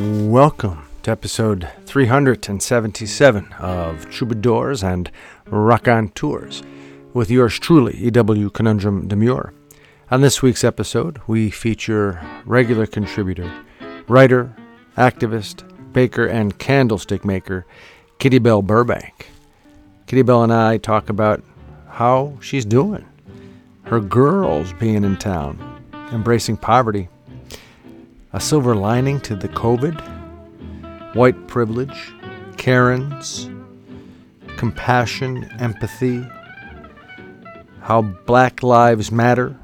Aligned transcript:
Welcome 0.00 0.88
to 1.02 1.10
episode 1.10 1.68
377 1.84 3.52
of 3.58 4.08
Troubadours 4.08 4.82
and 4.82 5.10
Rock 5.44 5.88
on 5.88 6.08
Tours 6.08 6.62
with 7.12 7.30
yours 7.30 7.58
truly, 7.58 7.98
E.W. 8.06 8.48
Conundrum 8.48 9.08
Demure. 9.08 9.52
On 10.10 10.22
this 10.22 10.40
week's 10.40 10.64
episode, 10.64 11.20
we 11.26 11.50
feature 11.50 12.18
regular 12.46 12.86
contributor, 12.86 13.52
writer, 14.08 14.56
activist, 14.96 15.64
baker, 15.92 16.24
and 16.24 16.58
candlestick 16.58 17.22
maker 17.22 17.66
Kitty 18.18 18.38
Bell 18.38 18.62
Burbank. 18.62 19.28
Kitty 20.06 20.22
Bell 20.22 20.42
and 20.42 20.52
I 20.52 20.78
talk 20.78 21.10
about 21.10 21.44
how 21.88 22.38
she's 22.40 22.64
doing, 22.64 23.04
her 23.82 24.00
girls 24.00 24.72
being 24.72 25.04
in 25.04 25.18
town, 25.18 25.82
embracing 26.10 26.56
poverty, 26.56 27.10
a 28.32 28.40
silver 28.40 28.76
lining 28.76 29.20
to 29.20 29.34
the 29.34 29.48
COVID, 29.48 31.14
white 31.16 31.48
privilege, 31.48 32.12
Karens, 32.56 33.50
compassion, 34.56 35.50
empathy, 35.58 36.24
how 37.80 38.02
Black 38.02 38.62
Lives 38.62 39.10
Matter, 39.10 39.56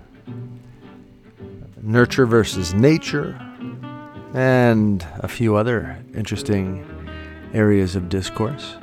nurture 1.80 2.26
versus 2.26 2.74
nature, 2.74 3.40
and 4.34 5.06
a 5.20 5.28
few 5.28 5.54
other 5.54 5.96
interesting 6.12 6.84
areas 7.54 7.94
of 7.94 8.08
discourse. 8.08 8.76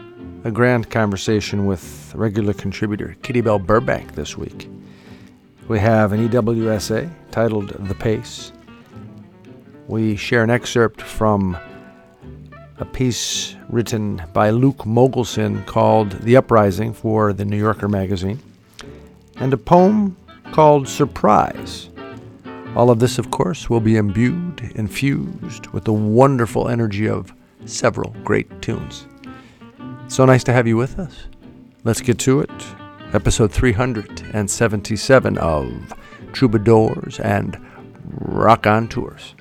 A 0.46 0.52
grand 0.52 0.90
conversation 0.90 1.66
with 1.66 2.14
regular 2.16 2.54
contributor 2.54 3.18
Kitty 3.22 3.42
Bell 3.42 3.60
Burbank 3.60 4.16
this 4.16 4.38
week. 4.38 4.70
We 5.68 5.80
have 5.80 6.14
an 6.14 6.30
EWSA 6.30 7.12
titled 7.32 7.70
The 7.70 7.96
Pace 7.96 8.53
we 9.88 10.16
share 10.16 10.44
an 10.44 10.50
excerpt 10.50 11.02
from 11.02 11.58
a 12.78 12.86
piece 12.86 13.56
written 13.70 14.22
by 14.34 14.50
Luke 14.50 14.80
Mogelson 14.80 15.66
called 15.66 16.12
The 16.22 16.38
Uprising 16.38 16.94
for 16.94 17.34
the 17.34 17.46
New 17.46 17.58
Yorker 17.58 17.88
magazine, 17.88 18.40
and 19.38 19.54
a 19.54 19.58
poem 19.58 20.18
called 20.52 20.88
Surprise. 20.88 21.90
All 22.76 22.90
of 22.90 23.00
this, 23.00 23.20
of 23.20 23.30
course, 23.30 23.70
will 23.70 23.80
be 23.80 23.98
imbued, 23.98 24.72
infused 24.76 25.68
with 25.68 25.84
the 25.84 25.94
wonderful 25.94 26.70
energy 26.70 27.08
of 27.08 27.34
several 27.66 28.16
great 28.24 28.62
tunes. 28.62 29.08
So 30.08 30.26
nice 30.26 30.44
to 30.46 30.54
have 30.54 30.68
you 30.68 30.78
with 30.78 31.00
us. 31.00 31.26
Let's 31.84 32.02
get 32.02 32.20
to 32.20 32.40
it. 32.40 32.52
Episode 33.14 33.52
377 33.52 35.38
of 35.38 35.94
Troubadours 36.32 37.20
and 37.20 37.58
Rock 38.06 38.66
on 38.66 38.88
Tours. 38.88 39.36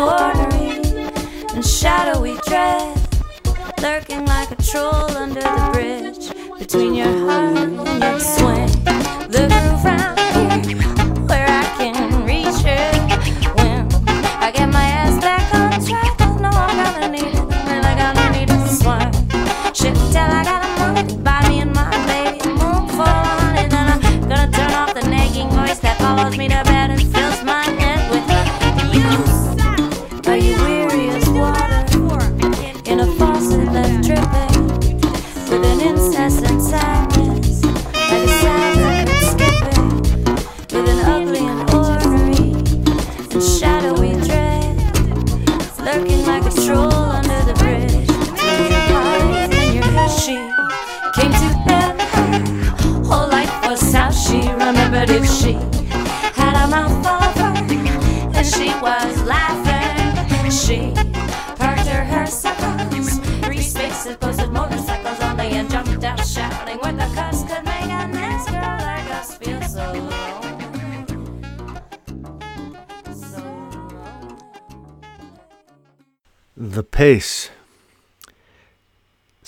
ordering 0.00 0.86
and 1.54 1.64
shadowy 1.64 2.36
dread 2.46 2.96
lurking 3.80 4.24
like 4.26 4.50
a 4.50 4.56
troll 4.62 5.10
under 5.16 5.40
the 5.40 5.70
bridge 5.72 6.58
between 6.58 6.94
your 6.94 7.12
heart 7.28 7.56
and 7.56 8.02
your 8.02 8.20
swing. 8.20 8.89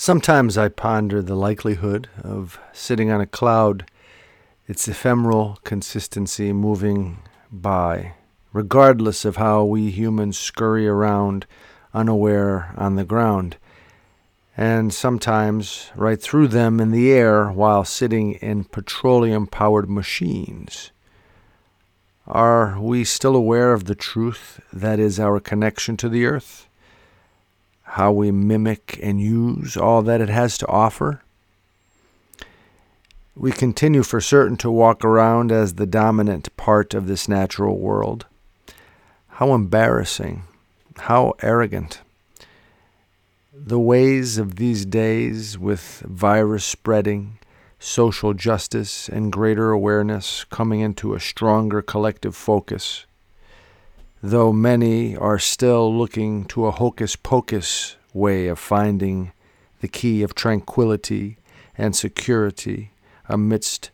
Sometimes 0.05 0.57
I 0.57 0.67
ponder 0.67 1.21
the 1.21 1.33
likelihood 1.33 2.09
of 2.21 2.59
sitting 2.73 3.09
on 3.09 3.21
a 3.21 3.25
cloud, 3.25 3.89
its 4.67 4.85
ephemeral 4.85 5.59
consistency 5.63 6.51
moving 6.51 7.19
by, 7.49 8.15
regardless 8.51 9.23
of 9.23 9.37
how 9.37 9.63
we 9.63 9.91
humans 9.91 10.37
scurry 10.37 10.89
around 10.89 11.45
unaware 11.93 12.73
on 12.75 12.95
the 12.97 13.05
ground, 13.05 13.55
and 14.57 14.93
sometimes 14.93 15.89
right 15.95 16.21
through 16.21 16.49
them 16.49 16.81
in 16.81 16.91
the 16.91 17.09
air 17.13 17.47
while 17.47 17.85
sitting 17.85 18.33
in 18.33 18.65
petroleum 18.65 19.47
powered 19.47 19.89
machines. 19.89 20.91
Are 22.27 22.77
we 22.77 23.05
still 23.05 23.37
aware 23.37 23.71
of 23.71 23.85
the 23.85 23.95
truth 23.95 24.59
that 24.73 24.99
is 24.99 25.17
our 25.17 25.39
connection 25.39 25.95
to 25.95 26.09
the 26.09 26.25
earth? 26.25 26.67
How 27.93 28.11
we 28.11 28.31
mimic 28.31 28.99
and 29.03 29.21
use 29.21 29.77
all 29.77 30.01
that 30.01 30.19
it 30.19 30.27
has 30.27 30.57
to 30.57 30.65
offer. 30.65 31.21
We 33.35 33.51
continue 33.51 34.01
for 34.01 34.19
certain 34.19 34.57
to 34.57 34.71
walk 34.71 35.05
around 35.05 35.51
as 35.51 35.75
the 35.75 35.85
dominant 35.85 36.57
part 36.57 36.95
of 36.95 37.05
this 37.05 37.29
natural 37.29 37.77
world. 37.77 38.25
How 39.27 39.53
embarrassing, 39.53 40.41
how 41.01 41.35
arrogant. 41.43 42.01
The 43.53 43.79
ways 43.79 44.39
of 44.39 44.55
these 44.55 44.87
days, 44.87 45.59
with 45.59 46.01
virus 46.07 46.65
spreading, 46.65 47.37
social 47.77 48.33
justice, 48.33 49.07
and 49.07 49.31
greater 49.31 49.69
awareness 49.69 50.45
coming 50.45 50.79
into 50.79 51.13
a 51.13 51.19
stronger 51.19 51.83
collective 51.83 52.35
focus 52.35 53.05
though 54.25 54.53
many 54.53 55.17
are 55.17 55.37
still 55.37 55.93
looking 55.93 56.45
to 56.45 56.65
a 56.65 56.71
hocus 56.71 57.13
pocus 57.17 57.97
way 58.13 58.47
of 58.47 58.57
finding 58.57 59.33
the 59.81 59.87
key 59.89 60.23
of 60.23 60.33
tranquility 60.33 61.35
and 61.77 61.93
security 61.93 62.91
amidst 63.27 63.91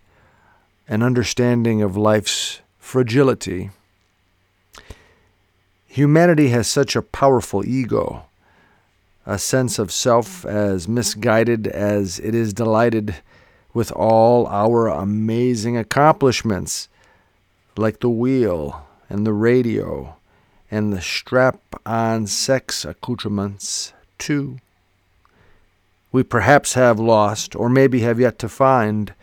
an 0.87 1.01
understanding 1.01 1.81
of 1.81 1.97
life's 1.97 2.61
fragility. 2.77 3.71
Humanity 5.87 6.49
has 6.49 6.67
such 6.67 6.95
a 6.95 7.01
powerful 7.01 7.65
ego, 7.65 8.25
a 9.25 9.39
sense 9.39 9.79
of 9.79 9.91
self 9.91 10.45
as 10.45 10.87
misguided 10.87 11.65
as 11.65 12.19
it 12.19 12.35
is 12.35 12.53
delighted 12.53 13.15
with 13.73 13.91
all 13.93 14.45
our 14.45 14.89
amazing 14.89 15.75
accomplishments, 15.75 16.87
like 17.75 17.99
the 17.99 18.09
wheel 18.09 18.85
and 19.09 19.25
the 19.25 19.33
radio 19.33 20.15
and 20.71 20.93
the 20.93 21.01
strap 21.01 21.59
on 21.85 22.27
sex 22.27 22.85
accoutrements, 22.85 23.93
too. 24.17 24.57
We 26.11 26.23
perhaps 26.23 26.73
have 26.73 26.99
lost, 26.99 27.55
or 27.55 27.69
maybe 27.69 28.01
have 28.01 28.19
yet 28.19 28.39
to 28.39 28.49
find, 28.49 29.13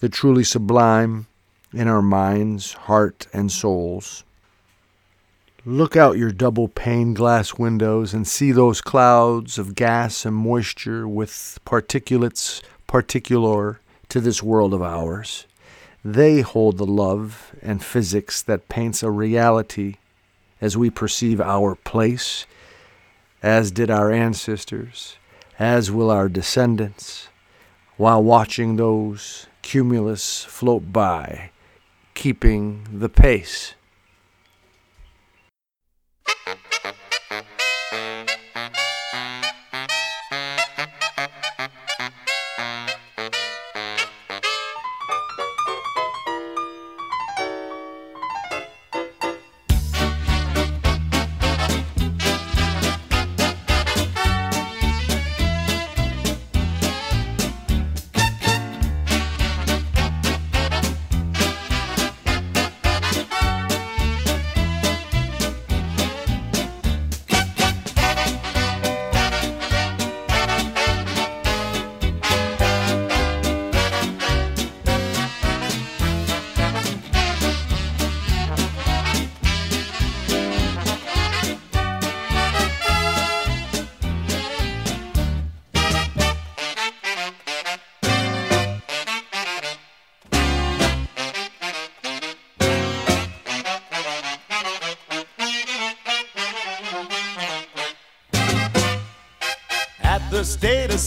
the 0.00 0.08
truly 0.08 0.44
sublime 0.44 1.26
in 1.72 1.86
our 1.86 2.02
minds, 2.02 2.72
heart, 2.72 3.26
and 3.32 3.52
souls. 3.52 4.24
Look 5.66 5.94
out 5.94 6.16
your 6.16 6.32
double 6.32 6.68
pane 6.68 7.12
glass 7.12 7.54
windows 7.54 8.14
and 8.14 8.26
see 8.26 8.50
those 8.50 8.80
clouds 8.80 9.58
of 9.58 9.74
gas 9.74 10.24
and 10.24 10.34
moisture 10.34 11.06
with 11.06 11.58
particulates 11.66 12.62
particular 12.86 13.78
to 14.08 14.20
this 14.20 14.42
world 14.42 14.72
of 14.72 14.80
ours. 14.80 15.46
They 16.02 16.40
hold 16.40 16.78
the 16.78 16.86
love 16.86 17.54
and 17.60 17.84
physics 17.84 18.40
that 18.42 18.70
paints 18.70 19.02
a 19.02 19.10
reality 19.10 19.96
as 20.60 20.76
we 20.76 20.90
perceive 20.90 21.40
our 21.40 21.74
place, 21.74 22.46
as 23.42 23.70
did 23.70 23.90
our 23.90 24.10
ancestors, 24.10 25.16
as 25.58 25.90
will 25.90 26.10
our 26.10 26.28
descendants, 26.28 27.28
while 27.96 28.22
watching 28.22 28.76
those 28.76 29.46
cumulus 29.62 30.44
float 30.44 30.92
by, 30.92 31.50
keeping 32.14 32.86
the 32.92 33.08
pace. 33.08 33.74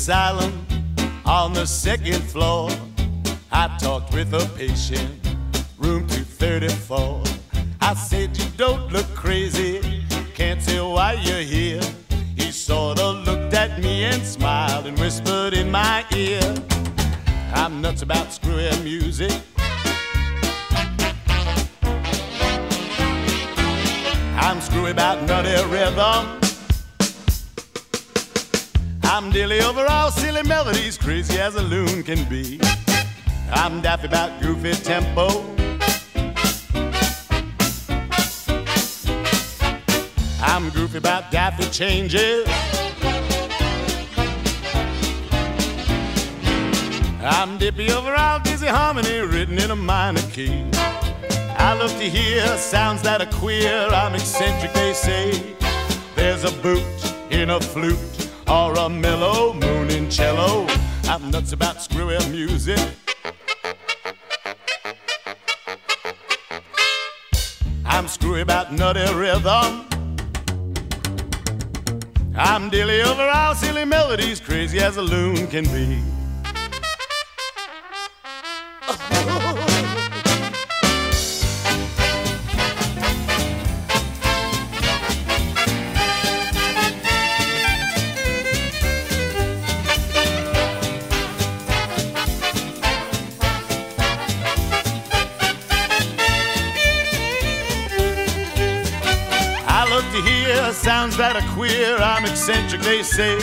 Asylum 0.04 0.68
on 1.26 1.54
the 1.54 1.66
second 1.66 2.22
floor. 2.24 2.70
I 3.54 3.74
talked 3.80 4.14
with 4.14 4.34
a 4.34 4.46
patient, 4.58 5.10
I'm 53.94 54.16
eccentric, 54.16 54.74
they 54.74 54.94
say. 54.94 55.56
There's 56.16 56.44
a 56.44 56.52
boot 56.62 56.84
in 57.30 57.52
a 57.52 57.60
flute 57.60 58.32
or 58.48 58.74
a 58.74 58.90
mellow 58.90 59.54
moon 59.54 59.92
in 59.92 60.10
cello. 60.10 60.68
I'm 61.04 61.30
nuts 61.30 61.54
about 61.54 61.82
screwy 61.82 62.18
music. 62.30 62.80
I'm 67.86 68.08
screwy 68.08 68.42
about 68.42 68.74
nutty 68.74 69.06
rhythm. 69.14 69.86
I'm 72.36 72.72
dilly 72.72 73.04
over 73.04 73.30
all 73.30 73.54
silly 73.54 73.86
melodies, 73.86 74.40
crazy 74.40 74.80
as 74.80 74.98
a 74.98 75.04
loon 75.04 75.48
can 75.48 75.66
be. 75.66 76.02
Eccentric, 102.46 102.82
they 102.82 103.02
say. 103.02 103.38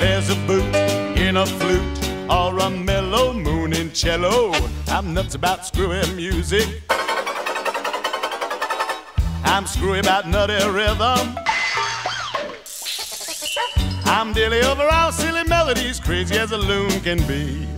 There's 0.00 0.28
a 0.28 0.34
boot 0.44 0.74
in 1.16 1.36
a 1.36 1.46
flute 1.46 2.28
or 2.28 2.58
a 2.58 2.68
mellow 2.68 3.32
moon 3.32 3.72
in 3.72 3.92
cello. 3.92 4.52
I'm 4.88 5.14
nuts 5.14 5.36
about 5.36 5.64
screwy 5.64 6.02
music. 6.16 6.82
I'm 9.44 9.66
screwy 9.68 10.00
about 10.00 10.26
nutty 10.26 10.54
rhythm. 10.68 11.38
I'm 14.04 14.32
dilly 14.32 14.62
over 14.62 14.88
all 14.90 15.12
silly 15.12 15.44
melodies, 15.44 16.00
crazy 16.00 16.38
as 16.38 16.50
a 16.50 16.58
loon 16.58 16.90
can 17.02 17.24
be. 17.28 17.77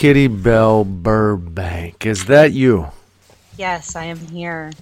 Kitty 0.00 0.28
Bell 0.28 0.82
Burbank. 0.82 2.06
Is 2.06 2.24
that 2.24 2.52
you? 2.52 2.88
Yes, 3.58 3.94
I 3.94 4.04
am 4.04 4.16
here. 4.16 4.72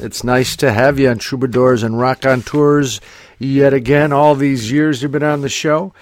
It's 0.00 0.24
nice 0.24 0.56
to 0.56 0.72
have 0.72 0.98
you 0.98 1.10
on 1.10 1.18
Troubadours 1.18 1.84
and 1.84 1.96
Rock 1.96 2.26
on 2.26 2.42
Tours 2.42 3.00
yet 3.38 3.72
again. 3.72 4.12
All 4.12 4.34
these 4.34 4.72
years 4.72 5.00
you've 5.00 5.12
been 5.12 5.22
on 5.22 5.42
the 5.42 5.48
show. 5.48 5.94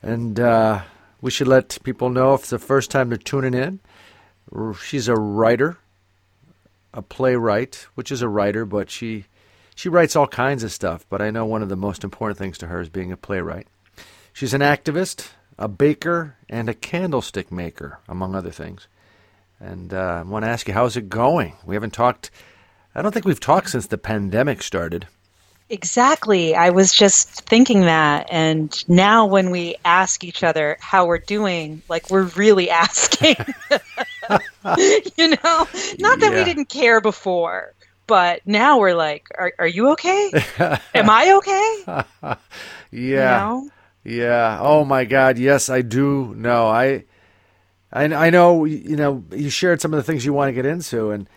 And 0.00 0.40
uh, 0.40 0.80
we 1.20 1.30
should 1.30 1.46
let 1.46 1.76
people 1.84 2.08
know 2.08 2.32
if 2.32 2.40
it's 2.40 2.48
the 2.48 2.58
first 2.58 2.90
time 2.90 3.10
they're 3.10 3.18
tuning 3.18 3.52
in. 3.52 3.80
She's 4.82 5.06
a 5.06 5.14
writer, 5.14 5.76
a 6.94 7.02
playwright, 7.02 7.86
which 7.96 8.10
is 8.10 8.22
a 8.22 8.28
writer, 8.28 8.64
but 8.64 8.88
she 8.88 9.26
she 9.74 9.90
writes 9.90 10.16
all 10.16 10.26
kinds 10.26 10.64
of 10.64 10.72
stuff. 10.72 11.04
But 11.10 11.20
I 11.20 11.30
know 11.30 11.44
one 11.44 11.62
of 11.62 11.68
the 11.68 11.76
most 11.76 12.02
important 12.02 12.38
things 12.38 12.56
to 12.58 12.68
her 12.68 12.80
is 12.80 12.88
being 12.88 13.12
a 13.12 13.18
playwright. 13.18 13.66
She's 14.32 14.54
an 14.54 14.62
activist, 14.62 15.28
a 15.58 15.68
baker, 15.68 16.36
and 16.48 16.68
a 16.68 16.74
candlestick 16.74 17.50
maker, 17.52 17.98
among 18.08 18.34
other 18.34 18.50
things. 18.50 18.86
And 19.60 19.94
uh, 19.94 20.20
I 20.20 20.22
want 20.22 20.44
to 20.44 20.50
ask 20.50 20.68
you, 20.68 20.74
how's 20.74 20.96
it 20.96 21.08
going? 21.08 21.54
We 21.64 21.74
haven't 21.74 21.92
talked. 21.92 22.30
I 22.94 23.02
don't 23.02 23.12
think 23.12 23.24
we've 23.24 23.40
talked 23.40 23.70
since 23.70 23.86
the 23.86 23.98
pandemic 23.98 24.62
started. 24.62 25.06
Exactly. 25.70 26.54
I 26.54 26.70
was 26.70 26.92
just 26.92 27.28
thinking 27.46 27.82
that. 27.82 28.28
And 28.30 28.88
now 28.88 29.26
when 29.26 29.50
we 29.50 29.76
ask 29.84 30.22
each 30.22 30.44
other 30.44 30.76
how 30.80 31.06
we're 31.06 31.18
doing, 31.18 31.82
like 31.88 32.10
we're 32.10 32.24
really 32.24 32.68
asking. 32.84 33.36
you 35.16 35.28
know, 35.28 35.68
not 35.98 36.20
that 36.20 36.32
yeah. 36.32 36.38
we 36.38 36.44
didn't 36.44 36.68
care 36.68 37.00
before, 37.00 37.72
but 38.06 38.46
now 38.46 38.78
we're 38.78 38.94
like, 38.94 39.28
are, 39.38 39.52
are 39.58 39.66
you 39.66 39.90
okay? 39.92 40.30
Am 40.94 41.08
I 41.08 41.32
okay? 41.38 42.36
yeah. 42.90 43.48
You 43.50 43.62
know? 43.62 43.70
Yeah. 44.04 44.58
Oh 44.60 44.84
my 44.84 45.04
God. 45.04 45.38
Yes, 45.38 45.68
I 45.68 45.82
do 45.82 46.34
know. 46.34 46.68
I, 46.68 47.04
I, 47.92 48.04
I 48.04 48.30
know. 48.30 48.64
You 48.64 48.96
know, 48.96 49.24
you 49.32 49.50
shared 49.50 49.80
some 49.80 49.94
of 49.94 49.96
the 49.96 50.02
things 50.02 50.24
you 50.24 50.32
want 50.32 50.48
to 50.50 50.52
get 50.52 50.66
into, 50.66 51.10
and 51.10 51.28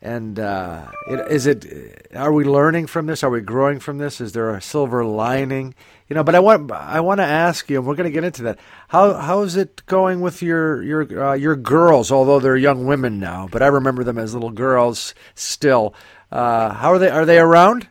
and 0.00 0.38
uh, 0.40 0.86
it, 1.08 1.32
is 1.32 1.46
it? 1.46 2.08
Are 2.14 2.32
we 2.32 2.44
learning 2.44 2.88
from 2.88 3.06
this? 3.06 3.22
Are 3.22 3.30
we 3.30 3.40
growing 3.40 3.78
from 3.78 3.98
this? 3.98 4.20
Is 4.20 4.32
there 4.32 4.50
a 4.50 4.60
silver 4.60 5.04
lining? 5.04 5.74
You 6.08 6.14
know, 6.14 6.24
but 6.24 6.34
I 6.34 6.40
want 6.40 6.72
I 6.72 6.98
want 7.00 7.18
to 7.18 7.24
ask 7.24 7.70
you, 7.70 7.78
and 7.78 7.86
we're 7.86 7.94
going 7.94 8.10
to 8.10 8.12
get 8.12 8.24
into 8.24 8.42
that. 8.42 8.58
How 8.88 9.14
how 9.14 9.42
is 9.42 9.54
it 9.56 9.86
going 9.86 10.20
with 10.20 10.42
your 10.42 10.82
your 10.82 11.24
uh, 11.24 11.34
your 11.34 11.54
girls? 11.54 12.10
Although 12.10 12.40
they're 12.40 12.56
young 12.56 12.84
women 12.84 13.20
now, 13.20 13.48
but 13.50 13.62
I 13.62 13.68
remember 13.68 14.02
them 14.02 14.18
as 14.18 14.34
little 14.34 14.50
girls 14.50 15.14
still. 15.36 15.94
Uh, 16.32 16.72
how 16.74 16.90
are 16.90 16.98
they? 16.98 17.08
Are 17.08 17.24
they 17.24 17.38
around? 17.38 17.88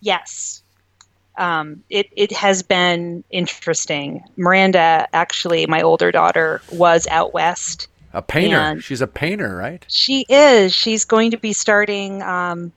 Yes, 0.00 0.63
um, 1.36 1.82
it 1.90 2.06
it 2.16 2.32
has 2.32 2.62
been 2.62 3.24
interesting. 3.30 4.24
Miranda, 4.36 5.08
actually, 5.12 5.66
my 5.66 5.82
older 5.82 6.12
daughter, 6.12 6.62
was 6.72 7.06
out 7.08 7.34
west 7.34 7.88
a 8.14 8.22
painter. 8.22 8.80
She's 8.80 9.00
a 9.00 9.08
painter, 9.08 9.54
right? 9.56 9.84
She 9.88 10.24
is. 10.28 10.72
She's 10.72 11.04
going 11.04 11.32
to 11.32 11.36
be 11.36 11.52
starting. 11.52 12.22
Um, 12.22 12.72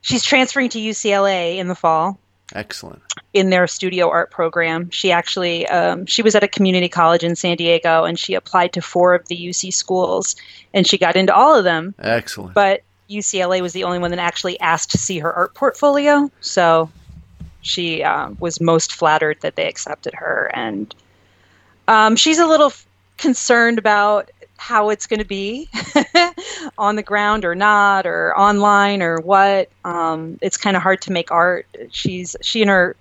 she's 0.00 0.24
transferring 0.24 0.70
to 0.70 0.78
UCLA 0.80 1.58
in 1.58 1.68
the 1.68 1.74
fall. 1.74 2.18
Excellent. 2.54 3.02
In 3.34 3.50
their 3.50 3.66
studio 3.66 4.08
art 4.08 4.30
program, 4.30 4.90
she 4.90 5.12
actually 5.12 5.68
um, 5.68 6.06
she 6.06 6.22
was 6.22 6.34
at 6.34 6.42
a 6.42 6.48
community 6.48 6.88
college 6.88 7.22
in 7.22 7.36
San 7.36 7.56
Diego, 7.58 8.04
and 8.04 8.18
she 8.18 8.34
applied 8.34 8.72
to 8.72 8.80
four 8.80 9.14
of 9.14 9.28
the 9.28 9.36
UC 9.36 9.72
schools, 9.72 10.34
and 10.72 10.86
she 10.86 10.98
got 10.98 11.16
into 11.16 11.34
all 11.34 11.54
of 11.54 11.62
them. 11.62 11.94
Excellent. 11.98 12.54
But 12.54 12.80
UCLA 13.10 13.60
was 13.60 13.72
the 13.72 13.84
only 13.84 13.98
one 13.98 14.10
that 14.10 14.18
actually 14.18 14.58
asked 14.58 14.90
to 14.92 14.98
see 14.98 15.18
her 15.18 15.32
art 15.32 15.54
portfolio, 15.54 16.30
so 16.40 16.90
she 17.62 18.02
uh, 18.02 18.30
was 18.38 18.60
most 18.60 18.92
flattered 18.92 19.40
that 19.40 19.56
they 19.56 19.68
accepted 19.68 20.14
her, 20.14 20.50
and 20.54 20.94
um, 21.88 22.16
she's 22.16 22.38
a 22.38 22.46
little 22.46 22.72
concerned 23.18 23.78
about 23.78 24.30
how 24.56 24.90
it's 24.90 25.06
going 25.06 25.18
to 25.18 25.26
be 25.26 25.68
on 26.78 26.96
the 26.96 27.02
ground 27.02 27.44
or 27.44 27.54
not 27.54 28.06
or 28.06 28.36
online 28.38 29.02
or 29.02 29.18
what. 29.20 29.70
Um, 29.84 30.38
it's 30.42 30.56
kind 30.56 30.76
of 30.76 30.82
hard 30.82 31.00
to 31.02 31.12
make 31.12 31.30
art. 31.30 31.66
She's 31.90 32.36
she 32.42 32.60
and 32.60 32.70
her 32.70 32.96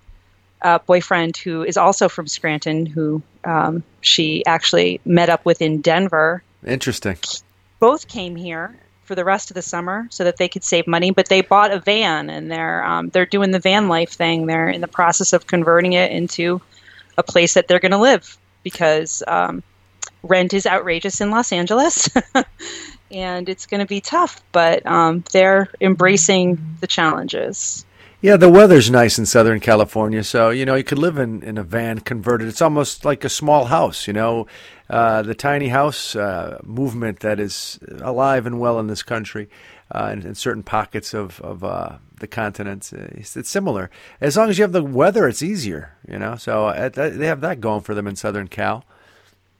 uh, 0.62 0.80
boyfriend 0.80 1.38
who 1.38 1.64
is 1.64 1.78
also 1.78 2.10
from 2.10 2.28
scranton 2.28 2.86
who 2.86 3.22
um, 3.44 3.84
she 4.02 4.46
actually 4.46 5.00
met 5.06 5.30
up 5.30 5.46
with 5.46 5.62
in 5.62 5.82
denver. 5.82 6.44
Interesting. 6.66 7.18
Both 7.80 8.08
came 8.08 8.36
here 8.36 8.76
for 9.10 9.16
the 9.16 9.26
rest 9.26 9.50
of 9.50 9.56
the 9.56 9.62
summer 9.64 10.08
so 10.12 10.24
that 10.24 10.38
they 10.38 10.48
could 10.48 10.64
save 10.64 10.86
money 10.86 11.10
but 11.10 11.28
they 11.30 11.42
bought 11.42 11.72
a 11.72 11.80
van 11.80 12.30
and 12.30 12.52
they're 12.52 12.86
um, 12.86 13.10
they're 13.10 13.26
doing 13.26 13.50
the 13.50 13.60
van 13.60 13.88
life 13.88 14.12
thing 14.12 14.46
they're 14.46 14.70
in 14.70 14.82
the 14.82 14.88
process 14.88 15.34
of 15.34 15.48
converting 15.48 15.94
it 15.94 16.12
into 16.12 16.62
a 17.18 17.24
place 17.24 17.56
that 17.56 17.68
they're 17.68 17.80
going 17.80 17.92
to 17.92 17.98
live 17.98 18.38
because 18.62 19.24
um, 19.28 19.64
rent 20.22 20.54
is 20.54 20.68
outrageous 20.68 21.22
in 21.22 21.32
Los 21.32 21.52
Angeles. 21.52 22.08
and 23.12 23.50
it's 23.50 23.66
going 23.66 23.80
to 23.80 23.88
be 23.88 24.02
tough, 24.02 24.42
but 24.52 24.86
um, 24.86 25.24
they're 25.32 25.70
embracing 25.82 26.60
the 26.80 26.88
challenges. 26.88 27.86
Yeah, 28.22 28.36
the 28.36 28.50
weather's 28.50 28.92
nice 28.92 29.18
in 29.18 29.26
Southern 29.26 29.62
California, 29.62 30.26
so 30.26 30.50
you 30.50 30.66
know 30.66 30.76
you 30.76 30.84
could 30.84 30.98
live 30.98 31.18
in, 31.18 31.42
in 31.42 31.58
a 31.58 31.64
van 31.64 32.00
converted. 32.00 32.50
It's 32.50 32.62
almost 32.62 33.06
like 33.06 33.24
a 33.24 33.30
small 33.30 33.66
house, 33.66 34.08
you 34.08 34.14
know, 34.14 34.46
uh, 34.90 35.22
the 35.22 35.36
tiny 35.36 35.68
house 35.68 36.16
uh, 36.16 36.60
movement 36.64 37.20
that 37.20 37.40
is 37.40 37.80
alive 38.02 38.46
and 38.46 38.60
well 38.60 38.80
in 38.80 38.88
this 38.88 39.04
country, 39.04 39.50
uh, 39.92 40.10
in, 40.12 40.26
in, 40.26 40.36
certain 40.36 40.64
pockets 40.64 41.14
of 41.14 41.40
of 41.42 41.64
uh, 41.64 41.98
the 42.20 42.28
continent. 42.28 42.92
It's, 42.94 43.38
it's, 43.38 43.50
similar. 43.50 43.92
As 44.20 44.36
long 44.36 44.50
as 44.50 44.58
you 44.58 44.64
have 44.64 44.72
the 44.72 44.84
weather, 44.84 45.28
it's 45.28 45.44
easier, 45.44 45.94
you 46.08 46.18
know. 46.18 46.36
So 46.36 46.68
uh, 46.68 46.90
they 46.90 47.28
have 47.28 47.42
that 47.42 47.62
going 47.62 47.82
for 47.82 47.94
them 47.94 48.08
in 48.08 48.16
Southern 48.16 48.48
Cal. 48.48 48.84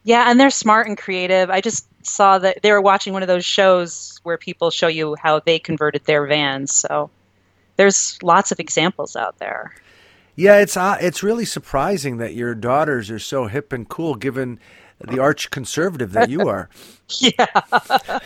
Yeah, 0.04 0.30
and 0.30 0.40
they're 0.40 0.50
smart 0.50 0.88
and 0.88 0.98
creative. 0.98 1.50
I 1.50 1.62
just 1.62 1.86
saw 2.06 2.40
that 2.40 2.62
they 2.64 2.72
were 2.72 2.82
watching 2.82 3.14
one 3.14 3.22
of 3.22 3.28
those 3.28 3.46
shows 3.46 4.20
where 4.24 4.38
people 4.38 4.72
show 4.72 4.88
you 4.88 5.16
how 5.22 5.40
they 5.40 5.60
converted 5.60 6.06
their 6.06 6.26
vans. 6.26 6.74
So 6.74 7.12
there's 7.76 8.18
lots 8.24 8.52
of 8.52 8.60
examples 8.60 9.16
out 9.16 9.38
there. 9.38 9.76
Yeah, 10.36 10.60
it's 10.60 10.78
uh, 10.78 10.98
it's 11.02 11.22
really 11.22 11.46
surprising 11.46 12.18
that 12.18 12.34
your 12.34 12.56
daughters 12.56 13.12
are 13.12 13.20
so 13.20 13.48
hip 13.48 13.74
and 13.74 13.88
cool, 13.88 14.16
given 14.16 14.58
the 15.00 15.20
arch 15.20 15.50
conservative 15.52 16.12
that 16.14 16.30
you 16.30 16.48
are. 16.48 16.70
yeah. 17.20 18.20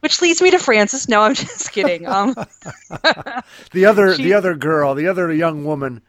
Which 0.00 0.22
leads 0.22 0.40
me 0.40 0.50
to 0.50 0.58
Frances. 0.58 1.08
No, 1.08 1.22
I'm 1.22 1.34
just 1.34 1.72
kidding. 1.72 2.06
Um, 2.06 2.34
the 3.72 3.86
other, 3.86 4.14
she, 4.14 4.24
the 4.24 4.34
other 4.34 4.54
girl, 4.54 4.94
the 4.94 5.08
other 5.08 5.32
young 5.32 5.64
woman. 5.64 6.00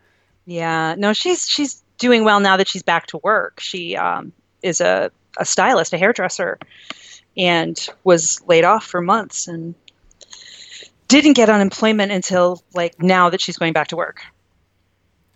Yeah, 0.45 0.95
no, 0.97 1.13
she's 1.13 1.47
she's 1.47 1.81
doing 1.97 2.23
well 2.23 2.39
now 2.39 2.57
that 2.57 2.67
she's 2.67 2.83
back 2.83 3.07
to 3.07 3.19
work. 3.23 3.59
She 3.59 3.95
um, 3.95 4.31
is 4.61 4.81
a, 4.81 5.11
a 5.37 5.45
stylist, 5.45 5.93
a 5.93 5.97
hairdresser, 5.97 6.59
and 7.37 7.87
was 8.03 8.41
laid 8.47 8.65
off 8.65 8.85
for 8.85 9.01
months 9.01 9.47
and 9.47 9.73
didn't 11.07 11.33
get 11.33 11.49
unemployment 11.49 12.11
until 12.11 12.61
like 12.73 13.01
now 13.01 13.29
that 13.29 13.41
she's 13.41 13.57
going 13.57 13.73
back 13.73 13.87
to 13.89 13.95
work. 13.95 14.21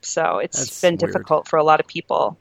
So 0.01 0.37
it's 0.37 0.57
That's 0.57 0.81
been 0.81 0.97
weird. 0.97 1.13
difficult 1.13 1.47
for 1.47 1.57
a 1.57 1.63
lot 1.63 1.79
of 1.79 1.87
people. 1.87 2.37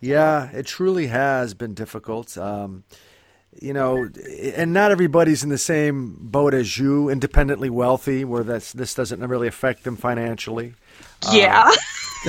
Yeah, 0.00 0.50
it 0.52 0.66
truly 0.66 1.06
has 1.08 1.54
been 1.54 1.74
difficult. 1.74 2.36
Um, 2.36 2.84
you 3.60 3.72
know, 3.72 4.08
and 4.54 4.72
not 4.72 4.90
everybody's 4.90 5.42
in 5.42 5.48
the 5.48 5.58
same 5.58 6.16
boat 6.20 6.54
as 6.54 6.78
you, 6.78 7.08
independently 7.08 7.70
wealthy, 7.70 8.24
where 8.24 8.42
that's 8.42 8.72
this 8.72 8.94
doesn't 8.94 9.20
really 9.20 9.48
affect 9.48 9.84
them 9.84 9.96
financially. 9.96 10.74
Yeah. 11.32 11.64
Uh, 11.66 11.72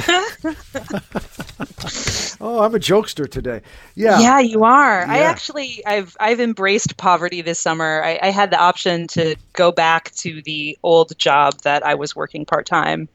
oh, 2.39 2.62
I'm 2.62 2.75
a 2.75 2.79
jokester 2.79 3.29
today. 3.29 3.62
Yeah. 3.95 4.19
Yeah, 4.19 4.39
you 4.39 4.63
are. 4.63 5.00
Yeah. 5.01 5.12
I 5.12 5.17
actually 5.19 5.86
I've 5.86 6.15
I've 6.19 6.39
embraced 6.39 6.97
poverty 6.97 7.41
this 7.41 7.59
summer. 7.59 8.01
I, 8.03 8.19
I 8.21 8.29
had 8.29 8.51
the 8.51 8.59
option 8.59 9.07
to 9.07 9.36
go 9.53 9.71
back 9.71 10.12
to 10.15 10.41
the 10.43 10.77
old 10.83 11.17
job 11.17 11.62
that 11.63 11.86
I 11.86 11.95
was 11.95 12.15
working 12.15 12.45
part 12.45 12.65
time. 12.65 13.09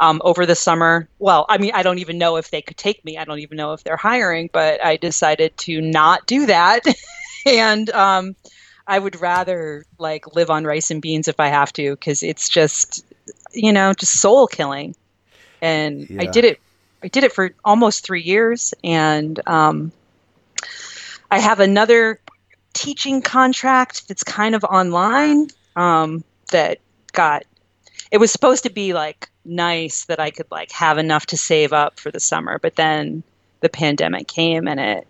Um, 0.00 0.20
over 0.24 0.44
the 0.44 0.56
summer. 0.56 1.08
Well, 1.20 1.46
I 1.48 1.58
mean, 1.58 1.70
I 1.72 1.84
don't 1.84 1.98
even 1.98 2.18
know 2.18 2.36
if 2.36 2.50
they 2.50 2.60
could 2.60 2.76
take 2.76 3.04
me. 3.04 3.16
I 3.16 3.24
don't 3.24 3.38
even 3.38 3.56
know 3.56 3.74
if 3.74 3.84
they're 3.84 3.96
hiring, 3.96 4.50
but 4.52 4.84
I 4.84 4.96
decided 4.96 5.56
to 5.58 5.80
not 5.80 6.26
do 6.26 6.46
that. 6.46 6.80
and 7.46 7.88
um, 7.90 8.34
I 8.88 8.98
would 8.98 9.20
rather 9.20 9.84
like 9.98 10.34
live 10.34 10.50
on 10.50 10.64
rice 10.64 10.90
and 10.90 11.00
beans 11.00 11.28
if 11.28 11.38
I 11.38 11.46
have 11.46 11.72
to, 11.74 11.92
because 11.92 12.24
it's 12.24 12.48
just, 12.48 13.06
you 13.52 13.72
know, 13.72 13.92
just 13.94 14.20
soul 14.20 14.48
killing 14.48 14.96
and 15.64 16.10
yeah. 16.10 16.22
I 16.22 16.26
did 16.26 16.44
it. 16.44 16.60
I 17.02 17.08
did 17.08 17.24
it 17.24 17.32
for 17.32 17.54
almost 17.64 18.04
three 18.04 18.22
years, 18.22 18.74
and 18.84 19.40
um, 19.46 19.92
I 21.30 21.38
have 21.38 21.60
another 21.60 22.20
teaching 22.74 23.22
contract 23.22 24.08
that's 24.08 24.22
kind 24.22 24.54
of 24.54 24.62
online 24.62 25.48
um, 25.74 26.22
that 26.52 26.78
got. 27.12 27.44
It 28.14 28.20
was 28.20 28.30
supposed 28.30 28.62
to 28.62 28.70
be 28.70 28.92
like 28.92 29.28
nice 29.44 30.04
that 30.04 30.20
I 30.20 30.30
could 30.30 30.48
like 30.48 30.70
have 30.70 30.98
enough 30.98 31.26
to 31.26 31.36
save 31.36 31.72
up 31.72 31.98
for 31.98 32.12
the 32.12 32.20
summer, 32.20 32.60
but 32.60 32.76
then 32.76 33.24
the 33.58 33.68
pandemic 33.68 34.28
came 34.28 34.68
and 34.68 34.78
it 34.78 35.08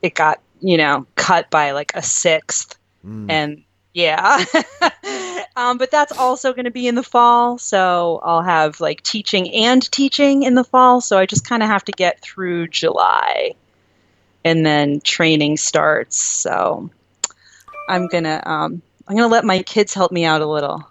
it 0.00 0.14
got 0.14 0.40
you 0.60 0.78
know 0.78 1.06
cut 1.14 1.50
by 1.50 1.72
like 1.72 1.92
a 1.94 2.02
sixth, 2.02 2.78
mm. 3.04 3.30
and 3.30 3.64
yeah. 3.92 4.42
um, 5.56 5.76
but 5.76 5.90
that's 5.90 6.12
also 6.12 6.54
going 6.54 6.64
to 6.64 6.70
be 6.70 6.88
in 6.88 6.94
the 6.94 7.02
fall, 7.02 7.58
so 7.58 8.18
I'll 8.24 8.40
have 8.40 8.80
like 8.80 9.02
teaching 9.02 9.52
and 9.52 9.82
teaching 9.92 10.42
in 10.42 10.54
the 10.54 10.64
fall. 10.64 11.02
So 11.02 11.18
I 11.18 11.26
just 11.26 11.46
kind 11.46 11.62
of 11.62 11.68
have 11.68 11.84
to 11.84 11.92
get 11.92 12.22
through 12.22 12.68
July, 12.68 13.56
and 14.42 14.64
then 14.64 15.02
training 15.02 15.58
starts. 15.58 16.16
So 16.16 16.88
I'm 17.90 18.06
gonna 18.08 18.42
um, 18.46 18.80
I'm 19.06 19.16
gonna 19.16 19.28
let 19.28 19.44
my 19.44 19.62
kids 19.62 19.92
help 19.92 20.12
me 20.12 20.24
out 20.24 20.40
a 20.40 20.46
little. 20.46 20.88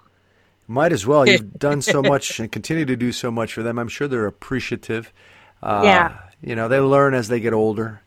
Might 0.67 0.91
as 0.91 1.05
well. 1.05 1.27
You've 1.27 1.53
done 1.59 1.81
so 1.81 2.01
much 2.01 2.39
and 2.39 2.51
continue 2.51 2.85
to 2.85 2.95
do 2.95 3.11
so 3.11 3.31
much 3.31 3.53
for 3.53 3.63
them. 3.63 3.79
I'm 3.79 3.87
sure 3.87 4.07
they're 4.07 4.27
appreciative. 4.27 5.13
Uh, 5.63 5.81
yeah. 5.83 6.17
You 6.41 6.55
know, 6.55 6.67
they 6.67 6.79
learn 6.79 7.13
as 7.13 7.29
they 7.29 7.39
get 7.39 7.53
older. 7.53 8.01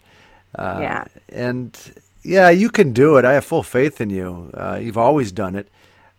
Uh, 0.54 0.78
yeah. 0.80 1.04
And 1.30 1.78
yeah, 2.22 2.50
you 2.50 2.70
can 2.70 2.92
do 2.92 3.16
it. 3.16 3.24
I 3.24 3.34
have 3.34 3.44
full 3.44 3.62
faith 3.62 4.00
in 4.00 4.10
you. 4.10 4.50
Uh, 4.54 4.78
you've 4.80 4.98
always 4.98 5.32
done 5.32 5.56
it. 5.56 5.68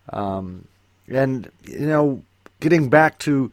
Um, 0.10 0.67
and, 1.07 1.50
you 1.63 1.88
know, 1.88 2.24
getting 2.60 2.89
back 2.89 3.19
to, 3.19 3.51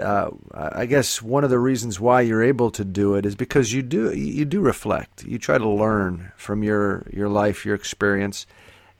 uh, 0.00 0.30
I 0.52 0.86
guess 0.86 1.20
one 1.20 1.44
of 1.44 1.50
the 1.50 1.58
reasons 1.58 2.00
why 2.00 2.22
you're 2.22 2.42
able 2.42 2.70
to 2.72 2.84
do 2.84 3.14
it 3.14 3.26
is 3.26 3.34
because 3.34 3.72
you 3.72 3.82
do 3.82 4.12
you 4.12 4.44
do 4.44 4.60
reflect. 4.60 5.24
You 5.24 5.38
try 5.38 5.58
to 5.58 5.68
learn 5.68 6.32
from 6.36 6.62
your 6.64 7.06
your 7.12 7.28
life, 7.28 7.64
your 7.64 7.74
experience, 7.76 8.46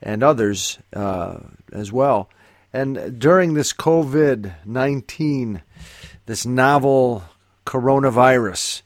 and 0.01 0.23
others 0.23 0.79
uh, 0.93 1.39
as 1.73 1.91
well. 1.91 2.29
And 2.75 3.17
during 3.17 3.53
this 3.53 3.71
COVID 3.71 4.53
19, 4.65 5.61
this 6.25 6.45
novel 6.45 7.23
coronavirus, 7.65 8.81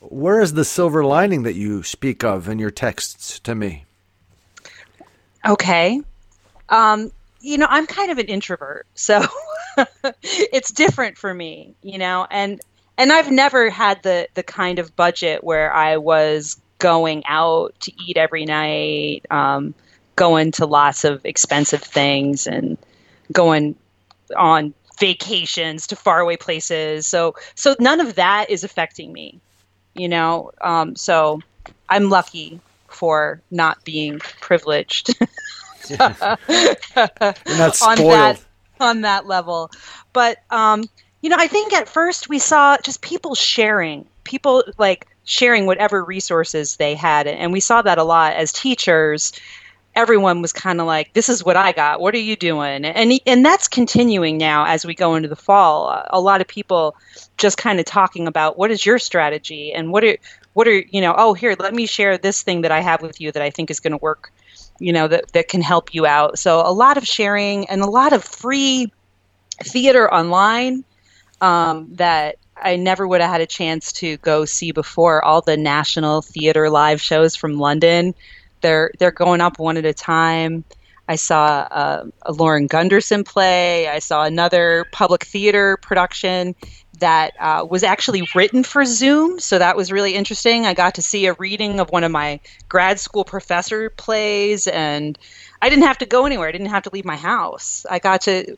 where 0.00 0.40
is 0.40 0.54
the 0.54 0.64
silver 0.64 1.04
lining 1.04 1.44
that 1.44 1.54
you 1.54 1.84
speak 1.84 2.24
of 2.24 2.48
in 2.48 2.58
your 2.58 2.72
texts 2.72 3.38
to 3.38 3.54
me? 3.54 3.84
Okay. 5.46 6.00
Um, 6.68 7.12
you 7.40 7.58
know, 7.58 7.68
I'm 7.70 7.86
kind 7.86 8.10
of 8.10 8.18
an 8.18 8.26
introvert, 8.26 8.88
so 8.96 9.24
it's 10.24 10.72
different 10.72 11.16
for 11.16 11.32
me, 11.32 11.76
you 11.80 11.98
know, 11.98 12.26
and 12.28 12.60
and 12.98 13.12
I've 13.12 13.30
never 13.30 13.70
had 13.70 14.02
the 14.02 14.26
the 14.34 14.42
kind 14.42 14.80
of 14.80 14.96
budget 14.96 15.44
where 15.44 15.72
I 15.72 15.98
was 15.98 16.60
going 16.78 17.22
out 17.28 17.78
to 17.82 17.92
eat 18.04 18.16
every 18.16 18.46
night, 18.46 19.26
um, 19.30 19.74
going 20.16 20.50
to 20.52 20.66
lots 20.66 21.04
of 21.04 21.24
expensive 21.24 21.82
things 21.82 22.48
and 22.48 22.76
going 23.30 23.76
on 24.36 24.74
vacations 24.98 25.86
to 25.88 25.96
faraway 25.96 26.36
places. 26.36 27.06
So 27.06 27.34
so 27.54 27.74
none 27.78 28.00
of 28.00 28.14
that 28.14 28.50
is 28.50 28.64
affecting 28.64 29.12
me, 29.12 29.40
you 29.94 30.08
know. 30.08 30.52
Um, 30.60 30.96
so 30.96 31.40
I'm 31.88 32.08
lucky 32.08 32.60
for 32.88 33.40
not 33.50 33.84
being 33.84 34.18
privileged. 34.40 35.10
Not 35.98 36.38
spoiled. 37.74 37.98
on 37.98 38.06
that 38.06 38.40
on 38.78 39.00
that 39.00 39.26
level, 39.26 39.68
but 40.12 40.38
um, 40.50 40.84
you 41.22 41.28
know, 41.28 41.36
I 41.38 41.48
think 41.48 41.72
at 41.72 41.88
first 41.88 42.28
we 42.28 42.38
saw 42.38 42.76
just 42.84 43.02
people 43.02 43.34
sharing, 43.34 44.06
people 44.22 44.62
like 44.78 45.08
sharing 45.24 45.66
whatever 45.66 46.04
resources 46.04 46.76
they 46.76 46.94
had, 46.94 47.26
and 47.26 47.52
we 47.52 47.58
saw 47.58 47.82
that 47.82 47.98
a 47.98 48.04
lot 48.04 48.34
as 48.34 48.52
teachers 48.52 49.32
everyone 49.94 50.42
was 50.42 50.52
kind 50.52 50.80
of 50.80 50.86
like, 50.86 51.12
"This 51.12 51.28
is 51.28 51.44
what 51.44 51.56
I 51.56 51.72
got. 51.72 52.00
What 52.00 52.14
are 52.14 52.18
you 52.18 52.36
doing?" 52.36 52.84
And 52.84 53.20
and 53.26 53.44
that's 53.44 53.68
continuing 53.68 54.38
now 54.38 54.64
as 54.66 54.84
we 54.84 54.94
go 54.94 55.14
into 55.14 55.28
the 55.28 55.36
fall. 55.36 56.04
A 56.10 56.20
lot 56.20 56.40
of 56.40 56.46
people 56.48 56.96
just 57.36 57.58
kind 57.58 57.78
of 57.78 57.86
talking 57.86 58.26
about 58.26 58.58
what 58.58 58.70
is 58.70 58.84
your 58.86 58.98
strategy 58.98 59.72
and 59.72 59.92
what 59.92 60.04
are 60.04 60.16
what 60.54 60.68
are 60.68 60.78
you 60.78 61.00
know? 61.00 61.14
Oh, 61.16 61.34
here, 61.34 61.54
let 61.58 61.74
me 61.74 61.86
share 61.86 62.18
this 62.18 62.42
thing 62.42 62.62
that 62.62 62.72
I 62.72 62.80
have 62.80 63.02
with 63.02 63.20
you 63.20 63.32
that 63.32 63.42
I 63.42 63.50
think 63.50 63.70
is 63.70 63.80
going 63.80 63.92
to 63.92 63.98
work. 63.98 64.32
You 64.78 64.92
know 64.92 65.08
that 65.08 65.32
that 65.32 65.48
can 65.48 65.62
help 65.62 65.94
you 65.94 66.06
out. 66.06 66.38
So 66.38 66.60
a 66.60 66.72
lot 66.72 66.96
of 66.96 67.06
sharing 67.06 67.68
and 67.68 67.82
a 67.82 67.90
lot 67.90 68.12
of 68.12 68.24
free 68.24 68.92
theater 69.62 70.12
online 70.12 70.84
um, 71.40 71.88
that 71.94 72.36
I 72.56 72.76
never 72.76 73.06
would 73.06 73.20
have 73.20 73.30
had 73.30 73.40
a 73.40 73.46
chance 73.46 73.92
to 73.94 74.16
go 74.18 74.44
see 74.44 74.72
before. 74.72 75.24
All 75.24 75.40
the 75.40 75.56
national 75.56 76.22
theater 76.22 76.70
live 76.70 77.00
shows 77.00 77.36
from 77.36 77.58
London 77.58 78.14
they're 78.62 78.90
they're 78.98 79.10
going 79.10 79.40
up 79.40 79.58
one 79.58 79.76
at 79.76 79.84
a 79.84 79.94
time. 79.94 80.64
I 81.08 81.16
saw 81.16 81.66
uh, 81.70 82.04
a 82.22 82.32
Lauren 82.32 82.68
Gunderson 82.68 83.24
play. 83.24 83.88
I 83.88 83.98
saw 83.98 84.24
another 84.24 84.86
public 84.92 85.24
theater 85.24 85.76
production 85.76 86.54
that 87.00 87.32
uh, 87.40 87.66
was 87.68 87.82
actually 87.82 88.28
written 88.34 88.62
for 88.62 88.84
Zoom, 88.84 89.40
so 89.40 89.58
that 89.58 89.76
was 89.76 89.90
really 89.90 90.14
interesting. 90.14 90.64
I 90.64 90.74
got 90.74 90.94
to 90.94 91.02
see 91.02 91.26
a 91.26 91.34
reading 91.34 91.80
of 91.80 91.90
one 91.90 92.04
of 92.04 92.12
my 92.12 92.38
grad 92.68 93.00
school 93.00 93.24
professor 93.24 93.90
plays, 93.90 94.68
and 94.68 95.18
I 95.60 95.68
didn't 95.68 95.84
have 95.84 95.98
to 95.98 96.06
go 96.06 96.24
anywhere. 96.26 96.48
I 96.48 96.52
didn't 96.52 96.68
have 96.68 96.84
to 96.84 96.90
leave 96.92 97.04
my 97.04 97.16
house. 97.16 97.84
I 97.90 97.98
got 97.98 98.22
to 98.22 98.56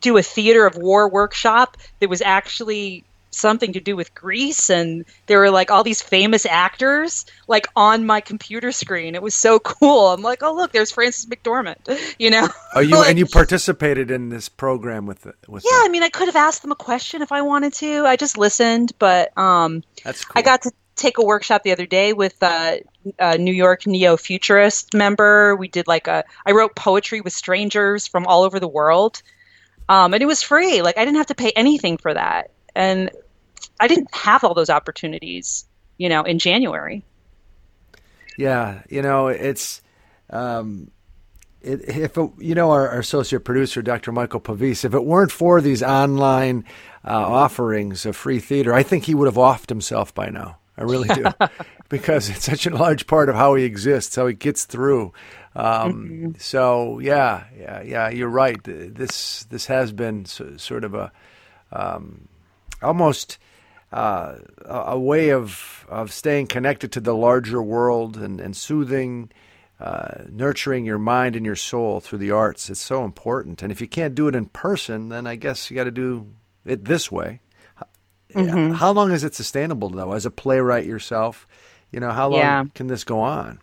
do 0.00 0.16
a 0.16 0.22
theater 0.22 0.66
of 0.66 0.76
war 0.76 1.08
workshop 1.08 1.76
that 2.00 2.08
was 2.08 2.22
actually 2.22 3.04
something 3.30 3.72
to 3.72 3.80
do 3.80 3.96
with 3.96 4.14
Greece, 4.14 4.70
and 4.70 5.04
there 5.26 5.38
were 5.38 5.50
like 5.50 5.70
all 5.70 5.84
these 5.84 6.02
famous 6.02 6.46
actors 6.46 7.26
like 7.46 7.66
on 7.76 8.06
my 8.06 8.20
computer 8.20 8.72
screen. 8.72 9.14
It 9.14 9.22
was 9.22 9.34
so 9.34 9.58
cool. 9.58 10.08
I'm 10.08 10.22
like, 10.22 10.42
oh 10.42 10.54
look, 10.54 10.72
there's 10.72 10.90
Frances 10.90 11.26
McDormand. 11.26 11.76
You 12.18 12.30
know? 12.30 12.48
Oh, 12.74 12.80
you 12.80 12.96
like, 12.96 13.10
and 13.10 13.18
you 13.18 13.26
participated 13.32 14.10
in 14.10 14.28
this 14.28 14.48
program 14.48 15.06
with 15.06 15.26
with. 15.46 15.64
Yeah, 15.64 15.78
them. 15.78 15.86
I 15.86 15.88
mean, 15.88 16.02
I 16.02 16.08
could 16.08 16.26
have 16.26 16.36
asked 16.36 16.62
them 16.62 16.72
a 16.72 16.76
question 16.76 17.22
if 17.22 17.30
I 17.32 17.42
wanted 17.42 17.74
to. 17.74 18.06
I 18.06 18.16
just 18.16 18.36
listened, 18.38 18.92
but 18.98 19.36
um, 19.38 19.84
that's 20.04 20.24
cool. 20.24 20.32
I 20.36 20.42
got 20.42 20.62
to 20.62 20.72
take 20.96 21.18
a 21.18 21.24
workshop 21.24 21.62
the 21.62 21.72
other 21.72 21.86
day 21.86 22.12
with 22.12 22.36
uh, 22.42 22.76
a 23.18 23.38
New 23.38 23.52
York 23.52 23.86
neo 23.86 24.16
futurist 24.16 24.94
member. 24.94 25.54
We 25.54 25.68
did 25.68 25.86
like 25.86 26.08
a 26.08 26.24
I 26.44 26.52
wrote 26.52 26.74
poetry 26.74 27.20
with 27.20 27.32
strangers 27.32 28.06
from 28.06 28.26
all 28.26 28.42
over 28.42 28.58
the 28.58 28.68
world. 28.68 29.22
Um, 29.88 30.12
and 30.12 30.22
it 30.22 30.26
was 30.26 30.42
free. 30.42 30.82
Like 30.82 30.98
I 30.98 31.04
didn't 31.04 31.16
have 31.16 31.26
to 31.26 31.34
pay 31.34 31.52
anything 31.54 31.96
for 31.96 32.12
that 32.12 32.50
and 32.78 33.10
I 33.80 33.88
didn't 33.88 34.14
have 34.14 34.44
all 34.44 34.54
those 34.54 34.70
opportunities, 34.70 35.66
you 35.98 36.08
know, 36.08 36.22
in 36.22 36.38
January. 36.38 37.04
Yeah, 38.38 38.82
you 38.88 39.02
know, 39.02 39.26
it's 39.26 39.82
um, 40.30 40.92
it, 41.60 41.88
if 41.88 42.16
it, 42.16 42.30
you 42.38 42.54
know 42.54 42.70
our, 42.70 42.88
our, 42.88 43.00
associate 43.00 43.44
producer, 43.44 43.82
Dr. 43.82 44.12
Michael 44.12 44.38
Pavis, 44.38 44.84
if 44.84 44.94
it 44.94 45.04
weren't 45.04 45.32
for 45.32 45.60
these 45.60 45.82
online 45.82 46.64
uh, 47.04 47.10
offerings 47.10 48.06
of 48.06 48.14
free 48.14 48.38
theater, 48.38 48.72
I 48.72 48.84
think 48.84 49.04
he 49.04 49.14
would 49.14 49.26
have 49.26 49.34
offed 49.34 49.70
himself 49.70 50.14
by 50.14 50.28
now. 50.30 50.58
I 50.76 50.82
really 50.82 51.08
do, 51.08 51.24
because 51.88 52.30
it's 52.30 52.44
such 52.44 52.64
a 52.64 52.70
large 52.70 53.08
part 53.08 53.28
of 53.28 53.34
how 53.34 53.56
he 53.56 53.64
exists, 53.64 54.14
how 54.14 54.28
he 54.28 54.34
gets 54.34 54.66
through. 54.66 55.12
Um, 55.56 55.64
mm-hmm. 55.64 56.30
So 56.38 57.00
yeah, 57.00 57.44
yeah, 57.58 57.82
yeah, 57.82 58.08
you're 58.10 58.28
right. 58.28 58.62
This 58.62 59.42
this 59.50 59.66
has 59.66 59.90
been 59.90 60.26
so, 60.26 60.56
sort 60.58 60.84
of 60.84 60.94
a 60.94 61.10
um, 61.72 62.28
almost 62.82 63.38
uh, 63.92 64.36
a 64.64 64.98
way 64.98 65.30
of 65.30 65.86
of 65.88 66.12
staying 66.12 66.46
connected 66.46 66.92
to 66.92 67.00
the 67.00 67.14
larger 67.14 67.62
world 67.62 68.16
and, 68.16 68.40
and 68.40 68.56
soothing, 68.56 69.30
uh, 69.80 70.24
nurturing 70.30 70.84
your 70.84 70.98
mind 70.98 71.34
and 71.34 71.46
your 71.46 71.56
soul 71.56 72.00
through 72.00 72.18
the 72.18 72.30
arts. 72.30 72.68
It's 72.68 72.80
so 72.80 73.04
important. 73.04 73.62
And 73.62 73.72
if 73.72 73.80
you 73.80 73.88
can't 73.88 74.14
do 74.14 74.28
it 74.28 74.34
in 74.34 74.46
person, 74.46 75.08
then 75.08 75.26
I 75.26 75.36
guess 75.36 75.70
you 75.70 75.76
got 75.76 75.84
to 75.84 75.90
do 75.90 76.26
it 76.66 76.84
this 76.84 77.10
way. 77.10 77.40
Mm-hmm. 78.34 78.74
How 78.74 78.92
long 78.92 79.12
is 79.12 79.24
it 79.24 79.34
sustainable 79.34 79.88
though? 79.88 80.12
As 80.12 80.26
a 80.26 80.30
playwright 80.30 80.84
yourself, 80.84 81.46
you 81.90 82.00
know, 82.00 82.10
how 82.10 82.28
long 82.28 82.40
yeah. 82.40 82.64
can 82.74 82.86
this 82.86 83.04
go 83.04 83.20
on? 83.20 83.60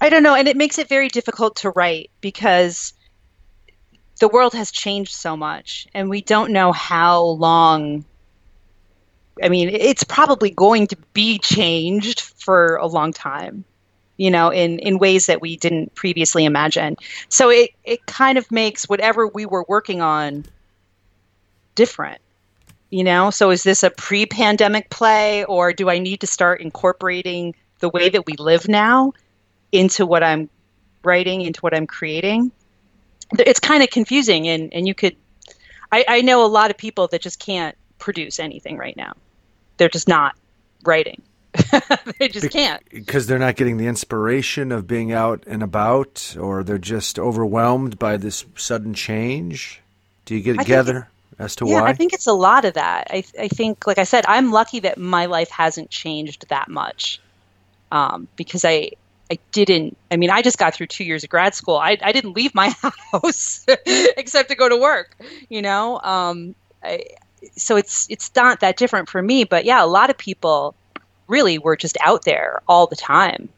I 0.00 0.08
don't 0.08 0.24
know, 0.24 0.34
and 0.34 0.48
it 0.48 0.56
makes 0.56 0.78
it 0.78 0.88
very 0.88 1.08
difficult 1.08 1.56
to 1.56 1.70
write 1.70 2.10
because 2.20 2.92
the 4.22 4.28
world 4.28 4.54
has 4.54 4.70
changed 4.70 5.12
so 5.12 5.36
much 5.36 5.88
and 5.94 6.08
we 6.08 6.22
don't 6.22 6.52
know 6.52 6.70
how 6.70 7.24
long 7.24 8.04
I 9.42 9.48
mean, 9.48 9.68
it's 9.68 10.04
probably 10.04 10.50
going 10.50 10.86
to 10.88 10.96
be 11.12 11.38
changed 11.38 12.20
for 12.20 12.76
a 12.76 12.86
long 12.86 13.12
time, 13.12 13.64
you 14.18 14.30
know, 14.30 14.50
in, 14.50 14.78
in 14.78 14.98
ways 14.98 15.26
that 15.26 15.40
we 15.40 15.56
didn't 15.56 15.96
previously 15.96 16.44
imagine. 16.44 16.98
So 17.30 17.50
it, 17.50 17.70
it 17.82 18.06
kind 18.06 18.38
of 18.38 18.48
makes 18.52 18.88
whatever 18.88 19.26
we 19.26 19.44
were 19.44 19.64
working 19.66 20.00
on 20.00 20.44
different, 21.74 22.20
you 22.90 23.02
know? 23.02 23.30
So 23.30 23.50
is 23.50 23.64
this 23.64 23.82
a 23.82 23.90
pre 23.90 24.24
pandemic 24.26 24.88
play, 24.88 25.44
or 25.46 25.72
do 25.72 25.90
I 25.90 25.98
need 25.98 26.20
to 26.20 26.28
start 26.28 26.60
incorporating 26.60 27.56
the 27.80 27.88
way 27.88 28.08
that 28.08 28.26
we 28.26 28.34
live 28.38 28.68
now 28.68 29.14
into 29.72 30.06
what 30.06 30.22
I'm 30.22 30.48
writing, 31.02 31.40
into 31.40 31.60
what 31.62 31.74
I'm 31.74 31.88
creating? 31.88 32.52
It's 33.38 33.60
kind 33.60 33.82
of 33.82 33.90
confusing 33.90 34.48
and, 34.48 34.72
and 34.72 34.86
you 34.86 34.94
could 34.94 35.16
I, 35.90 36.04
I 36.08 36.20
know 36.22 36.44
a 36.44 36.48
lot 36.48 36.70
of 36.70 36.76
people 36.76 37.08
that 37.08 37.20
just 37.20 37.38
can't 37.38 37.76
produce 37.98 38.38
anything 38.38 38.76
right 38.76 38.96
now 38.96 39.14
they're 39.76 39.88
just 39.88 40.08
not 40.08 40.36
writing. 40.84 41.22
they 42.18 42.28
just 42.28 42.44
Be- 42.44 42.48
can't. 42.48 42.82
because 42.90 43.26
they're 43.26 43.38
not 43.38 43.56
getting 43.56 43.76
the 43.76 43.86
inspiration 43.86 44.72
of 44.72 44.86
being 44.86 45.12
out 45.12 45.44
and 45.46 45.62
about, 45.62 46.36
or 46.40 46.64
they're 46.64 46.78
just 46.78 47.18
overwhelmed 47.18 47.98
by 47.98 48.16
this 48.16 48.44
sudden 48.56 48.94
change. 48.94 49.80
Do 50.24 50.34
you 50.34 50.40
get 50.42 50.58
together 50.58 51.08
as 51.38 51.56
to 51.56 51.66
Yeah, 51.66 51.82
why? 51.82 51.88
I 51.88 51.92
think 51.94 52.12
it's 52.12 52.26
a 52.26 52.32
lot 52.32 52.64
of 52.64 52.74
that. 52.74 53.08
I, 53.10 53.24
I 53.38 53.48
think, 53.48 53.86
like 53.86 53.98
I 53.98 54.04
said, 54.04 54.24
I'm 54.26 54.50
lucky 54.50 54.80
that 54.80 54.98
my 54.98 55.26
life 55.26 55.50
hasn't 55.50 55.90
changed 55.90 56.48
that 56.48 56.68
much 56.68 57.20
um, 57.90 58.28
because 58.36 58.64
I 58.64 58.92
I 59.32 59.38
didn't. 59.50 59.96
I 60.10 60.16
mean, 60.16 60.28
I 60.28 60.42
just 60.42 60.58
got 60.58 60.74
through 60.74 60.88
two 60.88 61.04
years 61.04 61.24
of 61.24 61.30
grad 61.30 61.54
school. 61.54 61.76
I 61.76 61.96
I 62.02 62.12
didn't 62.12 62.34
leave 62.34 62.54
my 62.54 62.68
house 63.12 63.64
except 63.86 64.50
to 64.50 64.54
go 64.54 64.68
to 64.68 64.76
work. 64.76 65.16
You 65.48 65.62
know, 65.62 66.00
um, 66.02 66.54
I, 66.84 67.04
so 67.56 67.76
it's 67.76 68.06
it's 68.10 68.30
not 68.36 68.60
that 68.60 68.76
different 68.76 69.08
for 69.08 69.22
me. 69.22 69.44
But 69.44 69.64
yeah, 69.64 69.82
a 69.82 69.86
lot 69.86 70.10
of 70.10 70.18
people 70.18 70.74
really 71.28 71.58
were 71.58 71.76
just 71.76 71.96
out 72.04 72.26
there 72.26 72.60
all 72.68 72.86
the 72.86 72.96
time, 72.96 73.48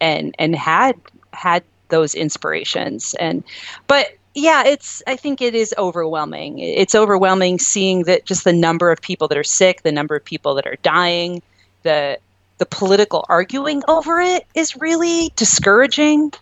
and 0.00 0.34
and 0.38 0.56
had 0.56 0.96
had 1.34 1.62
those 1.92 2.14
inspirations 2.14 3.14
and 3.20 3.44
but 3.86 4.16
yeah 4.34 4.64
it's 4.64 5.02
i 5.06 5.14
think 5.14 5.42
it 5.42 5.54
is 5.54 5.74
overwhelming 5.76 6.58
it's 6.58 6.94
overwhelming 6.94 7.58
seeing 7.58 8.04
that 8.04 8.24
just 8.24 8.44
the 8.44 8.52
number 8.52 8.90
of 8.90 9.00
people 9.02 9.28
that 9.28 9.36
are 9.36 9.44
sick 9.44 9.82
the 9.82 9.92
number 9.92 10.16
of 10.16 10.24
people 10.24 10.54
that 10.54 10.66
are 10.66 10.76
dying 10.82 11.42
the 11.82 12.18
the 12.62 12.66
political 12.66 13.26
arguing 13.28 13.82
over 13.88 14.20
it 14.20 14.46
is 14.54 14.76
really 14.76 15.32
discouraging. 15.34 16.32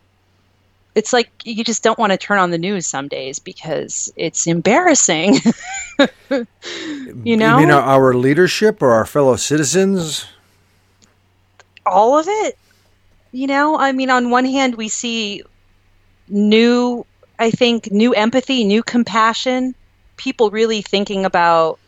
It's 0.95 1.15
like 1.15 1.31
you 1.45 1.65
just 1.65 1.83
don't 1.83 1.99
want 1.99 2.13
to 2.13 2.19
turn 2.19 2.39
on 2.39 2.51
the 2.51 2.59
news 2.59 2.87
some 2.87 3.09
days 3.09 3.39
because 3.39 4.13
it's 4.17 4.47
embarrassing. 4.47 5.39
You 7.25 7.37
know? 7.37 7.59
You 7.59 7.67
mean 7.67 7.71
our, 7.71 7.83
our 7.83 8.15
leadership 8.15 8.81
or 8.81 8.93
our 8.93 9.05
fellow 9.05 9.37
citizens? 9.37 10.27
all 11.85 12.19
of 12.19 12.27
it. 12.27 12.57
You 13.33 13.47
know 13.47 13.79
i 13.79 13.93
mean 13.93 14.11
on 14.11 14.31
one 14.31 14.45
hand 14.45 14.75
we 14.77 14.89
see 14.89 15.43
new 16.29 17.07
i 17.39 17.51
think 17.51 17.93
new 17.93 18.13
empathy 18.13 18.65
new 18.65 18.83
compassion 18.83 19.75
people 20.17 20.51
really 20.51 20.83
thinking 20.83 21.25
about 21.25 21.79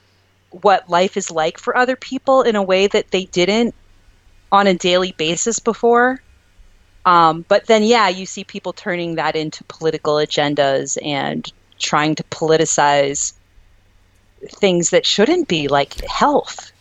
what 0.51 0.89
life 0.89 1.17
is 1.17 1.33
like 1.33 1.59
for 1.59 1.77
other 1.77 1.97
people 1.97 2.43
in 2.43 2.55
a 2.55 2.63
way 2.63 2.87
that 2.87 3.11
they 3.11 3.25
didn't 3.25 3.75
on 4.53 4.69
a 4.69 4.75
daily 4.75 5.13
basis 5.19 5.61
before 5.61 6.23
um, 7.07 7.45
but 7.49 7.67
then 7.67 7.83
yeah 7.83 8.09
you 8.09 8.27
see 8.27 8.45
people 8.45 8.73
turning 8.75 9.17
that 9.17 9.37
into 9.37 9.65
political 9.65 10.17
agendas 10.17 10.99
and 11.05 11.53
trying 11.81 12.15
to 12.15 12.25
politicize 12.25 13.35
things 14.49 14.91
that 14.91 15.07
shouldn't 15.07 15.49
be 15.49 15.69
like 15.69 16.01
health 16.07 16.73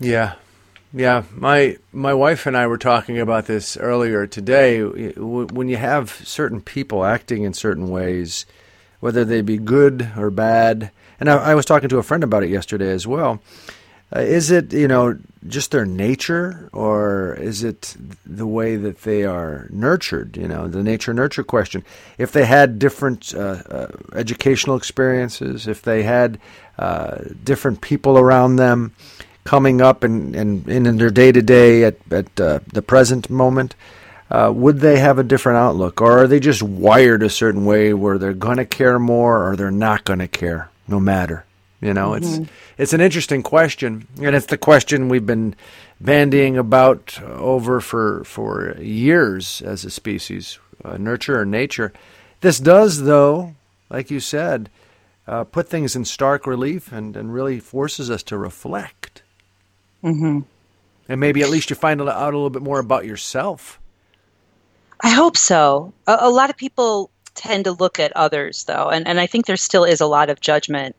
Yeah, 0.00 0.34
yeah. 0.92 1.24
My 1.34 1.78
my 1.92 2.14
wife 2.14 2.46
and 2.46 2.56
I 2.56 2.66
were 2.66 2.78
talking 2.78 3.18
about 3.18 3.46
this 3.46 3.76
earlier 3.76 4.26
today. 4.26 4.82
When 4.82 5.68
you 5.68 5.76
have 5.76 6.10
certain 6.24 6.60
people 6.60 7.04
acting 7.04 7.42
in 7.44 7.54
certain 7.54 7.88
ways, 7.90 8.46
whether 9.00 9.24
they 9.24 9.40
be 9.42 9.58
good 9.58 10.10
or 10.16 10.30
bad, 10.30 10.90
and 11.20 11.28
I, 11.30 11.36
I 11.52 11.54
was 11.56 11.66
talking 11.66 11.88
to 11.90 11.98
a 11.98 12.02
friend 12.04 12.24
about 12.24 12.44
it 12.44 12.50
yesterday 12.50 12.90
as 12.92 13.06
well. 13.06 13.40
Uh, 14.14 14.20
is 14.20 14.50
it 14.50 14.72
you 14.72 14.88
know 14.88 15.18
just 15.46 15.70
their 15.70 15.84
nature, 15.84 16.68
or 16.72 17.34
is 17.34 17.62
it 17.62 17.96
the 18.26 18.46
way 18.46 18.76
that 18.76 19.02
they 19.02 19.24
are 19.24 19.66
nurtured? 19.70 20.36
You 20.36 20.48
know, 20.48 20.66
the 20.66 20.82
nature 20.82 21.12
nurture 21.12 21.44
question. 21.44 21.84
If 22.16 22.32
they 22.32 22.46
had 22.46 22.78
different 22.78 23.34
uh, 23.34 23.62
uh, 23.70 23.88
educational 24.14 24.76
experiences, 24.76 25.68
if 25.68 25.82
they 25.82 26.02
had 26.02 26.40
uh, 26.78 27.18
different 27.44 27.80
people 27.80 28.18
around 28.18 28.56
them 28.56 28.94
coming 29.44 29.80
up 29.80 30.04
and, 30.04 30.36
and, 30.36 30.68
in 30.68 30.96
their 30.96 31.10
day 31.10 31.32
to 31.32 31.42
day 31.42 31.84
at 31.84 31.96
at 32.10 32.40
uh, 32.40 32.60
the 32.72 32.82
present 32.82 33.28
moment, 33.30 33.74
uh, 34.30 34.52
would 34.54 34.80
they 34.80 34.98
have 34.98 35.18
a 35.18 35.24
different 35.24 35.58
outlook, 35.58 36.00
or 36.00 36.18
are 36.18 36.26
they 36.26 36.40
just 36.40 36.62
wired 36.62 37.22
a 37.22 37.30
certain 37.30 37.64
way 37.64 37.92
where 37.92 38.18
they're 38.18 38.32
going 38.32 38.58
to 38.58 38.64
care 38.64 38.98
more 38.98 39.46
or 39.46 39.56
they're 39.56 39.70
not 39.70 40.04
going 40.04 40.18
to 40.18 40.28
care, 40.28 40.70
no 40.86 40.98
matter? 40.98 41.44
You 41.80 41.94
know, 41.94 42.14
it's 42.14 42.40
it's 42.76 42.92
an 42.92 43.00
interesting 43.00 43.42
question, 43.42 44.08
and 44.20 44.34
it's 44.34 44.46
the 44.46 44.58
question 44.58 45.08
we've 45.08 45.26
been 45.26 45.54
bandying 46.00 46.58
about 46.58 47.22
over 47.22 47.80
for 47.80 48.24
for 48.24 48.76
years 48.80 49.62
as 49.62 49.84
a 49.84 49.90
species, 49.90 50.58
uh, 50.84 50.96
nurture 50.96 51.40
or 51.40 51.44
nature. 51.44 51.92
This 52.40 52.58
does, 52.58 53.04
though, 53.04 53.54
like 53.90 54.10
you 54.10 54.18
said, 54.18 54.70
uh, 55.28 55.44
put 55.44 55.68
things 55.68 55.94
in 55.94 56.04
stark 56.04 56.46
relief 56.46 56.92
and, 56.92 57.16
and 57.16 57.32
really 57.32 57.60
forces 57.60 58.10
us 58.10 58.22
to 58.24 58.36
reflect. 58.36 59.22
mm-hmm. 60.02 60.40
And 61.08 61.20
maybe 61.20 61.42
at 61.42 61.48
least 61.48 61.70
you 61.70 61.76
find 61.76 62.00
out 62.00 62.08
a 62.08 62.36
little 62.36 62.50
bit 62.50 62.62
more 62.62 62.80
about 62.80 63.06
yourself. 63.06 63.80
I 65.00 65.10
hope 65.10 65.36
so. 65.36 65.92
A, 66.06 66.18
a 66.22 66.30
lot 66.30 66.50
of 66.50 66.56
people 66.56 67.10
tend 67.34 67.64
to 67.64 67.72
look 67.72 67.98
at 67.98 68.12
others, 68.16 68.64
though, 68.64 68.88
and, 68.88 69.06
and 69.06 69.20
I 69.20 69.26
think 69.26 69.46
there 69.46 69.56
still 69.56 69.84
is 69.84 70.00
a 70.00 70.06
lot 70.06 70.28
of 70.28 70.40
judgment 70.40 70.96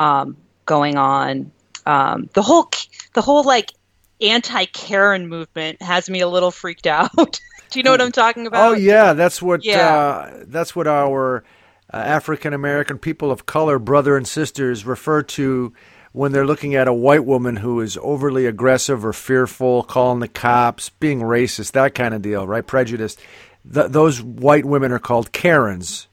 um, 0.00 0.36
going 0.66 0.96
on. 0.96 1.52
Um, 1.86 2.28
the 2.34 2.42
whole 2.42 2.70
the 3.14 3.22
whole 3.22 3.44
like 3.44 3.72
anti 4.20 4.64
Karen 4.66 5.28
movement 5.28 5.80
has 5.82 6.10
me 6.10 6.20
a 6.20 6.28
little 6.28 6.50
freaked 6.50 6.88
out. 6.88 7.12
Do 7.70 7.78
you 7.78 7.84
know 7.84 7.92
what 7.92 8.00
I'm 8.00 8.12
talking 8.12 8.48
about? 8.48 8.70
Oh 8.72 8.74
yeah, 8.74 9.12
that's 9.12 9.40
what 9.40 9.64
Yeah. 9.64 9.96
uh, 9.96 10.44
that's 10.48 10.74
what 10.74 10.88
our 10.88 11.44
uh, 11.92 11.96
African 11.98 12.52
American 12.52 12.98
people 12.98 13.30
of 13.30 13.46
color, 13.46 13.78
brother 13.78 14.16
and 14.16 14.26
sisters, 14.26 14.84
refer 14.84 15.22
to 15.22 15.72
when 16.12 16.32
they're 16.32 16.46
looking 16.46 16.74
at 16.74 16.88
a 16.88 16.92
white 16.92 17.24
woman 17.24 17.56
who 17.56 17.80
is 17.80 17.96
overly 18.02 18.46
aggressive 18.46 19.04
or 19.04 19.12
fearful, 19.12 19.84
calling 19.84 20.18
the 20.18 20.26
cops, 20.28 20.88
being 20.90 21.20
racist, 21.20 21.72
that 21.72 21.94
kind 21.94 22.14
of 22.14 22.22
deal, 22.22 22.46
right? 22.48 22.66
Prejudiced. 22.66 23.20
Th- 23.72 23.86
those 23.86 24.20
white 24.20 24.64
women 24.64 24.90
are 24.90 24.98
called 24.98 25.30
Karens. 25.30 26.08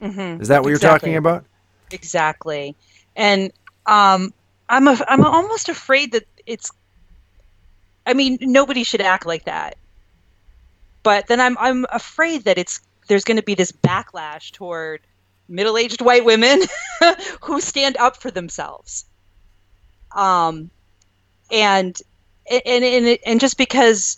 Mhm. 0.00 0.40
Is 0.40 0.48
that 0.48 0.62
what 0.62 0.68
you're 0.68 0.78
talking 0.78 1.16
about? 1.16 1.44
Exactly. 1.90 2.76
And 3.20 3.52
um, 3.84 4.32
I'm 4.70 4.88
a, 4.88 4.96
I'm 5.06 5.26
almost 5.26 5.68
afraid 5.68 6.12
that 6.12 6.24
it's. 6.46 6.72
I 8.06 8.14
mean, 8.14 8.38
nobody 8.40 8.82
should 8.82 9.02
act 9.02 9.26
like 9.26 9.44
that. 9.44 9.76
But 11.02 11.26
then 11.26 11.38
I'm 11.38 11.58
I'm 11.58 11.84
afraid 11.92 12.44
that 12.44 12.56
it's 12.56 12.80
there's 13.08 13.24
going 13.24 13.36
to 13.36 13.42
be 13.42 13.54
this 13.54 13.72
backlash 13.72 14.52
toward 14.52 15.02
middle-aged 15.48 16.00
white 16.00 16.24
women 16.24 16.62
who 17.42 17.60
stand 17.60 17.98
up 17.98 18.16
for 18.16 18.30
themselves. 18.30 19.04
Um, 20.12 20.70
and 21.50 22.00
and 22.50 22.84
and 22.84 23.18
and 23.26 23.38
just 23.38 23.58
because, 23.58 24.16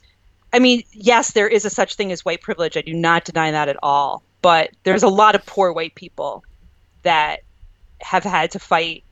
I 0.53 0.61
mean, 0.61 0.85
yes, 0.93 1.33
there 1.33 1.49
is 1.49 1.65
a 1.65 1.71
such 1.71 1.97
thing 1.97 2.13
as 2.13 2.25
white 2.25 2.41
privilege. 2.41 2.77
I 2.77 2.83
do 2.83 2.95
not 2.95 3.25
deny 3.25 3.51
that 3.51 3.69
at 3.69 3.79
all. 3.83 4.23
But 4.43 4.71
there's 4.85 5.03
a 5.03 5.09
lot 5.09 5.35
of 5.35 5.45
poor 5.45 5.73
white 5.73 5.97
people 5.97 6.45
that 7.03 7.41
have 8.03 8.25
had 8.25 8.51
to 8.53 8.59
fight 8.59 9.05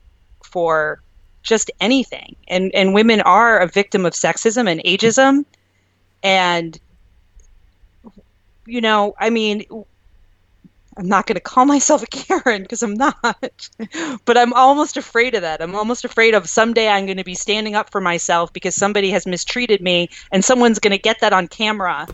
for 0.43 1.01
just 1.43 1.71
anything. 1.79 2.35
And 2.47 2.73
and 2.73 2.93
women 2.93 3.21
are 3.21 3.59
a 3.59 3.67
victim 3.67 4.05
of 4.05 4.13
sexism 4.13 4.69
and 4.69 4.81
ageism. 4.83 5.45
And 6.23 6.79
you 8.65 8.81
know 8.81 9.13
i 9.19 9.29
mean 9.29 9.63
i'm 10.97 11.07
not 11.07 11.25
going 11.25 11.35
to 11.35 11.41
call 11.41 11.65
myself 11.75 12.03
a 12.03 12.07
karen 12.07 12.61
because 12.61 12.83
i'm 12.83 12.93
not 12.93 13.15
but 14.25 14.37
i'm 14.37 14.53
almost 14.53 14.97
afraid 14.97 15.35
of 15.35 15.41
that. 15.41 15.61
I'm 15.61 15.75
almost 15.75 16.05
afraid 16.05 16.33
of 16.33 16.47
someday 16.49 16.87
i'm 16.87 17.05
going 17.05 17.17
to 17.17 17.23
be 17.23 17.35
standing 17.35 17.75
up 17.75 17.91
for 17.91 18.01
myself 18.01 18.53
because 18.53 18.75
somebody 18.75 19.11
has 19.11 19.25
mistreated 19.25 19.81
me 19.81 20.09
and 20.31 20.43
someone's 20.43 20.79
going 20.79 20.91
to 20.91 21.01
get 21.01 21.19
that 21.21 21.33
on 21.33 21.47
camera 21.47 22.07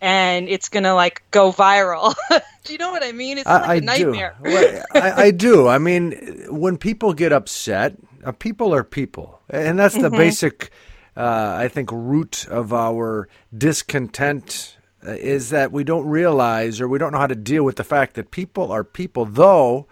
and 0.00 0.48
it's 0.48 0.68
to 0.68 0.94
like 0.94 1.22
go 1.30 1.52
viral 1.52 2.14
do 2.64 2.72
you 2.72 2.78
know 2.78 2.90
what 2.90 3.02
i 3.04 3.12
mean 3.12 3.38
it's 3.38 3.46
like 3.46 3.62
I, 3.62 3.74
a 3.74 3.76
I 3.76 3.80
nightmare 3.80 4.34
do. 4.42 4.80
I, 4.94 5.22
I 5.24 5.30
do. 5.30 5.68
I 5.68 5.78
mean, 5.78 6.46
when 6.48 6.76
people 6.76 7.12
get 7.12 7.32
upset, 7.32 7.96
uh, 8.24 8.32
people 8.32 8.74
are 8.74 8.84
people, 8.84 9.40
and 9.48 9.78
that's 9.78 9.96
the 9.96 10.10
basic, 10.10 10.70
uh, 11.16 11.54
I 11.56 11.68
think, 11.68 11.90
root 11.92 12.46
of 12.48 12.72
our 12.72 13.28
discontent 13.56 14.76
uh, 15.06 15.12
is 15.12 15.50
that 15.50 15.72
we 15.72 15.84
don't 15.84 16.06
realize 16.06 16.80
or 16.80 16.88
we 16.88 16.98
don't 16.98 17.12
know 17.12 17.18
how 17.18 17.26
to 17.26 17.34
deal 17.34 17.64
with 17.64 17.76
the 17.76 17.84
fact 17.84 18.14
that 18.14 18.30
people 18.30 18.70
are 18.70 18.84
people, 18.84 19.24
though 19.24 19.86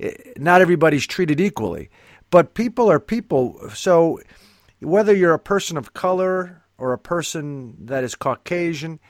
eh, 0.00 0.12
not 0.36 0.60
everybody's 0.60 1.06
treated 1.06 1.40
equally, 1.40 1.90
but 2.30 2.54
people 2.54 2.90
are 2.90 3.00
people. 3.00 3.58
So 3.74 4.20
whether 4.80 5.14
you're 5.14 5.34
a 5.34 5.38
person 5.38 5.76
of 5.76 5.94
color 5.94 6.62
or 6.78 6.92
a 6.92 6.98
person 6.98 7.76
that 7.86 8.04
is 8.04 8.14
Caucasian, 8.14 9.00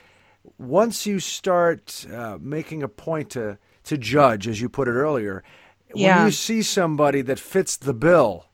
once 0.57 1.05
you 1.05 1.19
start 1.19 2.05
uh, 2.13 2.37
making 2.41 2.83
a 2.83 2.87
point 2.87 3.31
to 3.31 3.57
to 3.85 3.97
judge, 3.97 4.47
as 4.47 4.61
you 4.61 4.69
put 4.69 4.87
it 4.87 4.91
earlier, 4.93 5.43
Yeah. 5.93 6.17
when 6.17 6.25
you 6.27 6.31
see 6.31 6.61
somebody 6.61 7.21
that 7.23 7.37
fits 7.37 7.75
the 7.75 7.93
bill, 7.93 8.45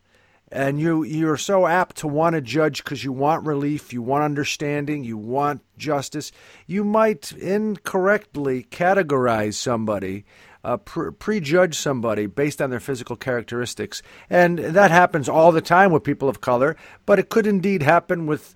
and 0.51 0.79
you 0.79 1.03
you're 1.03 1.37
so 1.37 1.67
apt 1.67 1.97
to 1.97 2.07
want 2.07 2.33
to 2.33 2.41
judge 2.41 2.83
because 2.83 3.03
you 3.03 3.11
want 3.13 3.45
relief, 3.45 3.93
you 3.93 4.01
want 4.01 4.23
understanding, 4.23 5.03
you 5.03 5.17
want 5.17 5.61
justice, 5.77 6.31
you 6.65 6.83
might 6.83 7.31
incorrectly 7.33 8.65
categorize 8.71 9.53
somebody 9.53 10.25
uh, 10.63 10.77
pre- 10.77 11.11
prejudge 11.11 11.75
somebody 11.77 12.25
based 12.25 12.61
on 12.61 12.69
their 12.69 12.79
physical 12.79 13.15
characteristics. 13.15 14.01
And 14.29 14.59
that 14.59 14.91
happens 14.91 15.29
all 15.29 15.51
the 15.51 15.61
time 15.61 15.91
with 15.91 16.03
people 16.03 16.27
of 16.27 16.41
color, 16.41 16.75
but 17.05 17.19
it 17.19 17.29
could 17.29 17.47
indeed 17.47 17.81
happen 17.83 18.25
with 18.25 18.53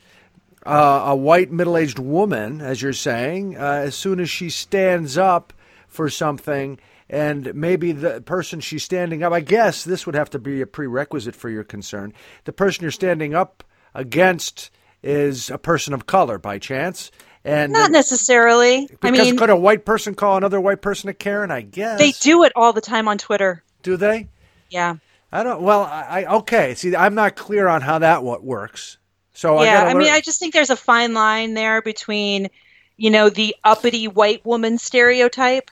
uh, 0.65 1.03
a 1.07 1.15
white 1.15 1.51
middle 1.51 1.77
aged 1.77 1.99
woman, 1.99 2.61
as 2.61 2.81
you're 2.81 2.93
saying, 2.93 3.57
uh, 3.57 3.81
as 3.85 3.95
soon 3.95 4.19
as 4.19 4.29
she 4.29 4.49
stands 4.49 5.17
up 5.17 5.53
for 5.87 6.09
something. 6.09 6.79
And 7.09 7.53
maybe 7.53 7.91
the 7.91 8.21
person 8.21 8.59
she's 8.59 8.83
standing 8.83 9.23
up, 9.23 9.33
I 9.33 9.41
guess 9.41 9.83
this 9.83 10.05
would 10.05 10.15
have 10.15 10.29
to 10.31 10.39
be 10.39 10.61
a 10.61 10.67
prerequisite 10.67 11.35
for 11.35 11.49
your 11.49 11.63
concern. 11.63 12.13
The 12.45 12.53
person 12.53 12.83
you're 12.83 12.91
standing 12.91 13.35
up 13.35 13.63
against 13.93 14.71
is 15.03 15.49
a 15.49 15.57
person 15.57 15.93
of 15.93 16.05
color 16.05 16.39
by 16.39 16.57
chance. 16.57 17.11
And 17.45 17.73
Not 17.73 17.91
necessarily. 17.91 18.83
I 18.83 18.87
because 19.01 19.27
mean, 19.27 19.37
could 19.37 19.49
a 19.49 19.55
white 19.55 19.85
person 19.85 20.15
call 20.15 20.37
another 20.37 20.61
white 20.61 20.81
person 20.81 21.09
a 21.09 21.13
Karen? 21.13 21.51
I 21.51 21.61
guess 21.61 21.99
they 21.99 22.11
do 22.11 22.43
it 22.43 22.53
all 22.55 22.71
the 22.71 22.81
time 22.81 23.07
on 23.07 23.17
Twitter. 23.17 23.63
Do 23.83 23.97
they? 23.97 24.29
Yeah. 24.69 24.95
I 25.31 25.43
don't. 25.43 25.61
Well, 25.61 25.83
I, 25.83 26.23
I 26.23 26.35
okay. 26.37 26.73
See, 26.73 26.95
I'm 26.95 27.15
not 27.15 27.35
clear 27.35 27.67
on 27.67 27.81
how 27.81 27.99
that 27.99 28.23
what 28.23 28.43
works. 28.43 28.97
So 29.33 29.61
yeah, 29.63 29.81
gotta 29.81 29.91
I 29.91 29.93
mean, 29.95 30.13
I 30.13 30.21
just 30.21 30.39
think 30.39 30.53
there's 30.53 30.69
a 30.69 30.75
fine 30.75 31.13
line 31.13 31.53
there 31.53 31.81
between, 31.81 32.49
you 32.97 33.09
know, 33.09 33.29
the 33.29 33.55
uppity 33.63 34.07
white 34.07 34.45
woman 34.45 34.77
stereotype 34.77 35.71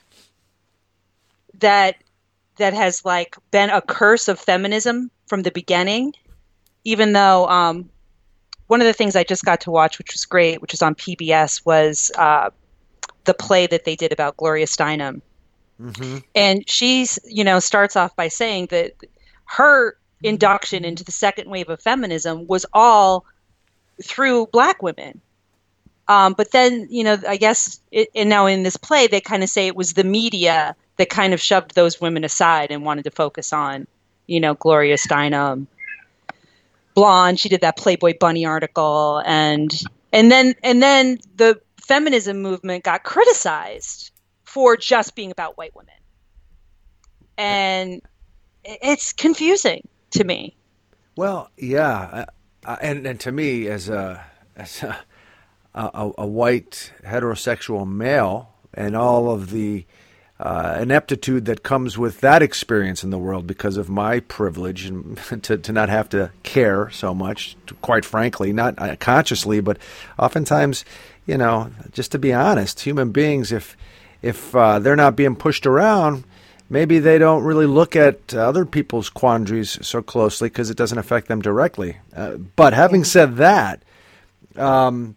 that 1.60 1.95
that 2.58 2.74
has 2.74 3.06
like 3.06 3.36
been 3.52 3.69
a 3.69 3.82
curse 3.82 4.28
of 4.28 4.39
feminism 4.39 5.12
from 5.28 5.43
the 5.43 5.52
beginning. 5.52 6.13
Even 6.84 7.13
though 7.13 7.47
um, 7.47 7.89
one 8.67 8.82
of 8.82 8.88
the 8.88 8.93
things 8.93 9.15
I 9.15 9.24
just 9.24 9.45
got 9.45 9.62
to 9.62 9.71
watch, 9.71 10.00
which 10.00 10.13
was 10.13 10.26
great, 10.26 10.62
which 10.62 10.74
was 10.74 10.82
on 10.82 10.95
PBS, 10.95 11.63
was 11.63 12.12
uh, 12.17 12.50
the 13.26 13.36
play 13.36 13.67
that 13.67 13.86
they 13.86 13.95
did 13.95 14.12
about 14.12 14.38
Gloria 14.38 14.65
Steinem, 14.65 15.21
Mhm. 15.80 16.24
and 16.36 16.67
she's 16.69 17.19
you 17.26 17.43
know 17.43 17.60
starts 17.60 17.95
off 17.95 18.15
by 18.15 18.28
saying 18.28 18.67
that 18.67 18.93
her 19.45 19.97
induction 20.24 20.86
into 20.86 21.04
the 21.04 21.12
second 21.12 21.50
wave 21.50 21.69
of 21.69 21.82
feminism 21.82 22.47
was 22.47 22.65
all 22.74 23.26
through 24.01 24.47
black 24.47 24.81
women. 24.81 25.21
Um, 26.07 26.33
but 26.33 26.51
then 26.51 26.87
you 26.89 27.03
know 27.05 27.17
i 27.27 27.37
guess 27.37 27.79
it, 27.91 28.09
and 28.13 28.27
now 28.27 28.47
in 28.47 28.63
this 28.63 28.75
play 28.75 29.07
they 29.07 29.21
kind 29.21 29.43
of 29.43 29.49
say 29.49 29.67
it 29.67 29.75
was 29.75 29.93
the 29.93 30.03
media 30.03 30.75
that 30.97 31.09
kind 31.09 31.33
of 31.33 31.39
shoved 31.39 31.73
those 31.73 32.01
women 32.01 32.25
aside 32.25 32.71
and 32.71 32.83
wanted 32.83 33.03
to 33.03 33.11
focus 33.11 33.53
on 33.53 33.87
you 34.27 34.39
know 34.39 34.55
gloria 34.55 34.97
steinem 34.97 35.67
blonde. 36.93 37.39
She 37.39 37.49
did 37.49 37.61
that 37.61 37.77
playboy 37.77 38.13
bunny 38.19 38.45
article. 38.45 39.21
And 39.25 39.71
and 40.11 40.31
then 40.31 40.55
and 40.63 40.81
then 40.81 41.19
the 41.35 41.59
feminism 41.77 42.41
movement 42.41 42.83
got 42.83 43.03
criticized 43.03 44.11
for 44.43 44.77
just 44.77 45.15
being 45.15 45.31
about 45.31 45.57
white 45.57 45.75
women. 45.75 45.95
And 47.37 48.01
it's 48.63 49.13
confusing 49.13 49.87
to 50.11 50.23
me. 50.23 50.55
Well, 51.15 51.49
yeah, 51.57 52.25
uh, 52.65 52.78
and 52.82 53.06
and 53.06 53.19
to 53.21 53.32
me, 53.32 53.67
as 53.67 53.89
a 53.89 54.24
as 54.56 54.84
a, 54.84 54.97
a, 55.74 56.12
a 56.19 56.28
white 56.28 56.91
heterosexual 57.04 57.89
male, 57.89 58.54
and 58.74 58.95
all 58.95 59.32
of 59.32 59.52
the 59.52 59.86
uh, 60.41 60.80
ineptitude 60.82 61.45
that 61.45 61.62
comes 61.62 62.00
with 62.00 62.19
that 62.21 62.41
experience 62.41 63.04
in 63.04 63.12
the 63.12 63.17
world 63.19 63.45
because 63.45 63.78
of 63.78 63.89
my 63.89 64.19
privilege 64.21 64.86
and 64.86 65.17
to, 65.43 65.58
to 65.58 65.71
not 65.71 65.88
have 65.88 66.10
to 66.10 66.32
care 66.41 66.89
so 66.89 67.13
much, 67.13 67.56
quite 67.82 68.04
frankly, 68.04 68.52
not 68.52 68.74
uh, 68.80 68.95
consciously, 68.95 69.62
but 69.62 69.78
oftentimes, 70.17 70.84
you 71.28 71.38
know, 71.38 71.69
just 71.91 72.12
to 72.12 72.19
be 72.19 72.34
honest, 72.34 72.80
human 72.80 73.12
beings, 73.12 73.52
if 73.52 73.78
if 74.24 74.56
uh, 74.56 74.78
they're 74.80 74.95
not 74.95 75.15
being 75.15 75.36
pushed 75.36 75.65
around, 75.65 76.24
maybe 76.71 76.99
they 76.99 77.17
don't 77.17 77.43
really 77.43 77.65
look 77.65 77.95
at 77.95 78.34
other 78.34 78.65
people's 78.65 79.10
quandaries 79.10 79.77
so 79.86 80.01
closely 80.01 80.47
because 80.49 80.69
it 80.69 80.77
doesn't 80.77 80.97
affect 80.97 81.27
them 81.27 81.41
directly. 81.41 81.97
Uh, 82.15 82.38
but 82.38 82.73
having 82.73 83.03
said 83.03 83.36
that, 83.36 83.84
um, 84.55 85.15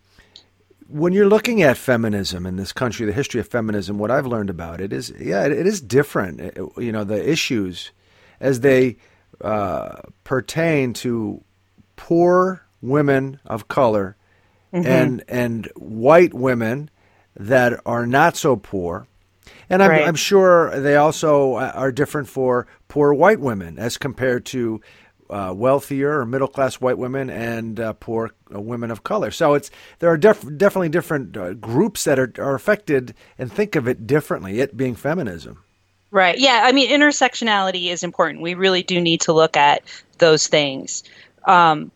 when 0.88 1.12
you're 1.12 1.29
looking 1.29 1.62
at 1.62 1.77
feminism 1.77 2.45
in 2.45 2.57
this 2.57 2.73
country, 2.73 3.07
the 3.07 3.12
history 3.12 3.40
of 3.40 3.47
feminism, 3.49 3.99
what 3.99 4.11
I've 4.11 4.27
learned 4.27 4.51
about 4.51 4.81
it 4.81 4.93
is, 4.93 5.12
yeah, 5.19 5.45
it, 5.47 5.53
it 5.53 5.67
is 5.67 5.81
different. 5.81 6.40
It- 6.40 6.59
you 6.79 6.93
know, 6.93 7.05
the 7.05 7.29
issues 7.31 7.93
as 8.40 8.61
they 8.61 8.97
uh, 9.40 10.01
pertain 10.25 10.93
to 10.95 11.43
poor 11.97 12.62
women 12.83 13.38
of 13.47 13.69
color 13.69 14.17
and 14.73 15.23
and 15.29 15.67
white 15.77 16.35
women 16.35 16.90
that 17.37 17.81
are 17.87 18.07
not 18.09 18.37
so 18.37 18.57
poor. 18.57 19.07
And 19.70 19.83
I'm, 19.83 19.90
Right. 19.90 20.07
I'm 20.07 20.14
sure 20.14 20.79
they 20.81 20.96
also 20.96 21.57
are 21.57 21.92
different 21.92 22.29
for 22.29 22.66
poor 22.88 23.14
white 23.14 23.40
women 23.40 23.79
as 23.79 23.96
compared 23.96 24.44
to 24.46 24.81
uh, 25.31 25.53
wealthier 25.57 26.20
or 26.20 26.27
middle 26.27 26.48
class 26.48 26.77
white 26.77 26.98
women 26.98 27.31
and 27.31 27.81
uh, 27.81 27.94
poor 27.94 28.31
uh, 28.55 28.61
women 28.61 28.90
of 28.90 29.03
color. 29.05 29.31
So 29.31 29.55
it's 29.55 29.70
there 29.98 30.11
are 30.11 30.18
def- 30.18 30.57
definitely 30.57 30.90
different 30.90 31.37
uh, 31.37 31.55
groups 31.55 32.05
that 32.05 32.18
are, 32.18 32.33
are 32.38 32.55
affected 32.55 33.14
and 33.38 33.50
think 33.50 33.74
of 33.74 33.88
it 33.88 34.07
differently. 34.07 34.61
It 34.61 34.77
being 34.77 34.94
feminism. 34.94 35.62
Right. 36.11 36.38
Yeah. 36.38 36.62
I 36.64 36.72
mean, 36.72 36.90
intersectionality 36.90 37.90
is 37.90 38.03
important. 38.03 38.42
We 38.42 38.55
really 38.55 38.83
do 38.83 39.00
need 39.00 39.22
to 39.22 39.33
look 39.33 39.57
at 39.57 39.83
those 40.18 40.46
things. 40.46 41.03
Um, 41.46 41.90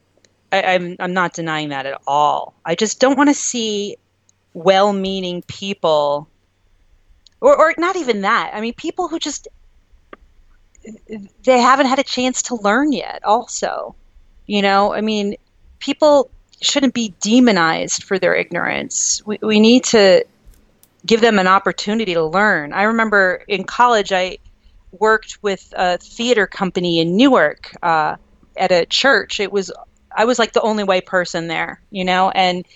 I, 0.50 0.62
I'm 0.62 0.96
I'm 0.98 1.12
not 1.12 1.34
denying 1.34 1.68
that 1.68 1.86
at 1.86 2.00
all. 2.06 2.54
I 2.64 2.74
just 2.74 2.98
don't 2.98 3.16
want 3.16 3.28
to 3.28 3.34
see 3.34 3.96
well-meaning 4.54 5.42
people, 5.42 6.28
or 7.40 7.56
or 7.56 7.74
not 7.78 7.96
even 7.96 8.22
that. 8.22 8.52
I 8.54 8.60
mean, 8.60 8.74
people 8.74 9.08
who 9.08 9.18
just 9.18 9.48
they 11.44 11.58
haven't 11.58 11.86
had 11.86 11.98
a 11.98 12.04
chance 12.04 12.42
to 12.42 12.56
learn 12.56 12.92
yet. 12.92 13.20
Also, 13.24 13.94
you 14.46 14.62
know, 14.62 14.92
I 14.92 15.00
mean, 15.00 15.36
people 15.78 16.30
shouldn't 16.60 16.94
be 16.94 17.14
demonized 17.20 18.04
for 18.04 18.18
their 18.18 18.34
ignorance. 18.34 19.22
We 19.26 19.38
we 19.42 19.60
need 19.60 19.84
to 19.84 20.24
give 21.06 21.20
them 21.20 21.38
an 21.38 21.46
opportunity 21.46 22.14
to 22.14 22.24
learn. 22.24 22.72
I 22.72 22.84
remember 22.84 23.44
in 23.48 23.64
college, 23.64 24.12
I 24.12 24.38
worked 24.92 25.38
with 25.42 25.72
a 25.76 25.98
theater 25.98 26.46
company 26.46 27.00
in 27.00 27.16
Newark 27.16 27.74
uh, 27.82 28.16
at 28.56 28.72
a 28.72 28.86
church. 28.86 29.40
It 29.40 29.52
was 29.52 29.70
I 30.16 30.24
was 30.24 30.38
like 30.38 30.52
the 30.52 30.62
only 30.62 30.84
white 30.84 31.06
person 31.06 31.46
there, 31.46 31.80
you 31.90 32.04
know, 32.04 32.30
and 32.30 32.66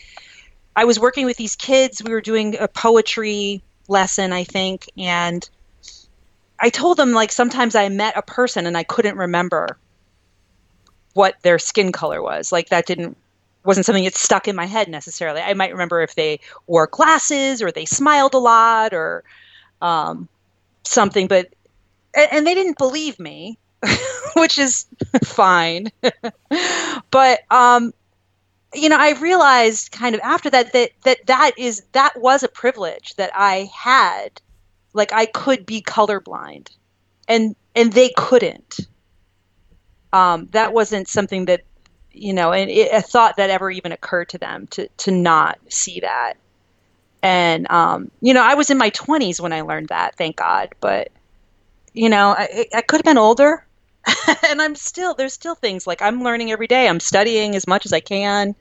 I 0.76 0.84
was 0.84 0.98
working 0.98 1.26
with 1.26 1.36
these 1.36 1.56
kids. 1.56 2.02
We 2.02 2.12
were 2.12 2.20
doing 2.20 2.56
a 2.58 2.68
poetry 2.68 3.62
lesson, 3.88 4.32
I 4.32 4.44
think, 4.44 4.88
and 4.96 5.48
I 6.58 6.70
told 6.70 6.96
them 6.96 7.12
like 7.12 7.32
sometimes 7.32 7.74
I 7.74 7.88
met 7.88 8.16
a 8.16 8.22
person 8.22 8.66
and 8.66 8.76
I 8.76 8.84
couldn't 8.84 9.16
remember 9.16 9.78
what 11.14 11.34
their 11.42 11.58
skin 11.58 11.92
color 11.92 12.22
was. 12.22 12.52
Like 12.52 12.68
that 12.68 12.86
didn't 12.86 13.16
wasn't 13.64 13.86
something 13.86 14.04
that 14.04 14.14
stuck 14.14 14.48
in 14.48 14.56
my 14.56 14.66
head 14.66 14.88
necessarily. 14.88 15.40
I 15.40 15.54
might 15.54 15.72
remember 15.72 16.00
if 16.02 16.14
they 16.14 16.40
wore 16.66 16.86
glasses 16.86 17.62
or 17.62 17.70
they 17.70 17.84
smiled 17.84 18.34
a 18.34 18.38
lot 18.38 18.92
or 18.92 19.22
um, 19.80 20.28
something, 20.84 21.28
but 21.28 21.52
and, 22.14 22.28
and 22.32 22.46
they 22.46 22.54
didn't 22.54 22.78
believe 22.78 23.18
me, 23.18 23.58
which 24.36 24.58
is 24.58 24.86
fine. 25.24 25.90
but 27.10 27.40
um, 27.50 27.92
you 28.74 28.88
know, 28.88 28.96
I 28.98 29.12
realized 29.12 29.92
kind 29.92 30.14
of 30.14 30.20
after 30.22 30.50
that 30.50 30.72
that 30.72 30.90
that 31.02 31.26
that 31.26 31.52
is 31.58 31.82
that 31.92 32.20
was 32.20 32.42
a 32.42 32.48
privilege 32.48 33.14
that 33.16 33.30
I 33.34 33.70
had. 33.74 34.40
Like 34.94 35.12
I 35.12 35.26
could 35.26 35.64
be 35.64 35.80
colorblind, 35.80 36.70
and 37.28 37.56
and 37.74 37.92
they 37.92 38.10
couldn't. 38.16 38.80
Um, 40.12 40.48
that 40.52 40.74
wasn't 40.74 41.08
something 41.08 41.46
that 41.46 41.62
you 42.12 42.32
know, 42.34 42.52
and 42.52 42.70
it, 42.70 42.92
a 42.92 43.00
thought 43.00 43.36
that 43.36 43.50
ever 43.50 43.70
even 43.70 43.92
occurred 43.92 44.28
to 44.30 44.38
them 44.38 44.66
to 44.68 44.88
to 44.98 45.10
not 45.10 45.58
see 45.68 46.00
that. 46.00 46.34
And 47.22 47.70
um, 47.70 48.10
you 48.20 48.34
know, 48.34 48.42
I 48.42 48.54
was 48.54 48.70
in 48.70 48.78
my 48.78 48.90
twenties 48.90 49.40
when 49.40 49.52
I 49.52 49.62
learned 49.62 49.88
that, 49.88 50.16
thank 50.16 50.36
God. 50.36 50.70
But 50.80 51.10
you 51.94 52.08
know, 52.08 52.34
I, 52.36 52.66
I 52.74 52.80
could 52.82 52.98
have 52.98 53.04
been 53.04 53.18
older, 53.18 53.66
and 54.48 54.60
I'm 54.60 54.74
still 54.74 55.14
there's 55.14 55.32
still 55.32 55.54
things 55.54 55.86
like 55.86 56.02
I'm 56.02 56.22
learning 56.22 56.50
every 56.50 56.66
day. 56.66 56.88
I'm 56.88 57.00
studying 57.00 57.54
as 57.54 57.66
much 57.66 57.86
as 57.86 57.92
I 57.92 58.00
can. 58.00 58.54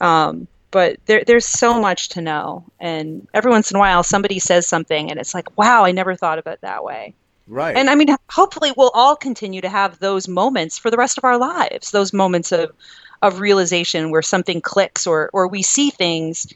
Um, 0.00 0.48
but 0.72 0.96
there, 1.04 1.22
there's 1.24 1.46
so 1.46 1.78
much 1.80 2.08
to 2.10 2.22
know, 2.22 2.64
and 2.80 3.28
every 3.34 3.50
once 3.50 3.70
in 3.70 3.76
a 3.76 3.80
while 3.80 4.02
somebody 4.02 4.38
says 4.38 4.66
something, 4.66 5.10
and 5.10 5.20
it's 5.20 5.34
like, 5.34 5.56
wow, 5.56 5.84
I 5.84 5.92
never 5.92 6.16
thought 6.16 6.38
of 6.38 6.46
it 6.46 6.60
that 6.62 6.82
way. 6.82 7.14
Right. 7.46 7.76
And 7.76 7.90
I 7.90 7.94
mean, 7.94 8.08
hopefully, 8.30 8.72
we'll 8.76 8.90
all 8.94 9.14
continue 9.14 9.60
to 9.60 9.68
have 9.68 9.98
those 9.98 10.28
moments 10.28 10.78
for 10.78 10.90
the 10.90 10.96
rest 10.96 11.18
of 11.18 11.24
our 11.24 11.36
lives. 11.36 11.90
Those 11.90 12.12
moments 12.12 12.52
of 12.52 12.72
of 13.20 13.38
realization 13.38 14.10
where 14.10 14.22
something 14.22 14.62
clicks, 14.62 15.06
or 15.06 15.28
or 15.32 15.46
we 15.46 15.62
see 15.62 15.90
things 15.90 16.52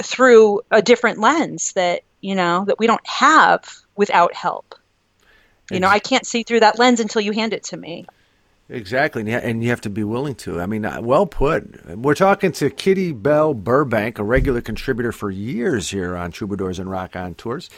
through 0.00 0.62
a 0.70 0.80
different 0.80 1.18
lens 1.18 1.72
that 1.72 2.02
you 2.20 2.36
know 2.36 2.64
that 2.66 2.78
we 2.78 2.86
don't 2.86 3.06
have 3.06 3.64
without 3.96 4.32
help. 4.34 4.76
You 5.70 5.80
know, 5.80 5.88
I 5.88 5.98
can't 5.98 6.26
see 6.26 6.42
through 6.42 6.60
that 6.60 6.78
lens 6.78 7.00
until 7.00 7.20
you 7.20 7.32
hand 7.32 7.52
it 7.52 7.64
to 7.64 7.76
me. 7.76 8.06
Exactly, 8.70 9.30
and 9.32 9.62
you, 9.62 9.70
have 9.70 9.80
to 9.82 9.90
be 9.90 10.04
willing 10.04 10.34
to. 10.36 10.60
I 10.60 10.66
mean, 10.66 10.84
uh, 10.84 11.00
well 11.00 11.24
put. 11.24 11.86
We're 11.96 12.14
talking 12.14 12.52
to 12.52 12.68
Kitty 12.68 13.12
Bell 13.12 13.54
Burbank, 13.54 14.18
a 14.18 14.24
regular 14.24 14.60
contributor 14.60 15.10
for 15.10 15.30
years 15.30 15.88
here 15.88 16.14
on 16.16 16.32
Troubadours 16.32 16.78
and 16.78 16.90
Rock 16.90 17.16
On 17.16 17.34
Tours, 17.34 17.70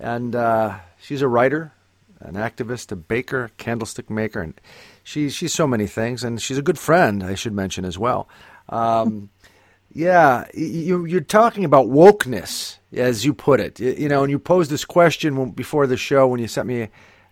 and 0.00 0.34
uh, 0.34 0.78
she's 0.98 1.20
a 1.20 1.28
writer, 1.28 1.72
an 2.20 2.32
activist, 2.34 2.90
a 2.92 2.96
baker, 2.96 3.50
candlestick 3.58 4.08
maker, 4.08 4.40
and 4.40 4.58
she's 5.02 5.34
she's 5.34 5.52
so 5.52 5.66
many 5.66 5.86
things, 5.86 6.24
and 6.24 6.40
she's 6.40 6.56
a 6.56 6.62
good 6.62 6.78
friend. 6.78 7.22
I 7.22 7.34
should 7.34 7.52
mention 7.52 7.84
as 7.84 7.98
well. 7.98 8.26
Um, 8.70 9.28
yeah, 9.92 10.46
you, 10.54 11.04
you're 11.04 11.20
talking 11.20 11.66
about 11.66 11.88
wokeness, 11.88 12.78
as 12.90 13.22
you 13.22 13.34
put 13.34 13.60
it. 13.60 13.80
You 13.80 14.08
know, 14.08 14.22
and 14.22 14.30
you 14.30 14.38
posed 14.38 14.70
this 14.70 14.86
question 14.86 15.50
before 15.50 15.86
the 15.86 15.98
show 15.98 16.26
when 16.26 16.40
you 16.40 16.48
sent 16.48 16.66
me 16.66 16.88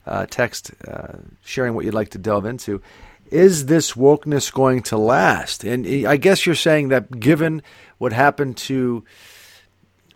a 0.06 0.26
text 0.26 0.70
uh, 0.86 1.18
sharing 1.44 1.74
what 1.74 1.84
you'd 1.84 1.94
like 1.94 2.10
to 2.10 2.18
delve 2.18 2.46
into. 2.46 2.80
Is 3.30 3.66
this 3.66 3.92
wokeness 3.92 4.52
going 4.52 4.82
to 4.84 4.96
last? 4.96 5.64
And 5.64 6.06
I 6.06 6.16
guess 6.16 6.46
you're 6.46 6.54
saying 6.54 6.88
that 6.88 7.18
given 7.18 7.62
what 7.98 8.12
happened 8.12 8.56
to 8.58 9.04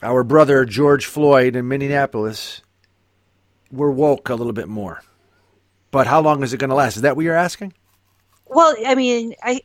our 0.03 0.23
brother 0.23 0.65
George 0.65 1.07
Floyd 1.07 1.57
in 1.57 1.67
Minneapolis, 1.69 2.63
we're 3.73 3.91
woke 3.91 4.29
a 4.29 4.35
little 4.35 4.53
bit 4.53 4.69
more. 4.69 5.03
But 5.91 6.07
how 6.07 6.21
long 6.21 6.43
is 6.45 6.53
it 6.53 6.59
going 6.59 6.71
to 6.71 6.77
last? 6.77 6.97
Is 6.97 7.03
that 7.03 7.17
what 7.17 7.25
you're 7.25 7.35
asking? 7.35 7.75
Well, 8.47 8.75
I 8.87 8.95
mean, 8.95 9.35
I 9.43 9.63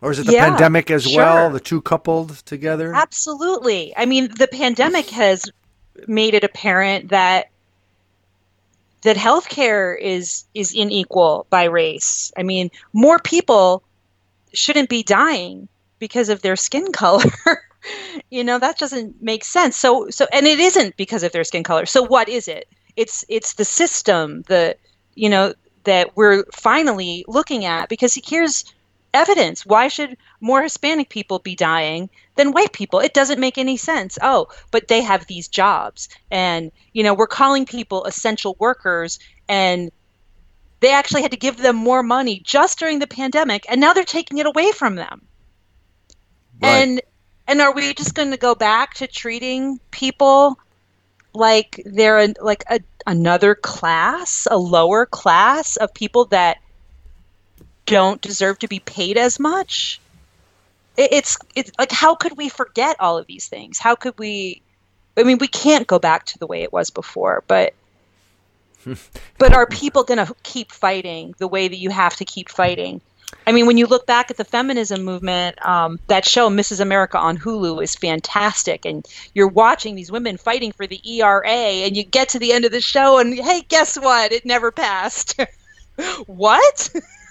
or 0.00 0.10
is 0.10 0.18
it 0.18 0.26
the 0.26 0.32
Yeah, 0.32 0.48
pandemic 0.48 0.90
as 0.90 1.04
sure. 1.04 1.16
well? 1.18 1.50
The 1.50 1.60
two 1.60 1.80
coupled 1.80 2.30
together? 2.44 2.92
Absolutely. 2.94 3.92
I 3.96 4.06
mean, 4.06 4.28
the 4.36 4.48
pandemic 4.48 5.10
has 5.10 5.50
made 6.06 6.34
it 6.34 6.44
apparent 6.44 7.10
that 7.10 7.46
that 9.02 9.16
healthcare 9.16 9.98
is 10.00 10.44
is 10.54 10.74
unequal 10.74 11.46
by 11.50 11.64
race. 11.64 12.32
I 12.36 12.42
mean, 12.42 12.70
more 12.92 13.18
people 13.18 13.82
shouldn't 14.52 14.88
be 14.88 15.02
dying 15.02 15.68
because 15.98 16.28
of 16.28 16.42
their 16.42 16.56
skin 16.56 16.92
color. 16.92 17.30
you 18.30 18.44
know, 18.44 18.58
that 18.58 18.78
doesn't 18.78 19.20
make 19.22 19.44
sense. 19.44 19.76
So 19.76 20.08
so 20.10 20.26
and 20.32 20.46
it 20.46 20.58
isn't 20.58 20.96
because 20.96 21.22
of 21.22 21.32
their 21.32 21.44
skin 21.44 21.64
color. 21.64 21.86
So 21.86 22.02
what 22.02 22.28
is 22.28 22.48
it? 22.48 22.68
It's 22.96 23.24
it's 23.28 23.54
the 23.54 23.64
system, 23.64 24.42
the 24.42 24.76
you 25.14 25.28
know, 25.28 25.54
that 25.84 26.16
we're 26.16 26.44
finally 26.52 27.24
looking 27.26 27.64
at 27.64 27.88
because 27.88 28.18
here's 28.24 28.64
evidence. 29.14 29.66
Why 29.66 29.88
should 29.88 30.16
more 30.40 30.62
Hispanic 30.62 31.08
people 31.08 31.38
be 31.38 31.54
dying 31.54 32.10
than 32.36 32.52
white 32.52 32.72
people? 32.72 33.00
It 33.00 33.14
doesn't 33.14 33.40
make 33.40 33.58
any 33.58 33.76
sense. 33.76 34.18
Oh, 34.22 34.48
but 34.70 34.88
they 34.88 35.02
have 35.02 35.26
these 35.26 35.48
jobs. 35.48 36.08
And, 36.30 36.72
you 36.92 37.02
know, 37.02 37.14
we're 37.14 37.26
calling 37.26 37.66
people 37.66 38.04
essential 38.04 38.56
workers 38.58 39.18
and 39.48 39.90
they 40.80 40.92
actually 40.92 41.22
had 41.22 41.30
to 41.30 41.36
give 41.36 41.56
them 41.56 41.76
more 41.76 42.02
money 42.02 42.40
just 42.44 42.78
during 42.78 42.98
the 42.98 43.06
pandemic 43.06 43.64
and 43.68 43.80
now 43.80 43.92
they're 43.92 44.04
taking 44.04 44.38
it 44.38 44.46
away 44.46 44.72
from 44.72 44.96
them. 44.96 45.22
Right. 46.60 46.70
And 46.70 47.00
and 47.46 47.60
are 47.60 47.72
we 47.72 47.92
just 47.94 48.14
going 48.14 48.30
to 48.30 48.36
go 48.36 48.54
back 48.54 48.94
to 48.94 49.06
treating 49.06 49.80
people 49.90 50.58
like 51.34 51.82
they're 51.84 52.28
like 52.40 52.64
a, 52.70 52.80
another 53.06 53.54
class, 53.54 54.46
a 54.50 54.56
lower 54.56 55.06
class 55.06 55.76
of 55.76 55.92
people 55.92 56.26
that 56.26 56.58
don't 57.92 58.20
deserve 58.20 58.58
to 58.60 58.68
be 58.68 58.80
paid 58.80 59.16
as 59.16 59.38
much? 59.38 60.00
It, 60.96 61.12
it's 61.12 61.38
it's 61.54 61.70
like 61.78 61.92
how 61.92 62.14
could 62.14 62.36
we 62.36 62.48
forget 62.48 62.96
all 63.00 63.18
of 63.18 63.26
these 63.26 63.48
things? 63.48 63.78
How 63.78 63.94
could 63.94 64.18
we? 64.18 64.62
I 65.16 65.24
mean, 65.24 65.38
we 65.38 65.48
can't 65.48 65.86
go 65.86 65.98
back 65.98 66.24
to 66.26 66.38
the 66.38 66.46
way 66.46 66.62
it 66.62 66.72
was 66.72 66.90
before, 66.90 67.44
but 67.46 67.74
but 69.38 69.52
are 69.52 69.66
people 69.66 70.04
going 70.04 70.24
to 70.24 70.34
keep 70.42 70.72
fighting 70.72 71.34
the 71.38 71.48
way 71.48 71.68
that 71.68 71.76
you 71.76 71.90
have 71.90 72.16
to 72.16 72.24
keep 72.24 72.48
fighting? 72.48 73.00
I 73.46 73.52
mean, 73.52 73.66
when 73.66 73.78
you 73.78 73.86
look 73.86 74.06
back 74.06 74.30
at 74.30 74.36
the 74.36 74.44
feminism 74.44 75.02
movement, 75.02 75.64
um, 75.66 75.98
that 76.06 76.26
show 76.26 76.48
Mrs. 76.48 76.80
America 76.80 77.18
on 77.18 77.38
Hulu 77.38 77.82
is 77.82 77.94
fantastic, 77.94 78.84
and 78.84 79.06
you're 79.34 79.48
watching 79.48 79.94
these 79.94 80.12
women 80.12 80.36
fighting 80.36 80.72
for 80.72 80.86
the 80.86 81.00
ERA, 81.04 81.48
and 81.48 81.96
you 81.96 82.04
get 82.04 82.28
to 82.30 82.38
the 82.38 82.52
end 82.52 82.64
of 82.64 82.72
the 82.72 82.80
show, 82.80 83.18
and 83.18 83.34
hey, 83.34 83.62
guess 83.68 83.96
what? 83.96 84.32
It 84.32 84.44
never 84.44 84.70
passed. 84.70 85.40
what? 86.26 86.90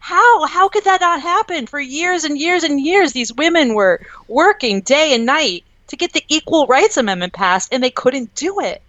how 0.00 0.46
how 0.46 0.68
could 0.68 0.84
that 0.84 1.00
not 1.00 1.20
happen? 1.20 1.66
For 1.66 1.80
years 1.80 2.24
and 2.24 2.38
years 2.38 2.64
and 2.64 2.80
years, 2.80 3.12
these 3.12 3.32
women 3.32 3.74
were 3.74 4.00
working 4.26 4.80
day 4.80 5.14
and 5.14 5.26
night 5.26 5.64
to 5.88 5.96
get 5.96 6.12
the 6.12 6.24
Equal 6.28 6.66
Rights 6.66 6.96
Amendment 6.96 7.32
passed, 7.32 7.72
and 7.72 7.82
they 7.82 7.90
couldn't 7.90 8.34
do 8.34 8.60
it. 8.60 8.82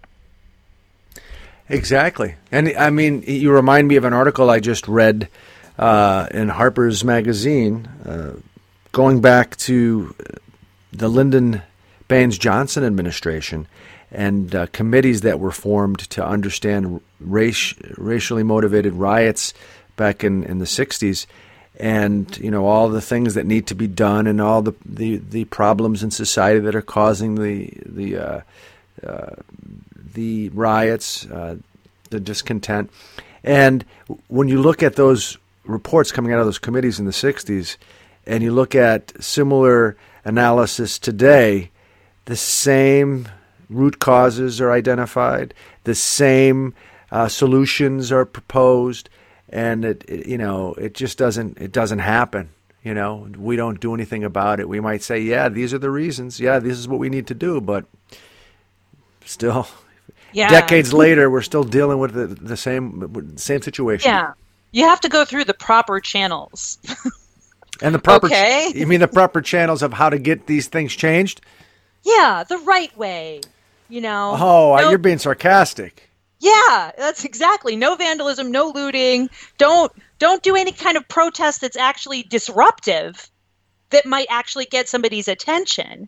Exactly. 1.68 2.36
And 2.52 2.76
I 2.78 2.90
mean, 2.90 3.24
you 3.28 3.52
remind 3.52 3.88
me 3.88 3.96
of 3.96 4.06
an 4.06 4.14
article 4.14 4.50
I 4.50 4.60
just 4.60 4.88
read 4.88 5.30
uh, 5.78 6.28
in 6.32 6.50
Harper's 6.50 7.04
Magazine 7.04 7.88
uh, 8.06 8.34
going 8.92 9.22
back 9.22 9.56
to 9.58 10.16
the 10.92 11.08
Lyndon 11.08 11.62
Baines 12.08 12.38
Johnson 12.38 12.84
administration 12.84 13.68
and 14.12 14.54
uh, 14.56 14.66
committees 14.68 15.22
that 15.22 15.40
were 15.40 15.52
formed 15.52 16.00
to 16.10 16.26
understand 16.26 17.02
race, 17.20 17.76
racially 17.98 18.44
motivated 18.44 18.94
riots 18.94 19.54
back 20.00 20.24
in, 20.24 20.44
in 20.46 20.58
the 20.58 20.66
60s 20.66 21.28
and 21.80 22.38
you 22.40 22.52
know 22.52 22.66
all 22.66 22.90
the 22.90 23.02
things 23.02 23.36
that 23.36 23.46
need 23.46 23.68
to 23.68 23.76
be 23.76 23.88
done 23.88 24.28
and 24.28 24.42
all 24.42 24.62
the, 24.62 24.74
the, 24.84 25.18
the 25.18 25.46
problems 25.46 26.04
in 26.04 26.12
society 26.12 26.60
that 26.60 26.76
are 26.76 26.82
causing 26.82 27.36
the 27.36 27.72
the 27.86 28.18
uh, 28.18 28.42
the 30.14 30.50
riots, 30.50 31.26
uh, 31.28 31.58
the 32.10 32.20
discontent. 32.20 32.90
And 33.44 33.86
when 34.28 34.48
you 34.48 34.62
look 34.62 34.84
at 34.84 34.96
those 34.96 35.38
reports 35.64 36.12
coming 36.12 36.34
out 36.34 36.40
of 36.40 36.46
those 36.46 36.60
committees 36.60 37.00
in 37.00 37.06
the 37.06 37.12
60s, 37.12 37.78
and 38.26 38.44
you 38.44 38.52
look 38.52 38.76
at 38.76 39.14
similar 39.24 39.96
analysis 40.26 41.00
today, 41.00 41.72
the 42.26 42.36
same 42.36 43.30
root 43.70 44.00
causes 44.00 44.60
are 44.60 44.72
identified, 44.72 45.54
the 45.84 45.96
same 45.96 46.74
uh, 47.12 47.28
solutions 47.28 48.12
are 48.12 48.26
proposed, 48.26 49.10
and 49.50 49.86
it, 49.86 50.06
it, 50.08 50.28
you 50.28 50.38
know, 50.38 50.74
it 50.76 50.94
just 50.94 51.18
doesn't 51.18 51.58
it 51.60 51.72
doesn't 51.72 52.00
happen. 52.00 52.50
You 52.84 52.94
know, 52.94 53.28
we 53.38 53.56
don't 53.58 53.80
do 53.80 53.94
anything 53.94 54.24
about 54.24 54.60
it. 54.62 54.70
We 54.70 54.80
might 54.80 55.04
say, 55.04 55.20
yeah, 55.20 55.50
these 55.50 55.74
are 55.74 55.80
the 55.80 55.92
reasons. 55.92 56.40
Yeah, 56.40 56.60
this 56.60 56.78
is 56.78 56.88
what 56.88 56.98
we 57.00 57.10
need 57.10 57.28
to 57.28 57.34
do, 57.34 57.60
but 57.60 57.86
still 59.26 59.68
Yeah. 60.32 60.50
decades 60.50 60.94
later 60.94 61.30
we're 61.30 61.42
still 61.42 61.64
dealing 61.64 61.98
with 62.00 62.14
the, 62.14 62.28
the 62.28 62.58
same 62.58 63.36
same 63.38 63.62
situation 63.62 64.10
Yeah. 64.12 64.34
You 64.72 64.86
have 64.86 65.02
to 65.02 65.10
go 65.10 65.26
through 65.26 65.46
the 65.46 65.54
proper 65.56 66.00
channels. 66.00 66.78
and 67.82 67.94
the 67.96 68.00
proper 68.00 68.28
Okay. 68.28 68.72
you 68.76 68.88
mean 68.88 69.00
the 69.00 69.08
proper 69.08 69.42
channels 69.42 69.82
of 69.82 69.94
how 69.94 70.10
to 70.10 70.20
get 70.20 70.48
these 70.48 70.68
things 70.68 70.96
changed 70.96 71.42
yeah, 72.04 72.46
the 72.48 72.58
right 72.60 72.96
way. 72.98 73.42
You 73.90 74.00
know. 74.02 74.36
oh 74.40 74.76
No- 74.78 74.90
you're 74.90 74.98
being 75.00 75.18
sarcastic 75.18 76.09
Yeah, 76.39 76.91
that's 76.97 77.25
exactly. 77.25 77.75
No 77.75 77.95
vandalism, 77.95 78.52
no 78.52 78.69
looting. 78.69 79.30
Don't 79.58 79.91
don't 80.19 80.41
do 80.43 80.56
any 80.56 80.71
kind 80.71 80.97
of 80.97 81.08
protest 81.08 81.62
that's 81.62 81.78
actually 81.78 82.23
disruptive 82.23 83.30
that 83.89 84.06
might 84.06 84.28
actually 84.30 84.65
get 84.65 84.88
somebody's 84.88 85.28
attention. 85.28 86.08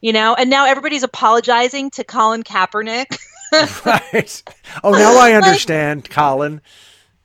You 0.00 0.12
know, 0.12 0.34
and 0.34 0.48
now 0.50 0.66
everybody's 0.66 1.02
apologizing 1.02 1.90
to 1.92 2.04
Colin 2.04 2.42
Kaepernick. 2.42 3.18
right 3.84 4.42
oh 4.84 4.92
now 4.92 5.12
i 5.18 5.32
understand 5.32 6.08
colin 6.08 6.60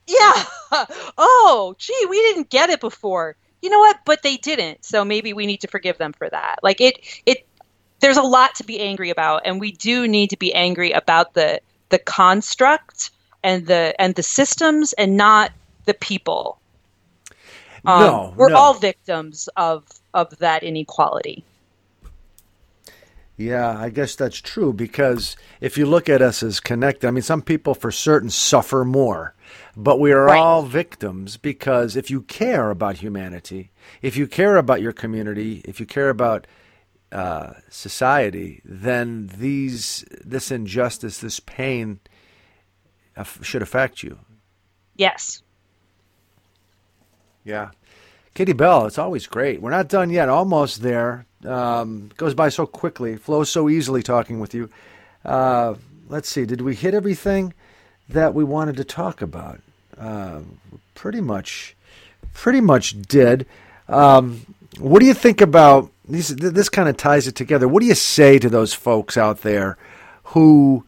yeah. 0.06 0.44
Oh, 1.18 1.74
gee, 1.78 2.06
we 2.08 2.16
didn't 2.16 2.50
get 2.50 2.70
it 2.70 2.80
before. 2.80 3.36
You 3.62 3.70
know 3.70 3.78
what? 3.78 3.98
But 4.04 4.22
they 4.22 4.36
didn't. 4.36 4.84
So 4.84 5.04
maybe 5.04 5.32
we 5.32 5.46
need 5.46 5.60
to 5.62 5.68
forgive 5.68 5.98
them 5.98 6.12
for 6.12 6.28
that. 6.28 6.56
Like 6.62 6.80
it 6.80 6.98
it 7.26 7.46
there's 8.00 8.16
a 8.16 8.22
lot 8.22 8.54
to 8.56 8.64
be 8.64 8.78
angry 8.78 9.10
about 9.10 9.42
and 9.44 9.58
we 9.58 9.72
do 9.72 10.06
need 10.06 10.30
to 10.30 10.36
be 10.36 10.54
angry 10.54 10.92
about 10.92 11.34
the 11.34 11.60
the 11.90 11.98
construct 12.00 13.10
and 13.42 13.66
the 13.66 13.94
and 14.00 14.14
the 14.16 14.22
systems 14.24 14.92
and 14.94 15.16
not 15.16 15.52
the 15.86 15.94
people. 15.94 16.60
Um, 17.86 18.20
No, 18.20 18.34
we're 18.36 18.50
no. 18.50 18.56
all 18.56 18.74
victims 18.74 19.48
of 19.56 19.86
of 20.14 20.38
that 20.38 20.62
inequality. 20.64 21.46
yeah 23.36 23.78
i 23.78 23.90
guess 23.90 24.16
that's 24.16 24.40
true 24.40 24.72
because 24.72 25.36
if 25.60 25.78
you 25.78 25.86
look 25.86 26.08
at 26.08 26.22
us 26.22 26.42
as 26.42 26.60
connected 26.60 27.08
i 27.08 27.10
mean 27.10 27.22
some 27.22 27.42
people 27.42 27.74
for 27.74 27.92
certain 27.92 28.30
suffer 28.30 28.84
more 28.84 29.34
but 29.76 30.00
we 30.00 30.12
are 30.12 30.28
Right. 30.28 30.34
all 30.34 30.62
victims 30.62 31.36
because 31.36 31.96
if 31.96 32.10
you 32.10 32.22
care 32.22 32.70
about 32.70 32.98
humanity 32.98 33.70
if 34.02 34.16
you 34.16 34.26
care 34.28 34.56
about 34.56 34.82
your 34.82 34.92
community 34.92 35.62
if 35.64 35.80
you 35.80 35.86
care 35.86 36.10
about 36.10 36.46
uh, 37.16 37.54
society, 37.70 38.60
then 38.62 39.30
these 39.38 40.04
this 40.22 40.50
injustice, 40.50 41.16
this 41.18 41.40
pain, 41.40 41.98
should 43.40 43.62
affect 43.62 44.02
you. 44.02 44.18
Yes. 44.96 45.42
Yeah, 47.42 47.70
Kitty 48.34 48.52
Bell, 48.52 48.84
it's 48.84 48.98
always 48.98 49.26
great. 49.26 49.62
We're 49.62 49.70
not 49.70 49.88
done 49.88 50.10
yet. 50.10 50.28
Almost 50.28 50.82
there. 50.82 51.24
Um, 51.42 52.10
goes 52.18 52.34
by 52.34 52.50
so 52.50 52.66
quickly, 52.66 53.16
flows 53.16 53.48
so 53.48 53.70
easily 53.70 54.02
talking 54.02 54.38
with 54.38 54.52
you. 54.52 54.68
Uh, 55.24 55.76
let's 56.10 56.28
see. 56.28 56.44
Did 56.44 56.60
we 56.60 56.74
hit 56.74 56.92
everything 56.92 57.54
that 58.10 58.34
we 58.34 58.44
wanted 58.44 58.76
to 58.76 58.84
talk 58.84 59.22
about? 59.22 59.60
Uh, 59.96 60.40
pretty 60.94 61.22
much, 61.22 61.76
pretty 62.34 62.60
much 62.60 63.00
did. 63.00 63.46
Um, 63.88 64.54
what 64.78 65.00
do 65.00 65.06
you 65.06 65.14
think 65.14 65.40
about 65.40 65.90
these? 66.08 66.34
th- 66.34 66.52
This 66.54 66.68
kind 66.68 66.88
of 66.88 66.96
ties 66.96 67.26
it 67.26 67.34
together. 67.34 67.68
What 67.68 67.80
do 67.80 67.86
you 67.86 67.94
say 67.94 68.38
to 68.38 68.48
those 68.48 68.74
folks 68.74 69.16
out 69.16 69.42
there 69.42 69.76
who, 70.24 70.84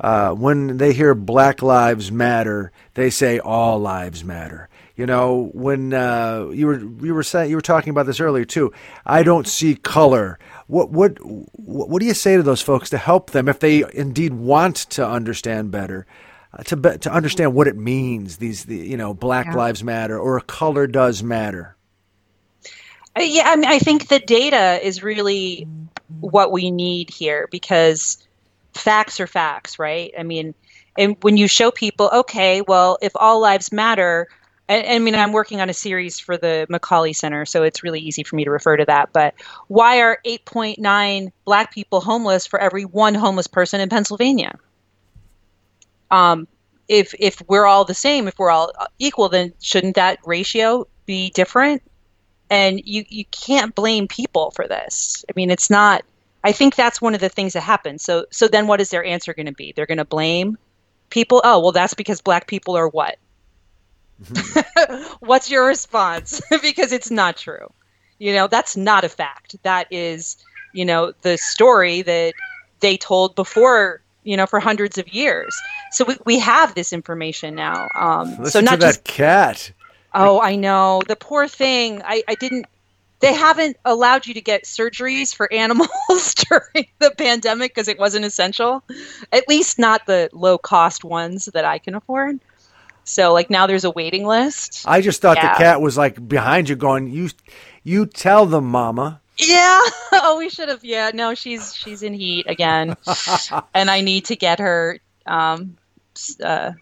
uh, 0.00 0.32
when 0.32 0.76
they 0.78 0.92
hear 0.92 1.14
Black 1.14 1.62
Lives 1.62 2.10
Matter, 2.12 2.72
they 2.94 3.10
say 3.10 3.38
all 3.38 3.78
lives 3.78 4.24
matter. 4.24 4.68
You 4.94 5.06
know, 5.06 5.50
when 5.54 5.94
uh, 5.94 6.48
you 6.52 6.66
were 6.66 6.78
you 6.78 7.14
were 7.14 7.22
saying 7.22 7.48
you 7.50 7.56
were 7.56 7.62
talking 7.62 7.90
about 7.90 8.04
this 8.06 8.20
earlier 8.20 8.44
too. 8.44 8.72
I 9.06 9.22
don't 9.22 9.48
see 9.48 9.74
color. 9.74 10.38
What 10.66 10.90
what 10.90 11.18
what 11.22 12.00
do 12.00 12.06
you 12.06 12.14
say 12.14 12.36
to 12.36 12.42
those 12.42 12.60
folks 12.60 12.90
to 12.90 12.98
help 12.98 13.30
them 13.30 13.48
if 13.48 13.58
they 13.58 13.84
indeed 13.94 14.34
want 14.34 14.76
to 14.76 15.06
understand 15.06 15.70
better? 15.70 16.06
Uh, 16.52 16.62
to 16.64 16.98
to 16.98 17.10
understand 17.10 17.54
what 17.54 17.66
it 17.66 17.76
means. 17.76 18.36
These, 18.36 18.66
the, 18.66 18.76
you 18.76 18.98
know, 18.98 19.14
Black 19.14 19.46
yeah. 19.46 19.54
Lives 19.54 19.82
Matter 19.82 20.18
or 20.18 20.38
color 20.40 20.86
does 20.86 21.22
matter. 21.22 21.76
Yeah, 23.18 23.44
I 23.46 23.56
mean, 23.56 23.66
I 23.70 23.78
think 23.78 24.08
the 24.08 24.18
data 24.18 24.80
is 24.82 25.02
really 25.02 25.66
what 26.20 26.50
we 26.52 26.70
need 26.70 27.10
here 27.10 27.48
because 27.50 28.18
facts 28.74 29.20
are 29.20 29.26
facts, 29.26 29.78
right? 29.78 30.12
I 30.18 30.22
mean, 30.22 30.54
and 30.96 31.16
when 31.22 31.36
you 31.36 31.46
show 31.46 31.70
people, 31.70 32.10
okay, 32.12 32.62
well, 32.62 32.98
if 33.02 33.12
all 33.16 33.40
lives 33.40 33.70
matter, 33.72 34.28
I, 34.68 34.94
I 34.94 34.98
mean, 34.98 35.14
I'm 35.14 35.32
working 35.32 35.60
on 35.60 35.68
a 35.68 35.74
series 35.74 36.18
for 36.18 36.36
the 36.36 36.66
Macaulay 36.70 37.12
Center, 37.12 37.44
so 37.44 37.62
it's 37.62 37.82
really 37.82 38.00
easy 38.00 38.22
for 38.24 38.36
me 38.36 38.44
to 38.44 38.50
refer 38.50 38.76
to 38.76 38.84
that. 38.86 39.12
But 39.12 39.34
why 39.68 40.00
are 40.00 40.18
8.9 40.24 41.32
black 41.44 41.72
people 41.72 42.00
homeless 42.00 42.46
for 42.46 42.60
every 42.60 42.84
one 42.84 43.14
homeless 43.14 43.46
person 43.46 43.80
in 43.80 43.88
Pennsylvania? 43.88 44.58
Um, 46.10 46.46
if 46.88 47.14
if 47.18 47.42
we're 47.48 47.66
all 47.66 47.84
the 47.84 47.94
same, 47.94 48.28
if 48.28 48.38
we're 48.38 48.50
all 48.50 48.72
equal, 48.98 49.28
then 49.28 49.52
shouldn't 49.60 49.96
that 49.96 50.18
ratio 50.24 50.86
be 51.06 51.30
different? 51.30 51.82
And 52.52 52.82
you 52.84 53.04
you 53.08 53.24
can't 53.26 53.74
blame 53.74 54.06
people 54.06 54.50
for 54.50 54.68
this. 54.68 55.24
I 55.28 55.32
mean, 55.34 55.50
it's 55.50 55.70
not. 55.70 56.04
I 56.44 56.52
think 56.52 56.74
that's 56.74 57.00
one 57.00 57.14
of 57.14 57.20
the 57.20 57.28
things 57.28 57.54
that 57.54 57.62
happens. 57.62 58.02
So 58.02 58.26
so 58.30 58.46
then, 58.46 58.66
what 58.66 58.80
is 58.80 58.90
their 58.90 59.04
answer 59.04 59.32
going 59.32 59.46
to 59.46 59.52
be? 59.52 59.72
They're 59.74 59.86
going 59.86 59.98
to 59.98 60.04
blame 60.04 60.58
people. 61.08 61.40
Oh, 61.44 61.60
well, 61.60 61.72
that's 61.72 61.94
because 61.94 62.20
black 62.20 62.46
people 62.46 62.76
are 62.76 62.88
what? 62.88 63.16
Mm-hmm. 64.22 65.14
What's 65.26 65.50
your 65.50 65.66
response? 65.66 66.42
because 66.62 66.92
it's 66.92 67.10
not 67.10 67.38
true. 67.38 67.72
You 68.18 68.34
know, 68.34 68.48
that's 68.48 68.76
not 68.76 69.04
a 69.04 69.08
fact. 69.08 69.56
That 69.62 69.86
is, 69.90 70.36
you 70.74 70.84
know, 70.84 71.12
the 71.22 71.38
story 71.38 72.02
that 72.02 72.34
they 72.80 72.98
told 72.98 73.34
before 73.34 74.02
you 74.24 74.36
know, 74.36 74.46
for 74.46 74.60
hundreds 74.60 74.98
of 74.98 75.08
years. 75.12 75.54
So 75.90 76.04
we, 76.04 76.16
we 76.24 76.38
have 76.38 76.74
this 76.74 76.92
information 76.92 77.54
now. 77.54 77.88
Um, 77.98 78.36
Listen 78.38 78.50
so 78.50 78.60
not 78.60 78.80
to 78.80 78.86
just, 78.86 79.04
that 79.04 79.04
cat. 79.04 79.72
Oh, 80.14 80.40
I 80.40 80.56
know. 80.56 81.02
The 81.06 81.16
poor 81.16 81.48
thing. 81.48 82.02
I, 82.04 82.22
I 82.28 82.34
didn't. 82.34 82.66
They 83.20 83.32
haven't 83.32 83.76
allowed 83.84 84.26
you 84.26 84.34
to 84.34 84.40
get 84.40 84.64
surgeries 84.64 85.34
for 85.34 85.50
animals 85.52 86.34
during 86.48 86.88
the 86.98 87.12
pandemic 87.16 87.72
because 87.72 87.86
it 87.86 87.98
wasn't 87.98 88.24
essential. 88.24 88.82
At 89.30 89.48
least 89.48 89.78
not 89.78 90.06
the 90.06 90.28
low 90.32 90.58
cost 90.58 91.04
ones 91.04 91.46
that 91.54 91.64
I 91.64 91.78
can 91.78 91.94
afford. 91.94 92.40
So 93.04 93.32
like 93.32 93.48
now 93.50 93.66
there's 93.66 93.84
a 93.84 93.90
waiting 93.90 94.26
list. 94.26 94.84
I 94.86 95.00
just 95.00 95.22
thought 95.22 95.36
yeah. 95.36 95.54
the 95.54 95.58
cat 95.58 95.80
was 95.80 95.96
like 95.96 96.26
behind 96.28 96.68
you 96.68 96.76
going, 96.76 97.08
"You 97.08 97.30
you 97.82 98.06
tell 98.06 98.46
them, 98.46 98.66
mama." 98.66 99.20
Yeah. 99.38 99.80
Oh, 100.14 100.36
we 100.36 100.50
should 100.50 100.68
have. 100.68 100.84
Yeah. 100.84 101.10
No, 101.14 101.34
she's 101.34 101.74
she's 101.74 102.02
in 102.02 102.12
heat 102.12 102.46
again, 102.46 102.96
and 103.74 103.90
I 103.90 104.02
need 104.02 104.26
to 104.26 104.36
get 104.36 104.58
her 104.58 105.00
um, 105.26 105.78
uh, 106.44 106.72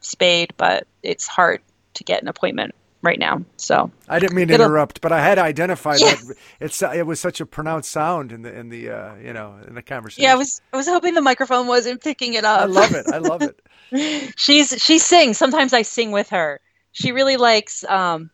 spayed, 0.00 0.54
but 0.56 0.86
it's 1.02 1.26
hard 1.26 1.60
to 1.96 2.04
get 2.04 2.22
an 2.22 2.28
appointment 2.28 2.74
right 3.02 3.18
now. 3.18 3.42
So 3.56 3.90
I 4.08 4.18
didn't 4.18 4.36
mean 4.36 4.48
to 4.48 4.54
interrupt, 4.54 5.00
but 5.00 5.12
I 5.12 5.20
had 5.20 5.38
identified 5.38 6.00
yeah. 6.00 6.14
that 6.14 6.36
it's 6.60 6.82
it 6.82 7.06
was 7.06 7.20
such 7.20 7.40
a 7.40 7.46
pronounced 7.46 7.90
sound 7.90 8.32
in 8.32 8.42
the 8.42 8.56
in 8.56 8.68
the 8.68 8.90
uh, 8.90 9.14
you 9.16 9.32
know 9.32 9.56
in 9.66 9.74
the 9.74 9.82
conversation. 9.82 10.24
Yeah, 10.24 10.32
I 10.32 10.36
was 10.36 10.60
I 10.72 10.76
was 10.76 10.86
hoping 10.86 11.14
the 11.14 11.22
microphone 11.22 11.66
wasn't 11.66 12.02
picking 12.02 12.34
it 12.34 12.44
up. 12.44 12.60
I 12.60 12.64
love 12.64 12.92
it. 12.92 13.06
I 13.12 13.18
love 13.18 13.42
it. 13.42 14.32
she's 14.36 14.70
she 14.82 14.98
sings. 14.98 15.38
Sometimes 15.38 15.72
I 15.72 15.82
sing 15.82 16.12
with 16.12 16.28
her. 16.30 16.60
She 16.92 17.12
really 17.12 17.36
likes 17.36 17.84
um, 17.84 18.30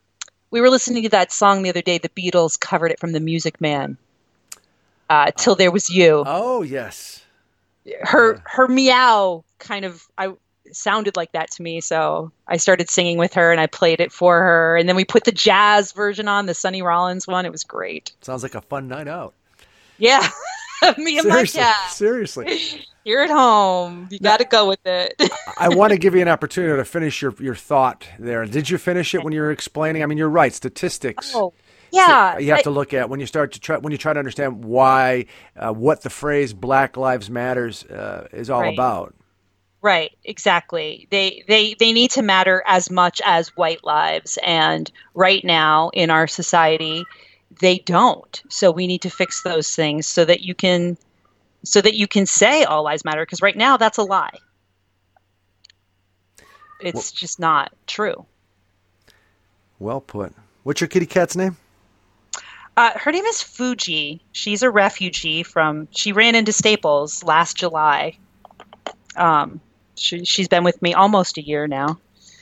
we 0.50 0.60
were 0.60 0.70
listening 0.70 1.02
to 1.04 1.08
that 1.10 1.32
song 1.32 1.62
the 1.62 1.70
other 1.70 1.82
day. 1.82 1.98
The 1.98 2.08
Beatles 2.10 2.58
covered 2.58 2.90
it 2.90 3.00
from 3.00 3.12
the 3.12 3.20
Music 3.20 3.60
Man. 3.60 3.96
Uh, 5.10 5.30
Till 5.36 5.54
there 5.54 5.70
was 5.70 5.90
you. 5.90 6.22
Oh 6.26 6.62
yes. 6.62 7.22
Her 8.02 8.34
yeah. 8.34 8.40
her 8.46 8.68
meow 8.68 9.44
kind 9.58 9.84
of 9.84 10.06
I 10.16 10.34
sounded 10.76 11.16
like 11.16 11.32
that 11.32 11.50
to 11.52 11.62
me, 11.62 11.80
so 11.80 12.32
I 12.46 12.56
started 12.56 12.88
singing 12.88 13.18
with 13.18 13.34
her 13.34 13.52
and 13.52 13.60
I 13.60 13.66
played 13.66 14.00
it 14.00 14.12
for 14.12 14.40
her. 14.40 14.76
And 14.76 14.88
then 14.88 14.96
we 14.96 15.04
put 15.04 15.24
the 15.24 15.32
jazz 15.32 15.92
version 15.92 16.28
on, 16.28 16.46
the 16.46 16.54
Sonny 16.54 16.82
Rollins 16.82 17.26
one. 17.26 17.46
It 17.46 17.52
was 17.52 17.64
great. 17.64 18.12
Sounds 18.20 18.42
like 18.42 18.54
a 18.54 18.60
fun 18.60 18.88
night 18.88 19.08
out. 19.08 19.34
Yeah. 19.98 20.28
me 20.98 21.18
and 21.18 21.26
seriously, 21.26 21.60
my 21.60 21.66
cat. 21.66 21.90
Seriously. 21.90 22.84
You're 23.04 23.22
at 23.22 23.30
home. 23.30 24.08
You 24.10 24.20
got 24.20 24.38
to 24.38 24.44
go 24.44 24.68
with 24.68 24.84
it. 24.86 25.20
I 25.58 25.68
want 25.68 25.92
to 25.92 25.98
give 25.98 26.14
you 26.14 26.22
an 26.22 26.28
opportunity 26.28 26.76
to 26.76 26.84
finish 26.84 27.20
your, 27.20 27.34
your 27.40 27.56
thought 27.56 28.06
there. 28.18 28.46
Did 28.46 28.70
you 28.70 28.78
finish 28.78 29.12
it 29.12 29.24
when 29.24 29.32
you 29.32 29.40
were 29.40 29.50
explaining? 29.50 30.04
I 30.04 30.06
mean, 30.06 30.18
you're 30.18 30.28
right. 30.28 30.52
Statistics. 30.52 31.34
Oh, 31.34 31.52
yeah. 31.90 32.34
So 32.34 32.38
you 32.38 32.50
have 32.50 32.60
I, 32.60 32.62
to 32.62 32.70
look 32.70 32.94
at 32.94 33.08
when 33.10 33.18
you 33.18 33.26
start 33.26 33.52
to 33.52 33.60
try 33.60 33.76
when 33.76 33.92
you 33.92 33.98
try 33.98 34.12
to 34.12 34.18
understand 34.18 34.64
why 34.64 35.26
uh, 35.56 35.72
what 35.72 36.02
the 36.02 36.10
phrase 36.10 36.54
Black 36.54 36.96
Lives 36.96 37.28
Matters 37.28 37.84
uh, 37.84 38.28
is 38.32 38.50
all 38.50 38.62
right. 38.62 38.72
about. 38.72 39.14
Right, 39.82 40.16
exactly. 40.24 41.08
They 41.10 41.42
they 41.48 41.74
they 41.74 41.92
need 41.92 42.12
to 42.12 42.22
matter 42.22 42.62
as 42.66 42.88
much 42.88 43.20
as 43.24 43.48
white 43.56 43.82
lives 43.82 44.38
and 44.44 44.90
right 45.14 45.44
now 45.44 45.90
in 45.92 46.08
our 46.08 46.28
society 46.28 47.04
they 47.60 47.78
don't. 47.78 48.42
So 48.48 48.70
we 48.70 48.86
need 48.86 49.02
to 49.02 49.10
fix 49.10 49.42
those 49.42 49.74
things 49.74 50.06
so 50.06 50.24
that 50.24 50.40
you 50.40 50.54
can 50.54 50.96
so 51.64 51.80
that 51.80 51.94
you 51.94 52.06
can 52.06 52.26
say 52.26 52.62
all 52.62 52.84
lives 52.84 53.04
matter 53.04 53.22
because 53.22 53.42
right 53.42 53.56
now 53.56 53.76
that's 53.76 53.98
a 53.98 54.04
lie. 54.04 54.38
It's 56.80 56.94
well, 56.94 57.12
just 57.14 57.40
not 57.40 57.72
true. 57.88 58.24
Well 59.80 60.00
put. 60.00 60.32
What's 60.62 60.80
your 60.80 60.88
kitty 60.88 61.06
cat's 61.06 61.34
name? 61.34 61.56
Uh, 62.76 62.92
her 62.96 63.10
name 63.10 63.24
is 63.24 63.42
fuji. 63.42 64.22
She's 64.30 64.62
a 64.62 64.70
refugee 64.70 65.42
from 65.42 65.88
she 65.90 66.12
ran 66.12 66.36
into 66.36 66.52
staples 66.52 67.24
last 67.24 67.56
july. 67.56 68.16
Um, 69.16 69.60
she, 69.96 70.24
she's 70.24 70.48
been 70.48 70.64
with 70.64 70.80
me 70.82 70.94
almost 70.94 71.38
a 71.38 71.42
year 71.42 71.66
now 71.66 71.98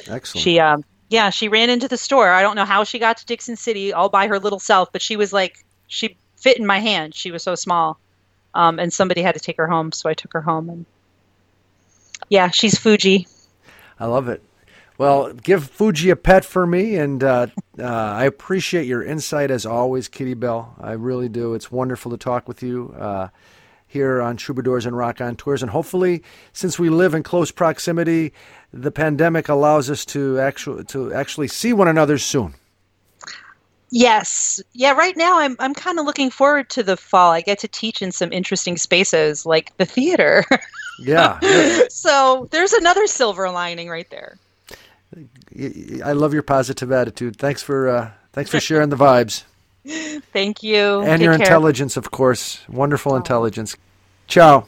excellent 0.09 0.43
she 0.43 0.59
um, 0.59 0.85
yeah 1.09 1.31
she 1.31 1.49
ran 1.49 1.71
into 1.71 1.89
the 1.89 1.97
store 1.97 2.31
i 2.31 2.43
don't 2.43 2.57
know 2.57 2.65
how 2.65 2.85
she 2.85 2.99
got 2.99 3.17
to 3.17 3.27
Dickson 3.27 3.57
City 3.57 3.93
all 3.93 4.09
by 4.09 4.27
her 4.27 4.39
little 4.39 4.61
self 4.61 4.91
but 4.93 5.03
she 5.03 5.17
was 5.17 5.33
like 5.33 5.65
she 5.87 6.17
fit 6.37 6.59
in 6.59 6.67
my 6.67 6.79
hand 6.79 7.15
she 7.15 7.31
was 7.31 7.43
so 7.43 7.55
small 7.55 7.99
um, 8.55 8.79
and 8.79 8.93
somebody 8.93 9.23
had 9.23 9.35
to 9.35 9.41
take 9.41 9.57
her 9.57 9.67
home, 9.67 9.93
so 9.93 10.09
I 10.09 10.15
took 10.15 10.33
her 10.33 10.41
home. 10.41 10.69
And 10.69 10.87
yeah, 12.29 12.51
she's 12.51 12.79
Fuji. 12.79 13.27
I 13.99 14.07
love 14.07 14.29
it. 14.29 14.43
Well, 14.99 15.33
give 15.33 15.71
Fuji 15.71 16.11
a 16.11 16.17
pet 16.17 16.45
for 16.45 16.67
me, 16.67 16.97
and 16.97 17.23
uh, 17.23 17.47
uh, 17.79 17.85
I 17.85 18.25
appreciate 18.25 18.87
your 18.87 19.03
insight 19.03 19.51
as 19.51 19.65
always, 19.65 20.09
Kitty 20.09 20.35
Bell. 20.35 20.75
I 20.81 20.93
really 20.93 21.29
do. 21.29 21.55
It's 21.55 21.71
wonderful 21.71 22.11
to 22.11 22.19
talk 22.19 22.49
with 22.49 22.63
you 22.63 22.95
uh, 22.99 23.29
here 23.91 24.23
on 24.23 24.37
Troubadours 24.37 24.87
and 24.87 24.97
Raconteurs. 24.97 25.63
and 25.63 25.71
hopefully, 25.71 26.23
since 26.53 26.79
we 26.79 26.89
live 26.89 27.13
in 27.13 27.25
close 27.25 27.51
proximity, 27.51 28.33
the 28.73 28.93
pandemic 28.93 29.49
allows 29.49 29.91
us 29.91 30.05
to 30.07 30.39
actually 30.39 30.85
to 30.85 31.13
actually 31.13 31.49
see 31.49 31.73
one 31.73 31.89
another 31.89 32.17
soon. 32.17 32.55
Yes. 33.91 34.63
Yeah, 34.75 34.93
right 34.93 35.17
now 35.17 35.41
I'm 35.41 35.57
I'm 35.59 35.75
kind 35.75 35.99
of 35.99 36.07
looking 36.07 36.31
forward 36.31 36.71
to 36.71 36.85
the 36.85 36.97
fall. 36.97 37.33
I 37.33 37.41
get 37.41 37.59
to 37.59 37.69
teach 37.69 38.01
in 38.01 38.13
some 38.13 38.33
interesting 38.33 38.77
spaces 38.77 39.45
like 39.45 39.77
the 39.77 39.85
theater. 39.85 40.45
yeah, 41.01 41.41
yeah. 41.43 41.83
So, 41.91 42.47
there's 42.53 42.73
another 42.73 43.09
silver 43.09 43.51
lining 43.51 43.89
right 43.89 44.09
there. 44.11 44.39
I 46.05 46.13
love 46.13 46.33
your 46.33 46.45
positive 46.45 46.93
attitude. 46.93 47.35
Thanks 47.35 47.61
for 47.61 47.89
uh, 47.89 48.11
thanks 48.33 48.51
for 48.51 48.61
sharing 48.61 48.91
the 48.91 48.97
vibes. 48.97 49.43
Thank 49.87 50.63
you. 50.63 51.01
And 51.01 51.19
Take 51.19 51.25
your 51.25 51.37
care. 51.37 51.47
intelligence, 51.47 51.97
of 51.97 52.11
course. 52.11 52.61
Wonderful 52.69 53.13
oh. 53.13 53.17
intelligence. 53.17 53.77
Ciao. 54.29 54.67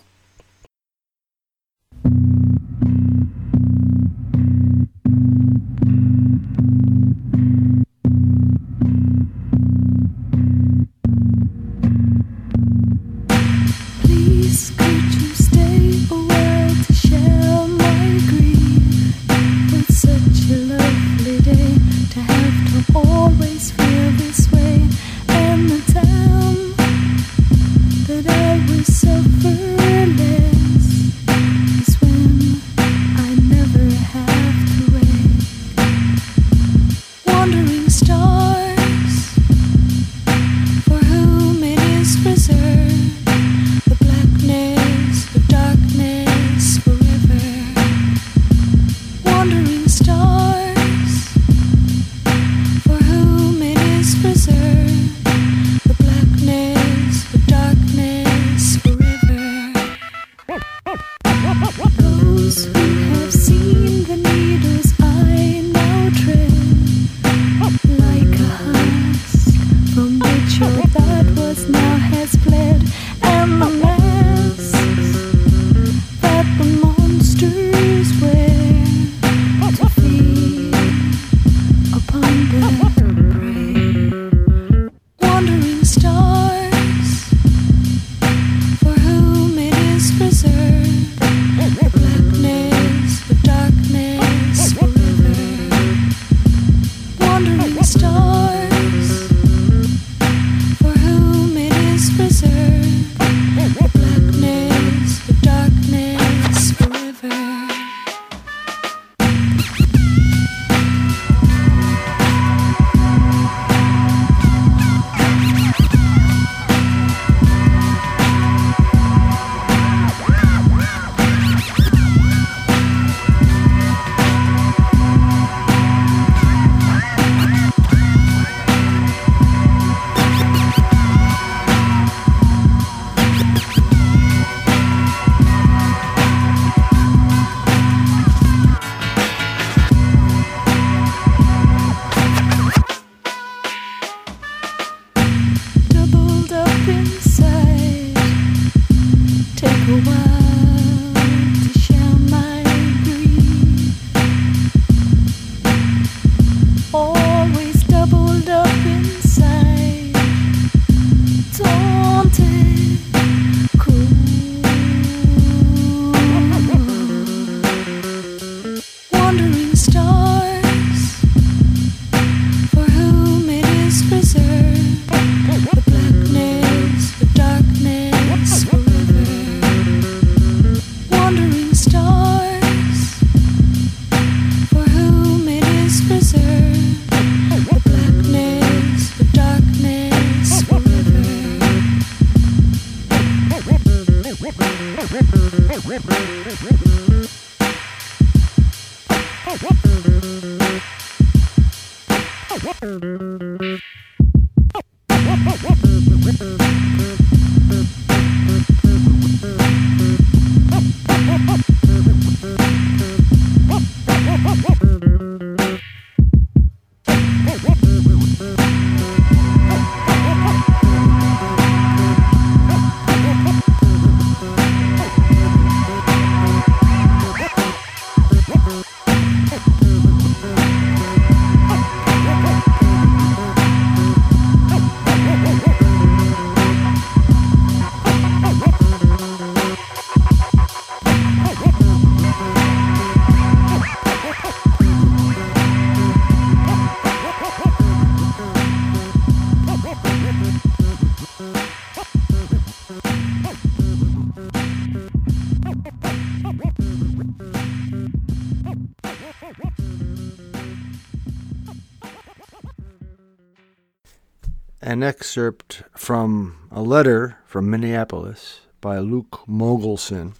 An 265.02 265.08
excerpt 265.08 265.82
from 265.96 266.68
a 266.70 266.80
letter 266.80 267.38
from 267.44 267.68
Minneapolis 267.68 268.60
by 268.80 269.00
Luke 269.00 269.42
Mogelson 269.48 270.34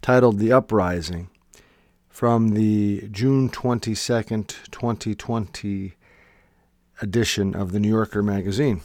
titled 0.00 0.40
The 0.40 0.50
Uprising 0.50 1.30
from 2.08 2.48
the 2.48 3.06
June 3.12 3.48
22nd, 3.48 4.56
2020 4.72 5.94
edition 7.00 7.54
of 7.54 7.70
the 7.70 7.78
New 7.78 7.90
Yorker 7.90 8.24
magazine. 8.24 8.80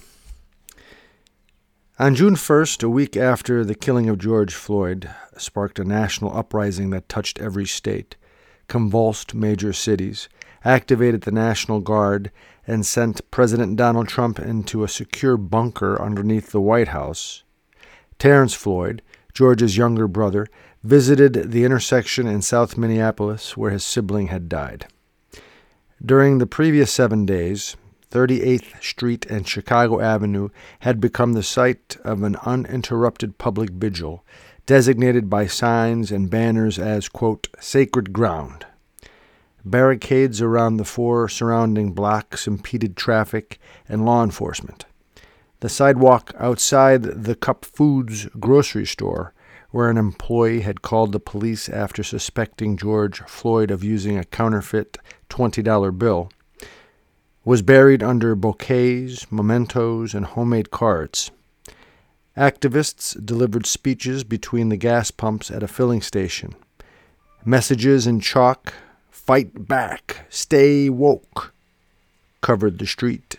On 1.98 2.14
June 2.14 2.36
1st, 2.36 2.84
a 2.84 2.90
week 2.90 3.18
after 3.18 3.66
the 3.66 3.74
killing 3.74 4.08
of 4.08 4.20
George 4.20 4.54
Floyd 4.54 5.10
sparked 5.36 5.80
a 5.80 5.84
national 5.84 6.38
uprising 6.38 6.92
that 6.92 7.10
touched 7.10 7.40
every 7.40 7.66
state, 7.66 8.18
convulsed 8.68 9.34
major 9.34 9.74
cities, 9.74 10.30
activated 10.68 11.22
the 11.22 11.32
National 11.32 11.80
Guard, 11.80 12.30
and 12.68 12.86
sent 12.86 13.32
President 13.32 13.78
Donald 13.78 14.10
Trump 14.10 14.38
into 14.38 14.84
a 14.84 14.90
secure 14.90 15.38
bunker 15.38 16.00
underneath 16.02 16.52
the 16.52 16.60
White 16.60 16.90
House, 16.90 17.44
Terrence 18.20 18.54
Floyd, 18.54 19.02
George's 19.34 19.78
younger 19.78 20.08
brother, 20.08 20.46
visited 20.84 21.52
the 21.52 21.64
intersection 21.64 22.28
in 22.28 22.42
South 22.42 22.78
Minneapolis 22.78 23.56
where 23.56 23.72
his 23.72 23.86
sibling 23.86 24.28
had 24.28 24.50
died. 24.50 24.88
During 26.06 26.38
the 26.38 26.46
previous 26.46 26.92
seven 26.92 27.26
days, 27.26 27.78
38th 28.12 28.84
Street 28.84 29.26
and 29.28 29.48
Chicago 29.48 30.02
Avenue 30.02 30.50
had 30.80 31.00
become 31.00 31.34
the 31.34 31.44
site 31.44 31.98
of 32.04 32.24
an 32.24 32.36
uninterrupted 32.46 33.38
public 33.38 33.70
vigil, 33.70 34.26
designated 34.66 35.30
by 35.30 35.48
signs 35.48 36.12
and 36.12 36.30
banners 36.30 36.78
as, 36.78 37.08
quote, 37.08 37.48
sacred 37.60 38.12
ground. 38.12 38.66
Barricades 39.66 40.42
around 40.42 40.78
the 40.78 40.86
four 40.86 41.28
surrounding 41.28 41.92
blocks 41.92 42.48
impeded 42.48 42.96
traffic 42.96 43.60
and 43.88 44.06
law 44.06 44.24
enforcement. 44.24 44.86
The 45.60 45.70
sidewalk 45.70 46.34
outside 46.38 47.04
the 47.04 47.36
Cup 47.36 47.66
Foods 47.66 48.28
grocery 48.40 48.86
store, 48.86 49.34
where 49.72 49.90
an 49.90 49.98
employee 49.98 50.62
had 50.62 50.82
called 50.82 51.12
the 51.12 51.20
police 51.20 51.68
after 51.68 52.04
suspecting 52.04 52.78
George 52.78 53.22
Floyd 53.22 53.72
of 53.72 53.84
using 53.84 54.18
a 54.18 54.24
counterfeit 54.24 54.98
$20 55.30 55.98
bill, 55.98 56.30
was 57.44 57.62
buried 57.62 58.04
under 58.04 58.36
bouquets, 58.36 59.32
mementos, 59.32 60.14
and 60.14 60.26
homemade 60.26 60.70
cards. 60.70 61.32
Activists 62.38 63.26
delivered 63.26 63.66
speeches 63.66 64.24
between 64.24 64.70
the 64.70 64.78
gas 64.78 65.10
pumps 65.10 65.50
at 65.50 65.64
a 65.64 65.68
filling 65.68 66.02
station. 66.02 66.54
Messages 67.44 68.06
in 68.06 68.20
chalk, 68.20 68.74
fight 69.28 69.68
back, 69.68 70.26
stay 70.30 70.90
woke, 70.90 71.54
covered 72.40 72.80
the 72.80 72.88
street. 72.88 73.36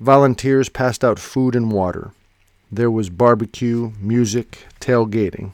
Volunteers 0.00 0.68
passed 0.68 1.04
out 1.04 1.20
food 1.20 1.54
and 1.54 1.70
water. 1.70 2.10
There 2.72 2.90
was 2.90 3.08
barbecue, 3.08 3.92
music, 4.00 4.66
tailgating. 4.80 5.52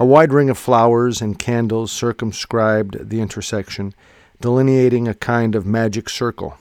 A 0.00 0.04
wide 0.04 0.32
ring 0.32 0.50
of 0.50 0.58
flowers 0.58 1.22
and 1.22 1.38
candles 1.38 1.92
circumscribed 1.92 3.08
the 3.08 3.20
intersection, 3.20 3.94
delineating 4.40 5.06
a 5.06 5.14
kind 5.14 5.54
of 5.54 5.64
magic 5.64 6.08
circle. 6.08 6.58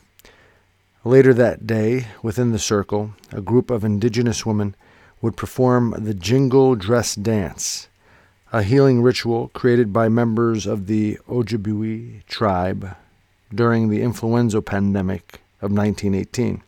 Later 1.03 1.33
that 1.33 1.65
day, 1.65 2.05
within 2.21 2.51
the 2.51 2.59
circle, 2.59 3.15
a 3.31 3.41
group 3.41 3.71
of 3.71 3.83
indigenous 3.83 4.45
women 4.45 4.75
would 5.23 5.35
perform 5.35 5.95
the 5.97 6.13
Jingle 6.13 6.75
Dress 6.75 7.15
Dance, 7.15 7.87
a 8.53 8.63
healing 8.63 9.01
ritual 9.01 9.49
created 9.53 9.93
by 9.93 10.09
members 10.09 10.65
of 10.65 10.87
the 10.87 11.17
Ojibwe 11.29 12.25
tribe 12.25 12.95
during 13.53 13.89
the 13.89 14.01
influenza 14.01 14.61
pandemic 14.61 15.41
of 15.61 15.71
1918. 15.71 16.61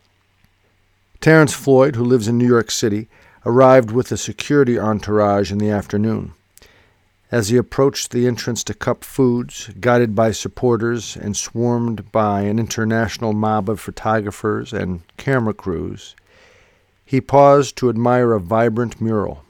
Terrence 1.20 1.52
Floyd, 1.52 1.96
who 1.96 2.04
lives 2.04 2.26
in 2.26 2.38
New 2.38 2.46
York 2.46 2.70
City, 2.70 3.08
arrived 3.44 3.90
with 3.90 4.10
a 4.10 4.16
security 4.16 4.78
entourage 4.78 5.52
in 5.52 5.58
the 5.58 5.70
afternoon. 5.70 6.32
As 7.30 7.48
he 7.48 7.56
approached 7.58 8.12
the 8.12 8.26
entrance 8.26 8.64
to 8.64 8.74
Cup 8.74 9.04
Foods, 9.04 9.68
guided 9.80 10.14
by 10.14 10.30
supporters 10.30 11.16
and 11.16 11.36
swarmed 11.36 12.10
by 12.12 12.42
an 12.42 12.58
international 12.58 13.32
mob 13.32 13.68
of 13.68 13.80
photographers 13.80 14.72
and 14.72 15.02
camera 15.16 15.52
crews, 15.52 16.14
he 17.04 17.20
paused 17.20 17.76
to 17.76 17.90
admire 17.90 18.32
a 18.32 18.40
vibrant 18.40 19.00
mural, 19.00 19.44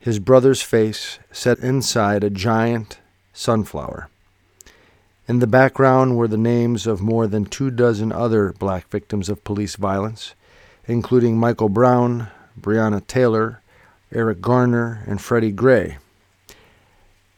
his 0.00 0.18
brother's 0.18 0.62
face 0.62 1.18
set 1.30 1.58
inside 1.58 2.24
a 2.24 2.30
giant 2.30 2.98
sunflower. 3.32 4.08
In 5.28 5.38
the 5.38 5.46
background 5.46 6.16
were 6.16 6.26
the 6.26 6.36
names 6.36 6.86
of 6.86 7.00
more 7.00 7.28
than 7.28 7.44
two 7.44 7.70
dozen 7.70 8.10
other 8.10 8.52
black 8.58 8.88
victims 8.88 9.28
of 9.28 9.44
police 9.44 9.76
violence, 9.76 10.34
including 10.86 11.38
Michael 11.38 11.68
Brown, 11.68 12.28
Breonna 12.60 13.06
Taylor, 13.06 13.60
Eric 14.12 14.40
Garner, 14.40 15.04
and 15.06 15.20
Freddie 15.20 15.52
Gray. 15.52 15.98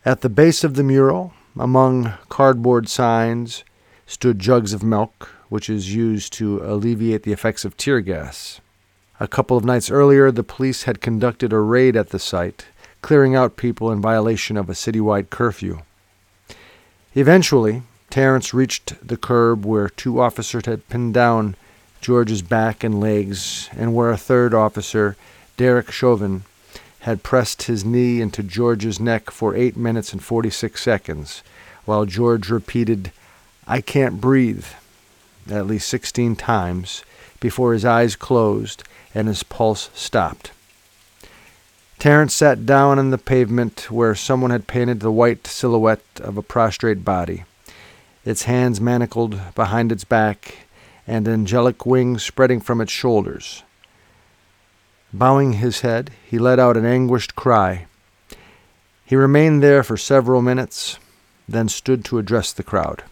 At 0.06 0.22
the 0.22 0.30
base 0.30 0.64
of 0.64 0.74
the 0.74 0.82
mural, 0.82 1.34
among 1.58 2.14
cardboard 2.30 2.88
signs, 2.88 3.62
stood 4.06 4.38
jugs 4.38 4.72
of 4.72 4.82
milk, 4.82 5.28
which 5.50 5.68
is 5.68 5.94
used 5.94 6.32
to 6.34 6.62
alleviate 6.64 7.24
the 7.24 7.32
effects 7.32 7.64
of 7.64 7.76
tear 7.76 8.00
gas. 8.00 8.61
A 9.22 9.28
couple 9.28 9.56
of 9.56 9.64
nights 9.64 9.88
earlier, 9.88 10.32
the 10.32 10.42
police 10.42 10.82
had 10.82 11.00
conducted 11.00 11.52
a 11.52 11.60
raid 11.60 11.94
at 11.94 12.08
the 12.08 12.18
site, 12.18 12.66
clearing 13.02 13.36
out 13.36 13.56
people 13.56 13.92
in 13.92 14.00
violation 14.00 14.56
of 14.56 14.68
a 14.68 14.72
citywide 14.72 15.30
curfew. 15.30 15.82
Eventually, 17.14 17.84
Terrence 18.10 18.52
reached 18.52 19.06
the 19.06 19.16
curb 19.16 19.64
where 19.64 19.88
two 19.88 20.20
officers 20.20 20.66
had 20.66 20.88
pinned 20.88 21.14
down 21.14 21.54
George's 22.00 22.42
back 22.42 22.82
and 22.82 22.98
legs, 22.98 23.70
and 23.76 23.94
where 23.94 24.10
a 24.10 24.16
third 24.16 24.54
officer, 24.54 25.16
Derek 25.56 25.92
Chauvin, 25.92 26.42
had 27.02 27.22
pressed 27.22 27.62
his 27.62 27.84
knee 27.84 28.20
into 28.20 28.42
George's 28.42 28.98
neck 28.98 29.30
for 29.30 29.54
8 29.54 29.76
minutes 29.76 30.12
and 30.12 30.20
46 30.20 30.82
seconds, 30.82 31.44
while 31.84 32.06
George 32.06 32.50
repeated, 32.50 33.12
I 33.68 33.82
can't 33.82 34.20
breathe, 34.20 34.66
at 35.48 35.68
least 35.68 35.88
16 35.90 36.34
times 36.34 37.04
before 37.38 37.72
his 37.72 37.84
eyes 37.84 38.16
closed 38.16 38.82
and 39.14 39.28
his 39.28 39.42
pulse 39.42 39.90
stopped. 39.94 40.52
Terrence 41.98 42.34
sat 42.34 42.66
down 42.66 42.98
on 42.98 43.10
the 43.10 43.18
pavement 43.18 43.90
where 43.90 44.14
someone 44.14 44.50
had 44.50 44.66
painted 44.66 45.00
the 45.00 45.12
white 45.12 45.46
silhouette 45.46 46.04
of 46.20 46.36
a 46.36 46.42
prostrate 46.42 47.04
body, 47.04 47.44
its 48.24 48.44
hands 48.44 48.80
manacled 48.80 49.38
behind 49.54 49.92
its 49.92 50.04
back 50.04 50.66
and 51.06 51.28
angelic 51.28 51.84
wings 51.86 52.22
spreading 52.22 52.60
from 52.60 52.80
its 52.80 52.92
shoulders. 52.92 53.62
Bowing 55.12 55.54
his 55.54 55.80
head, 55.80 56.10
he 56.26 56.38
let 56.38 56.58
out 56.58 56.76
an 56.76 56.86
anguished 56.86 57.36
cry. 57.36 57.86
He 59.04 59.14
remained 59.14 59.62
there 59.62 59.82
for 59.82 59.96
several 59.96 60.40
minutes, 60.40 60.98
then 61.48 61.68
stood 61.68 62.04
to 62.06 62.18
address 62.18 62.52
the 62.52 62.62
crowd. 62.62 63.04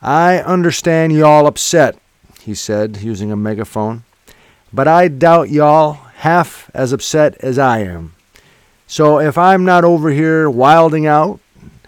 I 0.00 0.38
understand 0.38 1.12
y'all 1.12 1.46
upset, 1.46 1.98
he 2.40 2.54
said, 2.54 2.98
using 3.02 3.30
a 3.30 3.36
megaphone, 3.36 4.04
but 4.72 4.88
I 4.88 5.08
doubt 5.08 5.50
y'all 5.50 5.94
half 6.16 6.70
as 6.74 6.92
upset 6.92 7.36
as 7.40 7.58
I 7.58 7.80
am. 7.80 8.14
So 8.86 9.20
if 9.20 9.36
I'm 9.38 9.64
not 9.64 9.84
over 9.84 10.10
here 10.10 10.48
wilding 10.48 11.06
out, 11.06 11.40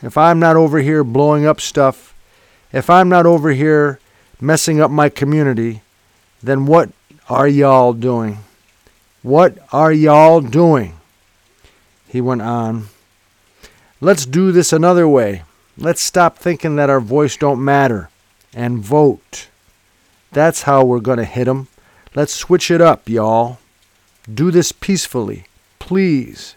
if 0.03 0.17
I'm 0.17 0.39
not 0.39 0.57
over 0.57 0.79
here 0.79 1.05
blowing 1.05 1.47
up 1.47 1.61
stuff, 1.61 2.15
if 2.73 2.89
I'm 2.89 3.09
not 3.09 3.27
over 3.27 3.51
here 3.51 3.99
messing 4.41 4.81
up 4.81 4.91
my 4.91 5.09
community, 5.09 5.83
then 6.43 6.67
what 6.67 6.91
are 7.29 7.49
y'all 7.49 7.93
doing? 7.93 8.39
What 9.23 9.59
are 9.73 9.93
y'all 9.93 10.41
doing? 10.41 10.95
He 12.09 12.21
went 12.21 12.43
on. 12.43 12.89
Let's 14.01 14.25
do 14.25 14.51
this 14.51 14.73
another 14.73 15.07
way. 15.07 15.43
Let's 15.77 16.01
stop 16.01 16.39
thinking 16.39 16.77
that 16.77 16.91
our 16.91 17.01
voice 17.01 17.37
don't 17.37 17.65
matter 17.65 18.09
and 18.55 18.79
vote. 18.79 19.49
That's 20.33 20.63
how 20.63 20.85
we're 20.85 21.01
going 21.01 21.19
to 21.19 21.25
hit 21.25 21.47
hit 21.47 21.49
'em. 21.49 21.69
Let's 22.15 22.35
switch 22.35 22.73
it 22.73 22.81
up, 22.81 23.09
y'all. 23.09 23.59
Do 24.33 24.51
this 24.51 24.73
peacefully, 24.73 25.45
please. 25.79 26.57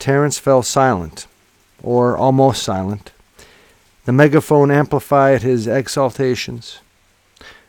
Terrence 0.00 0.38
fell 0.38 0.62
silent, 0.62 1.28
or 1.82 2.16
almost 2.16 2.62
silent. 2.62 3.12
The 4.06 4.12
megaphone 4.12 4.70
amplified 4.70 5.42
his 5.42 5.68
exaltations. 5.68 6.80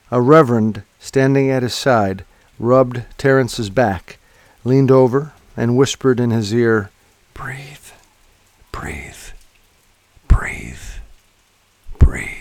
A 0.09 0.19
reverend, 0.19 0.81
standing 0.99 1.51
at 1.51 1.61
his 1.61 1.75
side, 1.75 2.25
rubbed 2.57 3.03
Terrence's 3.19 3.69
back, 3.69 4.17
leaned 4.63 4.89
over, 4.89 5.33
and 5.55 5.77
whispered 5.77 6.19
in 6.19 6.31
his 6.31 6.53
ear, 6.53 6.89
Breathe, 7.35 7.91
breathe, 8.71 9.31
breathe, 10.27 10.77
breathe. 11.99 12.40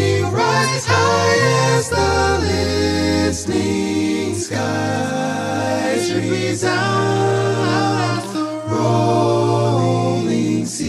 rise 0.71 0.85
high 0.85 1.37
as 1.75 1.89
the 1.89 2.39
listening 3.27 4.35
skies 4.35 6.13
resound 6.13 7.41
the 8.33 8.61
rolling 8.67 10.65
sea. 10.65 10.87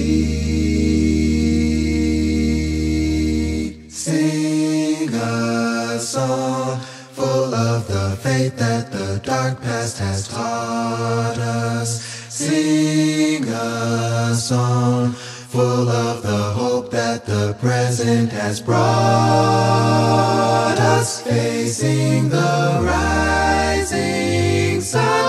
Sing 3.89 5.09
a 5.15 5.99
song 5.99 6.81
full 7.13 7.55
of 7.55 7.89
the 7.89 8.17
faith 8.23 8.57
that 8.59 8.93
the 8.93 9.21
dark 9.25 9.61
past 9.61 9.99
has 9.99 10.29
taught 10.29 11.39
us. 11.39 12.03
Sing 12.29 13.49
a 13.49 14.35
song 14.35 15.15
full 15.53 15.89
of 15.91 16.23
the 16.23 16.45
hope 16.55 16.91
that 16.91 17.27
the 17.27 17.55
present 17.61 18.33
has 18.33 18.59
brought 18.59 18.79
us. 20.79 21.21
Facing 21.21 22.31
the 22.31 22.81
rising 22.83 24.81
sun 24.81 25.22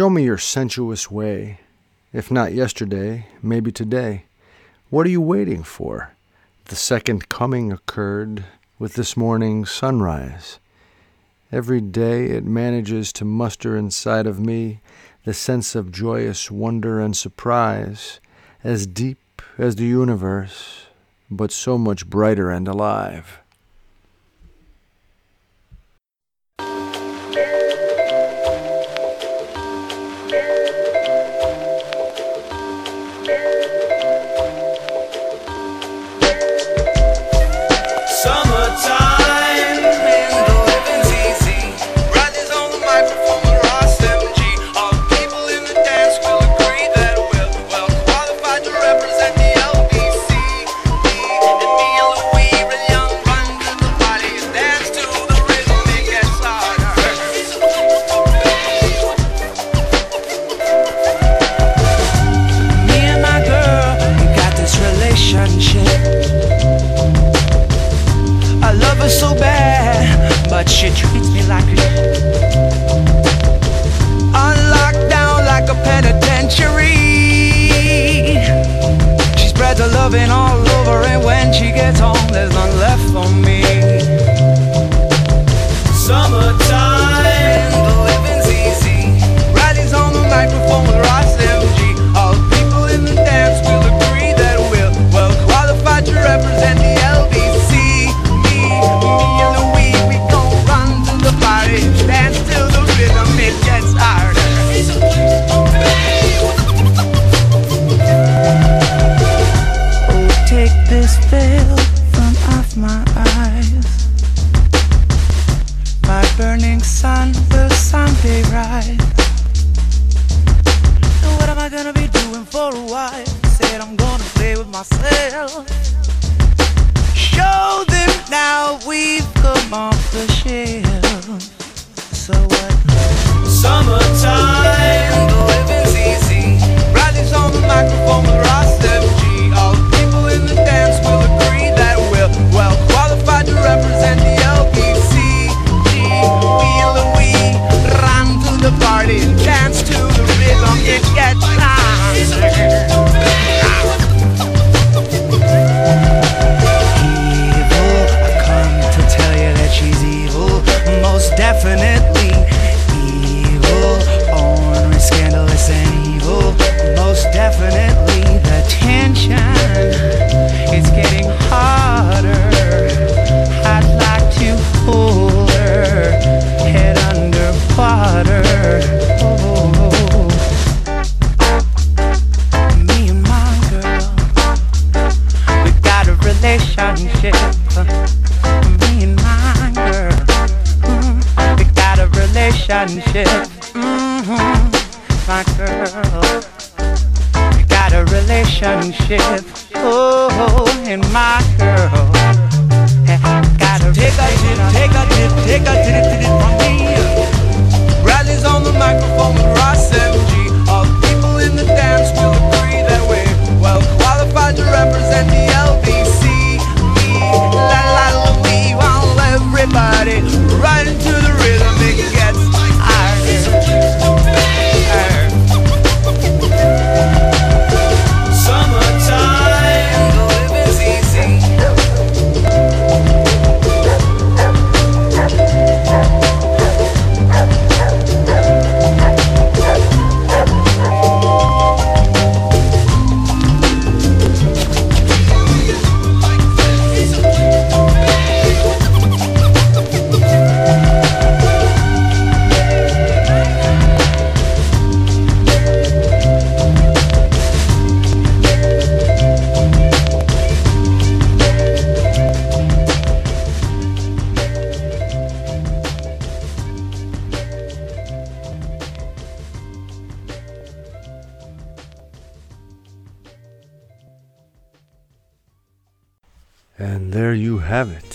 Show 0.00 0.08
me 0.08 0.24
your 0.24 0.38
sensuous 0.38 1.10
way. 1.10 1.60
If 2.10 2.30
not 2.30 2.54
yesterday, 2.54 3.26
maybe 3.42 3.70
today. 3.70 4.24
What 4.88 5.04
are 5.06 5.10
you 5.10 5.20
waiting 5.20 5.62
for? 5.62 6.14
The 6.64 6.74
second 6.74 7.28
coming 7.28 7.70
occurred 7.70 8.44
with 8.78 8.94
this 8.94 9.14
morning's 9.14 9.70
sunrise. 9.70 10.58
Every 11.52 11.82
day 11.82 12.30
it 12.30 12.46
manages 12.46 13.12
to 13.12 13.26
muster 13.26 13.76
inside 13.76 14.26
of 14.26 14.40
me 14.40 14.80
the 15.26 15.34
sense 15.34 15.74
of 15.74 15.92
joyous 15.92 16.50
wonder 16.50 16.98
and 16.98 17.14
surprise, 17.14 18.20
as 18.64 18.86
deep 18.86 19.42
as 19.58 19.76
the 19.76 19.84
universe, 19.84 20.86
but 21.30 21.52
so 21.52 21.76
much 21.76 22.08
brighter 22.08 22.50
and 22.50 22.66
alive. 22.66 23.39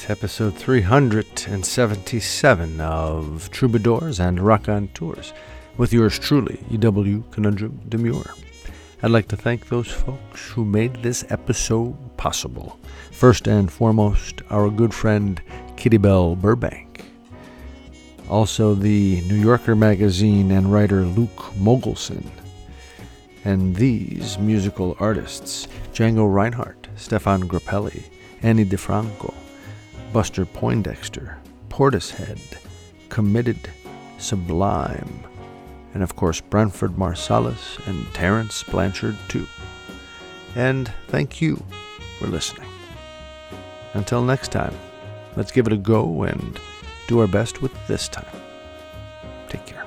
episode 0.09 0.55
377 0.55 2.81
of 2.81 3.49
Troubadours 3.51 4.19
and 4.19 4.39
Raconteurs 4.39 5.33
with 5.77 5.93
yours 5.93 6.17
truly, 6.19 6.59
EW 6.69 7.23
Conundrum 7.31 7.79
Demure. 7.89 8.33
I'd 9.03 9.11
like 9.11 9.27
to 9.29 9.37
thank 9.37 9.67
those 9.67 9.91
folks 9.91 10.49
who 10.49 10.65
made 10.65 10.95
this 10.95 11.23
episode 11.29 11.95
possible. 12.17 12.79
First 13.11 13.47
and 13.47 13.71
foremost, 13.71 14.41
our 14.49 14.69
good 14.69 14.93
friend 14.93 15.41
Kitty 15.77 15.97
Bell 15.97 16.35
Burbank. 16.35 17.05
Also, 18.29 18.73
the 18.73 19.21
New 19.27 19.35
Yorker 19.35 19.75
magazine 19.75 20.51
and 20.51 20.71
writer 20.71 21.03
Luke 21.03 21.53
Mogelson. 21.59 22.25
And 23.43 23.75
these 23.75 24.39
musical 24.39 24.95
artists 24.99 25.67
Django 25.93 26.33
Reinhardt, 26.33 26.87
Stefan 26.95 27.47
Grappelli, 27.47 28.03
Ani 28.41 28.65
DiFranco, 28.65 29.33
Buster 30.13 30.45
Poindexter, 30.45 31.37
Portishead, 31.69 32.39
Committed, 33.09 33.69
Sublime, 34.17 35.23
and 35.93 36.03
of 36.03 36.15
course 36.15 36.41
Branford 36.41 36.91
Marsalis 36.91 37.85
and 37.87 38.05
Terence 38.13 38.63
Blanchard 38.63 39.17
too. 39.27 39.47
And 40.55 40.91
thank 41.07 41.41
you 41.41 41.63
for 42.19 42.27
listening. 42.27 42.69
Until 43.93 44.23
next 44.23 44.51
time, 44.51 44.73
let's 45.35 45.51
give 45.51 45.67
it 45.67 45.73
a 45.73 45.77
go 45.77 46.23
and 46.23 46.59
do 47.07 47.19
our 47.19 47.27
best 47.27 47.61
with 47.61 47.71
this 47.87 48.07
time. 48.07 48.25
Take 49.49 49.65
care. 49.65 49.84